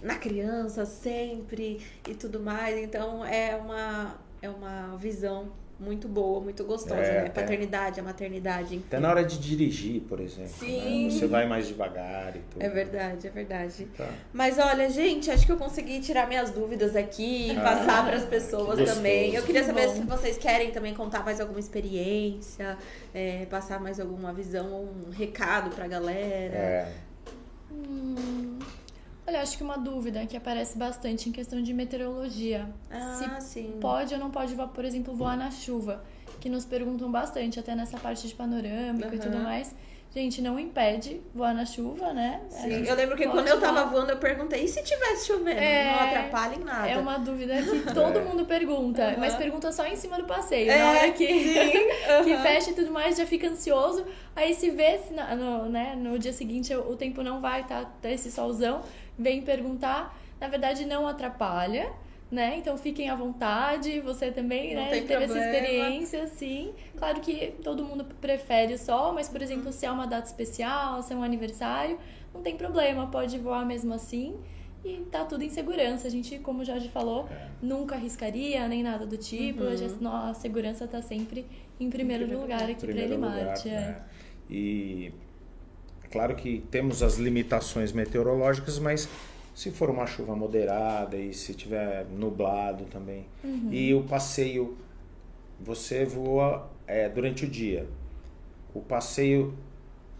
na 0.00 0.16
criança 0.16 0.86
sempre 0.86 1.80
e 2.08 2.14
tudo 2.14 2.40
mais. 2.40 2.78
Então, 2.78 3.22
é 3.24 3.54
uma, 3.56 4.16
é 4.44 4.48
uma 4.50 4.96
visão 4.96 5.48
muito 5.80 6.06
boa, 6.06 6.40
muito 6.40 6.62
gostosa, 6.64 7.00
É, 7.00 7.22
né? 7.22 7.26
é. 7.26 7.30
Paternidade, 7.30 7.98
a 7.98 8.02
maternidade, 8.02 8.76
enfim. 8.76 8.84
Até 8.86 9.00
na 9.00 9.08
hora 9.10 9.24
de 9.24 9.38
dirigir, 9.38 10.02
por 10.02 10.20
exemplo. 10.20 10.52
Sim. 10.52 11.04
né? 11.06 11.10
Você 11.10 11.26
vai 11.26 11.46
mais 11.48 11.66
devagar 11.66 12.36
e 12.36 12.40
tudo. 12.50 12.62
É 12.62 12.68
verdade, 12.68 13.26
é 13.26 13.30
verdade. 13.30 13.86
Tá. 13.96 14.08
Mas 14.32 14.56
olha, 14.58 14.88
gente, 14.88 15.30
acho 15.32 15.44
que 15.44 15.50
eu 15.50 15.56
consegui 15.56 16.00
tirar 16.00 16.28
minhas 16.28 16.50
dúvidas 16.50 16.94
aqui 16.94 17.48
e 17.52 17.56
Ah, 17.56 17.60
passar 17.60 18.06
para 18.06 18.16
as 18.16 18.24
pessoas 18.24 18.78
também. 18.94 19.34
Eu 19.34 19.42
queria 19.42 19.64
saber 19.64 19.88
Bom. 19.88 19.94
se 19.94 20.02
vocês 20.02 20.38
querem 20.38 20.70
também 20.70 20.94
contar 20.94 21.24
mais 21.24 21.40
alguma 21.40 21.58
experiência, 21.58 22.78
é, 23.12 23.44
passar 23.46 23.80
mais 23.80 23.98
alguma 23.98 24.32
visão, 24.32 24.88
um 25.06 25.10
recado 25.10 25.74
pra 25.74 25.88
galera. 25.88 26.54
É, 26.54 26.92
Hum, 27.72 28.58
olha, 29.26 29.40
acho 29.40 29.56
que 29.56 29.62
uma 29.64 29.76
dúvida 29.78 30.24
que 30.26 30.36
aparece 30.36 30.76
bastante 30.78 31.28
em 31.28 31.32
questão 31.32 31.62
de 31.62 31.72
meteorologia. 31.72 32.68
Ah, 32.90 33.38
Se 33.40 33.46
sim. 33.46 33.78
pode 33.80 34.14
ou 34.14 34.20
não 34.20 34.30
pode, 34.30 34.54
por 34.54 34.84
exemplo, 34.84 35.14
voar 35.14 35.36
na 35.36 35.50
chuva. 35.50 36.04
Que 36.40 36.48
nos 36.48 36.64
perguntam 36.64 37.10
bastante, 37.10 37.58
até 37.58 37.74
nessa 37.74 37.96
parte 37.98 38.26
de 38.28 38.34
panorâmico 38.34 39.14
e 39.14 39.18
tudo 39.18 39.38
mais. 39.38 39.74
gente, 40.14 40.40
não 40.42 40.58
impede 40.60 41.20
voar 41.34 41.54
na 41.54 41.64
chuva, 41.64 42.12
né? 42.12 42.40
Sim, 42.50 42.70
gente 42.70 42.88
eu 42.88 42.94
lembro 42.94 43.16
que 43.16 43.26
quando 43.26 43.48
eu 43.48 43.58
tava 43.58 43.80
voar. 43.82 43.92
voando, 43.92 44.10
eu 44.10 44.16
perguntei, 44.18 44.62
e 44.64 44.68
se 44.68 44.82
tivesse 44.82 45.26
chovendo? 45.26 45.58
É, 45.58 45.90
não 45.92 46.00
atrapalha 46.02 46.54
em 46.54 46.62
nada. 46.62 46.88
É 46.88 46.98
uma 46.98 47.18
dúvida 47.18 47.54
que 47.62 47.80
todo 47.94 48.20
mundo 48.20 48.44
pergunta, 48.44 49.02
Aham. 49.08 49.16
mas 49.18 49.34
pergunta 49.36 49.72
só 49.72 49.84
em 49.86 49.96
cima 49.96 50.18
do 50.18 50.24
passeio. 50.24 50.70
É, 50.70 50.78
na 50.78 50.90
hora 50.90 51.10
que, 51.12 51.26
sim, 51.26 51.72
que 52.24 52.36
fecha 52.42 52.70
e 52.70 52.74
tudo 52.74 52.92
mais, 52.92 53.16
já 53.16 53.26
fica 53.26 53.48
ansioso. 53.48 54.04
Aí 54.36 54.54
se 54.54 54.70
vê 54.70 54.98
se 54.98 55.12
na- 55.14 55.34
no, 55.34 55.68
né, 55.68 55.94
no 55.96 56.18
dia 56.18 56.32
seguinte 56.32 56.74
o 56.74 56.90
o 56.92 56.96
tempo 56.96 57.22
não 57.22 57.40
vai 57.40 57.64
tá, 57.66 57.84
tá 58.00 58.10
esse 58.10 58.30
solzão, 58.30 58.82
vem 59.18 59.42
perguntar. 59.42 60.18
Na 60.40 60.48
verdade, 60.48 60.84
não 60.84 61.06
atrapalha. 61.06 61.92
Né? 62.30 62.56
Então 62.58 62.76
fiquem 62.76 63.08
à 63.10 63.14
vontade, 63.14 64.00
você 64.00 64.32
também, 64.32 64.74
Não 64.74 64.82
né? 64.82 64.90
tem 64.90 65.06
Teve 65.06 65.24
essa 65.24 65.38
experiência, 65.38 66.26
sim. 66.26 66.72
Claro 66.96 67.20
que 67.20 67.54
todo 67.62 67.84
mundo 67.84 68.04
prefere 68.20 68.74
o 68.74 68.78
sol, 68.78 69.12
mas, 69.12 69.28
por 69.28 69.40
exemplo, 69.40 69.70
se 69.70 69.86
é 69.86 69.90
uma 69.90 70.04
data 70.06 70.26
especial, 70.26 71.00
se 71.00 71.12
é 71.12 71.16
um 71.16 71.22
aniversário, 71.22 71.96
não 72.34 72.42
tem 72.42 72.56
problema, 72.56 73.06
pode 73.06 73.38
voar 73.38 73.64
mesmo 73.64 73.94
assim. 73.94 74.34
E 74.84 75.02
tá 75.12 75.24
tudo 75.24 75.44
em 75.44 75.48
segurança. 75.48 76.08
A 76.08 76.10
gente, 76.10 76.38
como 76.40 76.62
o 76.62 76.64
Jorge 76.64 76.88
falou, 76.88 77.28
É. 77.30 77.46
nunca 77.62 77.94
arriscaria 77.94 78.66
nem 78.66 78.82
nada 78.82 79.06
do 79.06 79.16
tipo. 79.16 79.62
Uhum. 79.62 79.70
A 79.72 79.76
gest- 79.76 80.02
a 80.04 80.34
segurança 80.34 80.88
tá 80.88 81.00
sempre 81.00 81.46
em 81.78 81.88
primeiro, 81.88 82.24
primeiro 82.24 82.42
lugar 82.42 82.62
aqui 82.68 82.84
para 82.86 82.90
Elimarte. 83.00 83.68
lugar, 83.68 83.80
é. 83.80 83.86
né? 83.86 84.02
E 84.50 85.12
claro 86.14 86.36
que 86.36 86.64
temos 86.70 87.02
as 87.02 87.16
limitações 87.16 87.90
meteorológicas, 87.90 88.78
mas 88.78 89.08
se 89.52 89.72
for 89.72 89.90
uma 89.90 90.06
chuva 90.06 90.36
moderada 90.36 91.16
e 91.16 91.34
se 91.34 91.54
tiver 91.54 92.06
nublado 92.06 92.84
também. 92.84 93.26
Uhum. 93.42 93.68
E 93.72 93.92
o 93.92 94.04
passeio, 94.04 94.76
você 95.60 96.04
voa 96.04 96.70
é, 96.86 97.08
durante 97.08 97.44
o 97.44 97.48
dia. 97.48 97.88
O 98.72 98.80
passeio, 98.80 99.54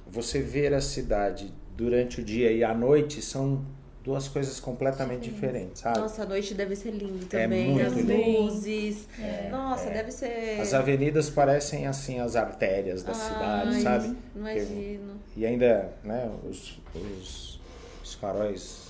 você 0.05 0.41
ver 0.41 0.75
a 0.75 0.81
cidade 0.81 1.53
durante 1.77 2.21
o 2.21 2.25
dia 2.25 2.51
e 2.51 2.65
à 2.65 2.75
noite 2.75 3.23
são 3.23 3.65
duas 4.03 4.27
coisas 4.29 4.59
completamente 4.61 5.31
diferentes, 5.31 5.81
sabe? 5.81 5.99
Nossa, 6.01 6.25
a 6.25 6.27
noite 6.27 6.55
deve 6.55 6.75
ser 6.77 6.91
lindo 6.91 7.25
É 7.33 7.45
também. 7.45 7.71
muito 7.71 7.87
as 7.87 7.95
lindo. 7.95 8.13
luzes. 8.13 9.09
Nossa, 9.51 9.91
deve 9.91 10.11
ser. 10.11 10.61
As 10.61 10.75
avenidas 10.75 11.31
parecem 11.31 11.87
assim 11.87 12.19
as 12.19 12.35
artérias 12.37 13.03
da 13.05 13.15
cidade, 13.15 13.77
Ai, 13.77 13.81
sabe? 13.81 14.17
Imagino. 14.37 15.15
E 15.37 15.45
ainda, 15.45 15.93
né, 16.05 16.30
os, 16.49 16.78
os, 16.95 17.61
os 18.03 18.14
faróis 18.14 18.85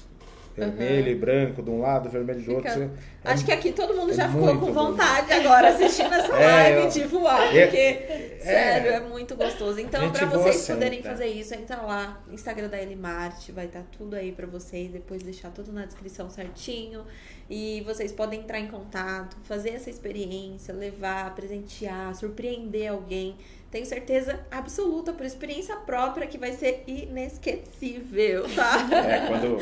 vermelho 0.57 1.09
e 1.09 1.14
branco 1.16 1.61
de 1.64 1.68
um 1.70 1.80
lado, 1.80 2.09
vermelho 2.09 2.40
do 2.40 2.55
outro. 2.55 2.70
Fica- 2.70 2.90
É- 3.24 3.32
Acho 3.32 3.45
que 3.45 3.51
aqui 3.51 3.72
todo 3.72 3.92
mundo 3.97 4.12
é 4.12 4.14
já 4.14 4.28
ficou 4.28 4.57
com 4.57 4.72
vontade 4.72 5.32
agora 5.32 5.70
assistindo 5.70 6.12
essa 6.14 6.32
É, 6.36 6.47
live 6.47 6.78
eu- 6.82 6.88
de 6.90 7.05
voar, 7.09 7.57
É- 7.57 7.66
porque, 7.66 8.38
sério, 8.40 8.90
é 8.92 9.01
muito 9.01 9.34
gostoso. 9.34 9.80
Então, 9.80 10.09
voa 10.12 10.26
vocês 10.28 10.64
poderem 10.68 11.03
tá? 11.03 11.11
fazer 11.11 11.26
isso, 11.26 11.53
entra 11.55 11.82
lá, 11.82 12.22
Instagram 12.30 12.68
da 12.68 12.80
Elimarte, 12.80 13.51
vai 13.51 13.66
estar 13.66 13.82
tudo 13.99 14.14
aí 14.14 14.30
pra 14.30 14.47
vocês, 14.47 14.92
depois 14.92 15.24
deixar 15.24 15.51
tudo 15.51 15.72
na 15.72 15.86
descrição 15.86 16.30
certinho. 16.30 17.05
E 17.49 17.82
vocês 17.86 18.11
podem 18.12 18.40
entrar 18.40 18.59
em 18.59 18.68
contato, 18.68 19.36
fazer 19.45 19.70
essa 19.70 19.90
experiência, 19.90 20.72
levar, 20.74 21.34
presentear, 21.34 22.14
surpreender 22.14 22.90
alguém. 22.90 23.36
Tenho 23.70 23.84
certeza 23.84 24.40
absoluta, 24.51 25.12
por 25.12 25.26
experiência 25.26 25.76
própria, 25.76 26.26
que 26.26 26.38
vai 26.38 26.53
ser 26.53 26.84
inesquecível, 26.86 28.45
tá? 28.55 28.88
É, 29.07 29.26
quando, 29.26 29.59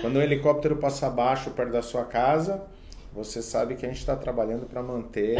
quando 0.00 0.16
o 0.16 0.22
helicóptero 0.22 0.76
passa 0.76 1.06
abaixo 1.08 1.50
perto 1.50 1.72
da 1.72 1.82
sua 1.82 2.04
casa, 2.04 2.62
você 3.12 3.40
sabe 3.42 3.74
que 3.76 3.84
a 3.84 3.88
gente 3.88 3.98
está 3.98 4.14
trabalhando 4.14 4.66
para 4.66 4.82
manter 4.82 5.38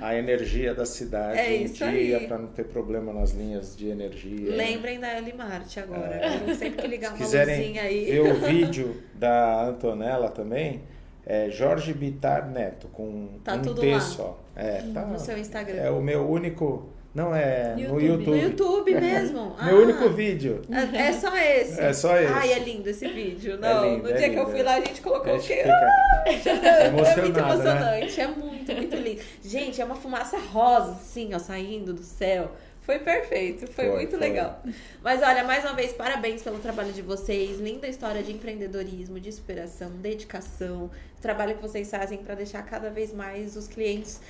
a 0.00 0.14
energia 0.16 0.74
da 0.74 0.84
cidade 0.86 1.38
É 1.38 1.56
em 1.56 1.66
dia, 1.66 2.20
para 2.26 2.38
não 2.38 2.48
ter 2.48 2.64
problema 2.64 3.12
nas 3.12 3.30
linhas 3.32 3.76
de 3.76 3.88
energia. 3.88 4.54
Lembrem 4.56 4.98
da 4.98 5.16
Elimarte 5.18 5.78
agora. 5.80 6.18
viu? 6.44 6.54
Sempre 6.54 6.82
que 6.82 6.88
ligar 6.88 7.08
Se 7.08 7.14
uma 7.14 7.18
quiserem 7.24 7.58
luzinha 7.60 7.82
aí. 7.82 8.04
ver 8.06 8.20
o 8.20 8.34
vídeo 8.40 9.02
da 9.14 9.64
Antonella 9.66 10.28
também, 10.30 10.82
é 11.26 11.50
Jorge 11.50 11.92
Bitar 11.92 12.48
Neto, 12.50 12.88
com 12.88 13.28
Tá 13.44 13.54
um 13.54 13.62
tudo 13.62 13.80
T 13.80 13.92
lá. 13.92 14.00
só. 14.00 14.40
É, 14.56 14.82
tá, 14.92 15.06
no 15.06 15.18
seu 15.18 15.38
Instagram. 15.38 15.76
é 15.76 15.90
o 15.90 16.00
meu 16.00 16.28
único. 16.28 16.88
Não 17.12 17.34
é 17.34 17.74
no 17.74 18.00
YouTube. 18.00 18.06
YouTube. 18.06 18.30
No 18.30 18.36
YouTube 18.36 18.94
mesmo? 19.00 19.56
Meu 19.64 19.78
Ah, 19.78 19.80
único 19.82 20.08
vídeo. 20.10 20.62
É 20.94 21.08
é 21.08 21.12
só 21.12 21.36
esse? 21.36 21.80
É 21.80 21.92
só 21.92 22.16
esse. 22.16 22.32
Ai, 22.32 22.52
é 22.52 22.58
lindo 22.60 22.88
esse 22.88 23.08
vídeo. 23.08 23.58
Não, 23.58 23.84
lindo, 23.84 24.04
no 24.04 24.10
é 24.10 24.12
dia 24.12 24.30
que 24.30 24.36
eu 24.36 24.46
fui 24.48 24.60
é. 24.60 24.62
lá, 24.62 24.74
a 24.76 24.80
gente 24.80 25.00
colocou 25.00 25.32
A 25.32 25.36
o 25.36 25.40
quê? 25.40 25.64
fica 25.64 26.50
É 26.50 26.90
muito 26.90 27.32
né? 27.32 27.38
emocionante, 27.40 28.20
é 28.20 28.26
muito, 28.28 28.72
muito 28.72 28.96
lindo. 28.96 29.20
Gente, 29.42 29.80
é 29.80 29.84
uma 29.84 29.96
fumaça 29.96 30.38
rosa, 30.38 30.92
assim, 30.92 31.34
ó, 31.34 31.38
saindo 31.40 31.92
do 31.92 32.02
céu. 32.02 32.52
Foi 32.82 32.98
perfeito, 32.98 33.66
foi, 33.68 33.86
Foi, 33.86 33.94
muito 33.96 34.10
foi. 34.10 34.18
legal. 34.20 34.62
Mas 35.02 35.22
olha, 35.22 35.44
mais 35.44 35.64
uma 35.64 35.74
vez, 35.74 35.92
parabéns 35.92 36.42
pelo 36.42 36.58
trabalho 36.58 36.92
de 36.92 37.02
vocês. 37.02 37.60
Linda 37.60 37.86
história 37.86 38.22
de 38.22 38.32
empreendedorismo, 38.32 39.20
de 39.20 39.28
inspiração, 39.28 39.90
dedicação. 39.92 40.90
Trabalho 41.20 41.54
que 41.56 41.62
vocês 41.62 41.90
fazem 41.90 42.18
para 42.18 42.34
deixar 42.34 42.62
cada 42.64 42.90
vez 42.90 43.12
mais 43.12 43.54
os 43.54 43.68
clientes 43.68 44.20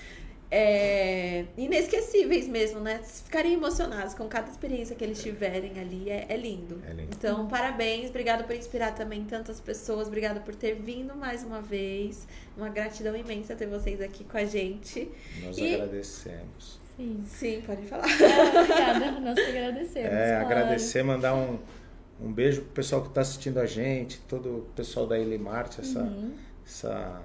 é, 0.53 1.45
inesquecíveis 1.57 2.49
mesmo, 2.49 2.81
né? 2.81 3.01
Ficarem 3.05 3.53
emocionados 3.55 4.15
com 4.15 4.27
cada 4.27 4.51
experiência 4.51 4.97
que 4.97 5.05
eles 5.05 5.23
tiverem 5.23 5.79
ali. 5.79 6.11
É, 6.11 6.27
é 6.29 6.37
lindo. 6.37 6.83
É 6.89 6.93
lindo. 6.93 7.11
Então, 7.17 7.47
parabéns. 7.47 8.11
Obrigada 8.11 8.43
por 8.43 8.57
inspirar 8.57 8.93
também 8.97 9.25
tantas 9.25 9.61
pessoas. 9.61 10.09
Obrigada 10.09 10.41
por 10.41 10.57
ter 10.57 10.75
vindo 10.75 11.15
mais 11.15 11.45
uma 11.45 11.63
vez. 11.63 12.27
Uma 12.57 12.69
gratidão 12.69 13.15
imensa 13.15 13.55
ter 13.55 13.67
vocês 13.69 14.01
aqui 14.01 14.25
com 14.25 14.37
a 14.37 14.45
gente. 14.45 15.09
Nós 15.41 15.57
E- 15.57 15.75
agradecemos. 15.77 16.80
Sim. 17.01 17.25
Sim, 17.27 17.63
pode 17.67 17.83
falar. 17.87 18.05
É, 18.05 18.59
obrigada, 18.61 19.21
nós 19.21 19.35
que 19.35 19.51
agradecemos. 19.51 20.11
É, 20.13 20.29
claro. 20.31 20.45
agradecer, 20.47 21.03
mandar 21.03 21.35
um, 21.35 21.59
um 22.21 22.33
beijo 22.33 22.63
pro 22.63 22.71
pessoal 22.73 23.03
que 23.03 23.09
está 23.09 23.21
assistindo 23.23 23.59
a 23.59 23.67
gente, 23.67 24.19
todo 24.29 24.49
o 24.59 24.61
pessoal 24.77 25.07
da 25.07 25.19
Elimarte, 25.19 25.81
essa, 25.81 26.01
Uhum. 26.01 26.33
essa 26.67 27.21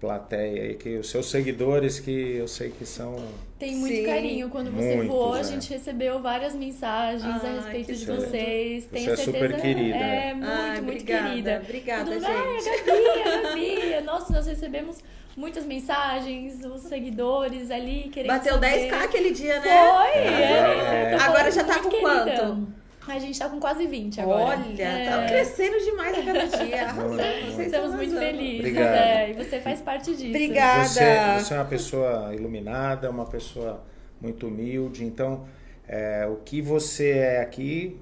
plateia 0.00 0.62
aí, 0.64 0.74
que 0.74 0.98
os 0.98 1.08
seus 1.08 1.30
seguidores 1.30 1.98
que 1.98 2.10
eu 2.36 2.46
sei 2.46 2.70
que 2.70 2.84
são. 2.84 3.16
Tem 3.58 3.74
muito 3.76 3.96
Sim. 3.96 4.04
carinho. 4.04 4.50
Quando 4.50 4.70
você 4.70 4.94
Muitos, 4.96 5.06
voou, 5.14 5.32
a 5.32 5.40
é. 5.40 5.44
gente 5.44 5.70
recebeu 5.70 6.20
várias 6.20 6.54
mensagens 6.54 7.24
a 7.44 7.48
respeito 7.54 7.94
de 7.94 8.04
tudo. 8.06 8.20
vocês. 8.20 8.84
Você 8.84 8.88
Tenho 8.90 9.10
é 9.10 9.16
certeza. 9.16 9.32
super 9.46 9.60
querida, 9.60 9.96
É, 9.96 10.28
é. 10.28 10.34
muito, 10.34 10.48
Ai, 10.50 10.80
muito 10.82 10.90
obrigada. 10.92 11.28
querida. 11.30 11.60
Obrigada, 11.64 12.10
mundo, 12.10 12.20
gente. 12.20 12.28
Ai, 12.28 12.78
a 12.78 12.84
Gabi, 12.84 13.22
a 13.22 13.90
Gabi. 13.94 14.04
Nossa, 14.06 14.32
nós 14.34 14.46
recebemos 14.46 14.98
muitas 15.36 15.64
mensagens, 15.66 16.64
os 16.64 16.82
seguidores 16.82 17.70
ali 17.70 18.08
querendo 18.12 18.32
Bateu 18.32 18.54
saber. 18.54 18.90
10k 18.90 19.04
aquele 19.04 19.30
dia, 19.32 19.60
Foi, 19.60 19.70
né? 19.70 20.14
é. 20.14 21.12
É. 21.12 21.16
Tô 21.18 21.24
Agora 21.24 21.50
já 21.50 21.62
tá 21.64 21.78
com 21.80 21.88
querida. 21.90 22.08
quanto? 22.08 22.68
A 23.08 23.18
gente 23.20 23.38
tá 23.38 23.48
com 23.48 23.60
quase 23.60 23.86
20 23.86 24.20
agora. 24.20 24.58
Olha, 24.58 24.82
É. 24.82 25.08
tá 25.08 25.26
crescendo 25.26 25.78
demais 25.78 26.18
a 26.18 26.22
cada 26.22 26.44
dia. 26.46 26.86
Estamos 27.64 27.94
muito 27.94 28.18
felizes. 28.18 28.58
Obrigado. 28.58 28.94
É, 28.94 29.30
e 29.30 29.32
você 29.34 29.60
faz 29.60 29.80
parte 29.80 30.10
disso. 30.16 30.26
Obrigada. 30.30 30.84
Você, 30.88 31.04
você 31.38 31.54
é 31.54 31.56
uma 31.56 31.64
pessoa 31.66 32.34
iluminada, 32.34 33.08
uma 33.08 33.26
pessoa 33.26 33.84
muito 34.20 34.48
humilde, 34.48 35.04
então 35.04 35.44
é, 35.86 36.26
o 36.28 36.36
que 36.36 36.60
você 36.60 37.10
é 37.10 37.40
aqui, 37.42 37.96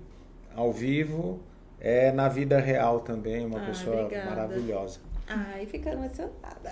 ao 0.56 0.72
vivo, 0.72 1.38
é 1.78 2.10
na 2.10 2.28
vida 2.30 2.58
real 2.58 3.00
também, 3.00 3.44
uma 3.44 3.60
Ai, 3.60 3.66
pessoa 3.66 4.04
obrigada. 4.04 4.30
maravilhosa. 4.30 5.00
Ai, 5.26 5.64
fica 5.66 5.90
emocionada. 5.90 6.70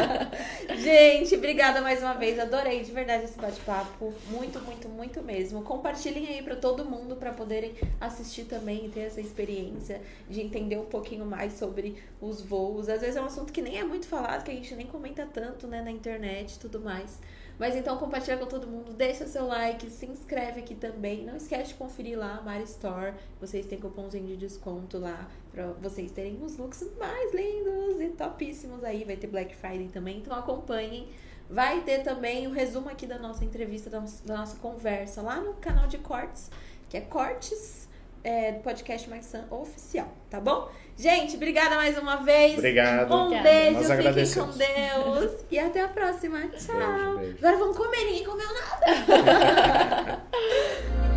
Gente, 0.78 1.34
obrigada 1.36 1.82
mais 1.82 2.00
uma 2.02 2.14
vez. 2.14 2.38
Adorei 2.38 2.82
de 2.82 2.90
verdade 2.90 3.24
esse 3.24 3.38
bate-papo. 3.38 4.14
Muito, 4.28 4.58
muito, 4.60 4.88
muito 4.88 5.22
mesmo. 5.22 5.62
Compartilhem 5.62 6.26
aí 6.26 6.42
pra 6.42 6.56
todo 6.56 6.86
mundo 6.86 7.16
pra 7.16 7.32
poderem 7.32 7.74
assistir 8.00 8.44
também 8.44 8.86
e 8.86 8.88
ter 8.88 9.00
essa 9.00 9.20
experiência 9.20 10.00
de 10.28 10.40
entender 10.40 10.78
um 10.78 10.86
pouquinho 10.86 11.26
mais 11.26 11.52
sobre 11.52 12.02
os 12.18 12.40
voos. 12.40 12.88
Às 12.88 13.02
vezes 13.02 13.16
é 13.16 13.20
um 13.20 13.26
assunto 13.26 13.52
que 13.52 13.60
nem 13.60 13.78
é 13.78 13.84
muito 13.84 14.06
falado, 14.06 14.42
que 14.42 14.50
a 14.50 14.54
gente 14.54 14.74
nem 14.74 14.86
comenta 14.86 15.26
tanto, 15.26 15.66
né, 15.66 15.82
na 15.82 15.90
internet 15.90 16.54
e 16.54 16.58
tudo 16.58 16.80
mais. 16.80 17.18
Mas 17.58 17.76
então 17.76 17.96
compartilha 17.96 18.36
com 18.36 18.46
todo 18.46 18.66
mundo, 18.66 18.92
deixa 18.92 19.26
seu 19.26 19.46
like, 19.46 19.88
se 19.90 20.06
inscreve 20.06 20.60
aqui 20.60 20.74
também. 20.74 21.24
Não 21.24 21.36
esquece 21.36 21.68
de 21.68 21.74
conferir 21.74 22.18
lá 22.18 22.38
a 22.38 22.42
Mari 22.42 22.64
Store. 22.64 23.14
Vocês 23.40 23.66
têm 23.66 23.78
cupomzinho 23.78 24.26
de 24.26 24.36
desconto 24.36 24.98
lá 24.98 25.28
pra 25.52 25.66
vocês 25.80 26.10
terem 26.10 26.42
os 26.42 26.56
looks 26.56 26.84
mais 26.98 27.32
lindos 27.34 28.00
e 28.00 28.08
topíssimos 28.10 28.82
aí. 28.82 29.04
Vai 29.04 29.16
ter 29.16 29.26
Black 29.26 29.54
Friday 29.54 29.88
também, 29.88 30.18
então 30.18 30.36
acompanhem. 30.36 31.08
Vai 31.48 31.82
ter 31.82 32.02
também 32.02 32.46
o 32.46 32.50
resumo 32.50 32.88
aqui 32.88 33.06
da 33.06 33.18
nossa 33.18 33.44
entrevista, 33.44 33.90
da 33.90 34.36
nossa 34.36 34.56
conversa 34.56 35.20
lá 35.20 35.40
no 35.40 35.54
canal 35.54 35.86
de 35.86 35.98
cortes, 35.98 36.50
que 36.88 36.96
é 36.96 37.00
Cortes 37.02 37.88
é, 38.24 38.52
do 38.52 38.60
podcast 38.60 39.08
Maxan 39.08 39.44
oficial, 39.50 40.08
tá 40.30 40.40
bom? 40.40 40.70
Gente, 40.96 41.36
obrigada 41.36 41.76
mais 41.76 41.96
uma 41.98 42.16
vez. 42.16 42.58
Obrigado. 42.58 43.12
Um 43.12 43.26
obrigada. 43.26 43.48
beijo, 43.48 43.74
Nós 43.74 43.86
fiquem 43.90 44.44
com 44.44 44.50
Deus. 44.50 45.32
E 45.50 45.58
até 45.58 45.80
a 45.80 45.88
próxima. 45.88 46.40
Tchau. 46.48 46.76
Beijo, 46.76 47.18
beijo. 47.18 47.38
Agora 47.38 47.56
vamos 47.56 47.76
comer, 47.76 48.04
ninguém 48.04 48.24
comeu 48.24 48.46
nada. 48.54 50.22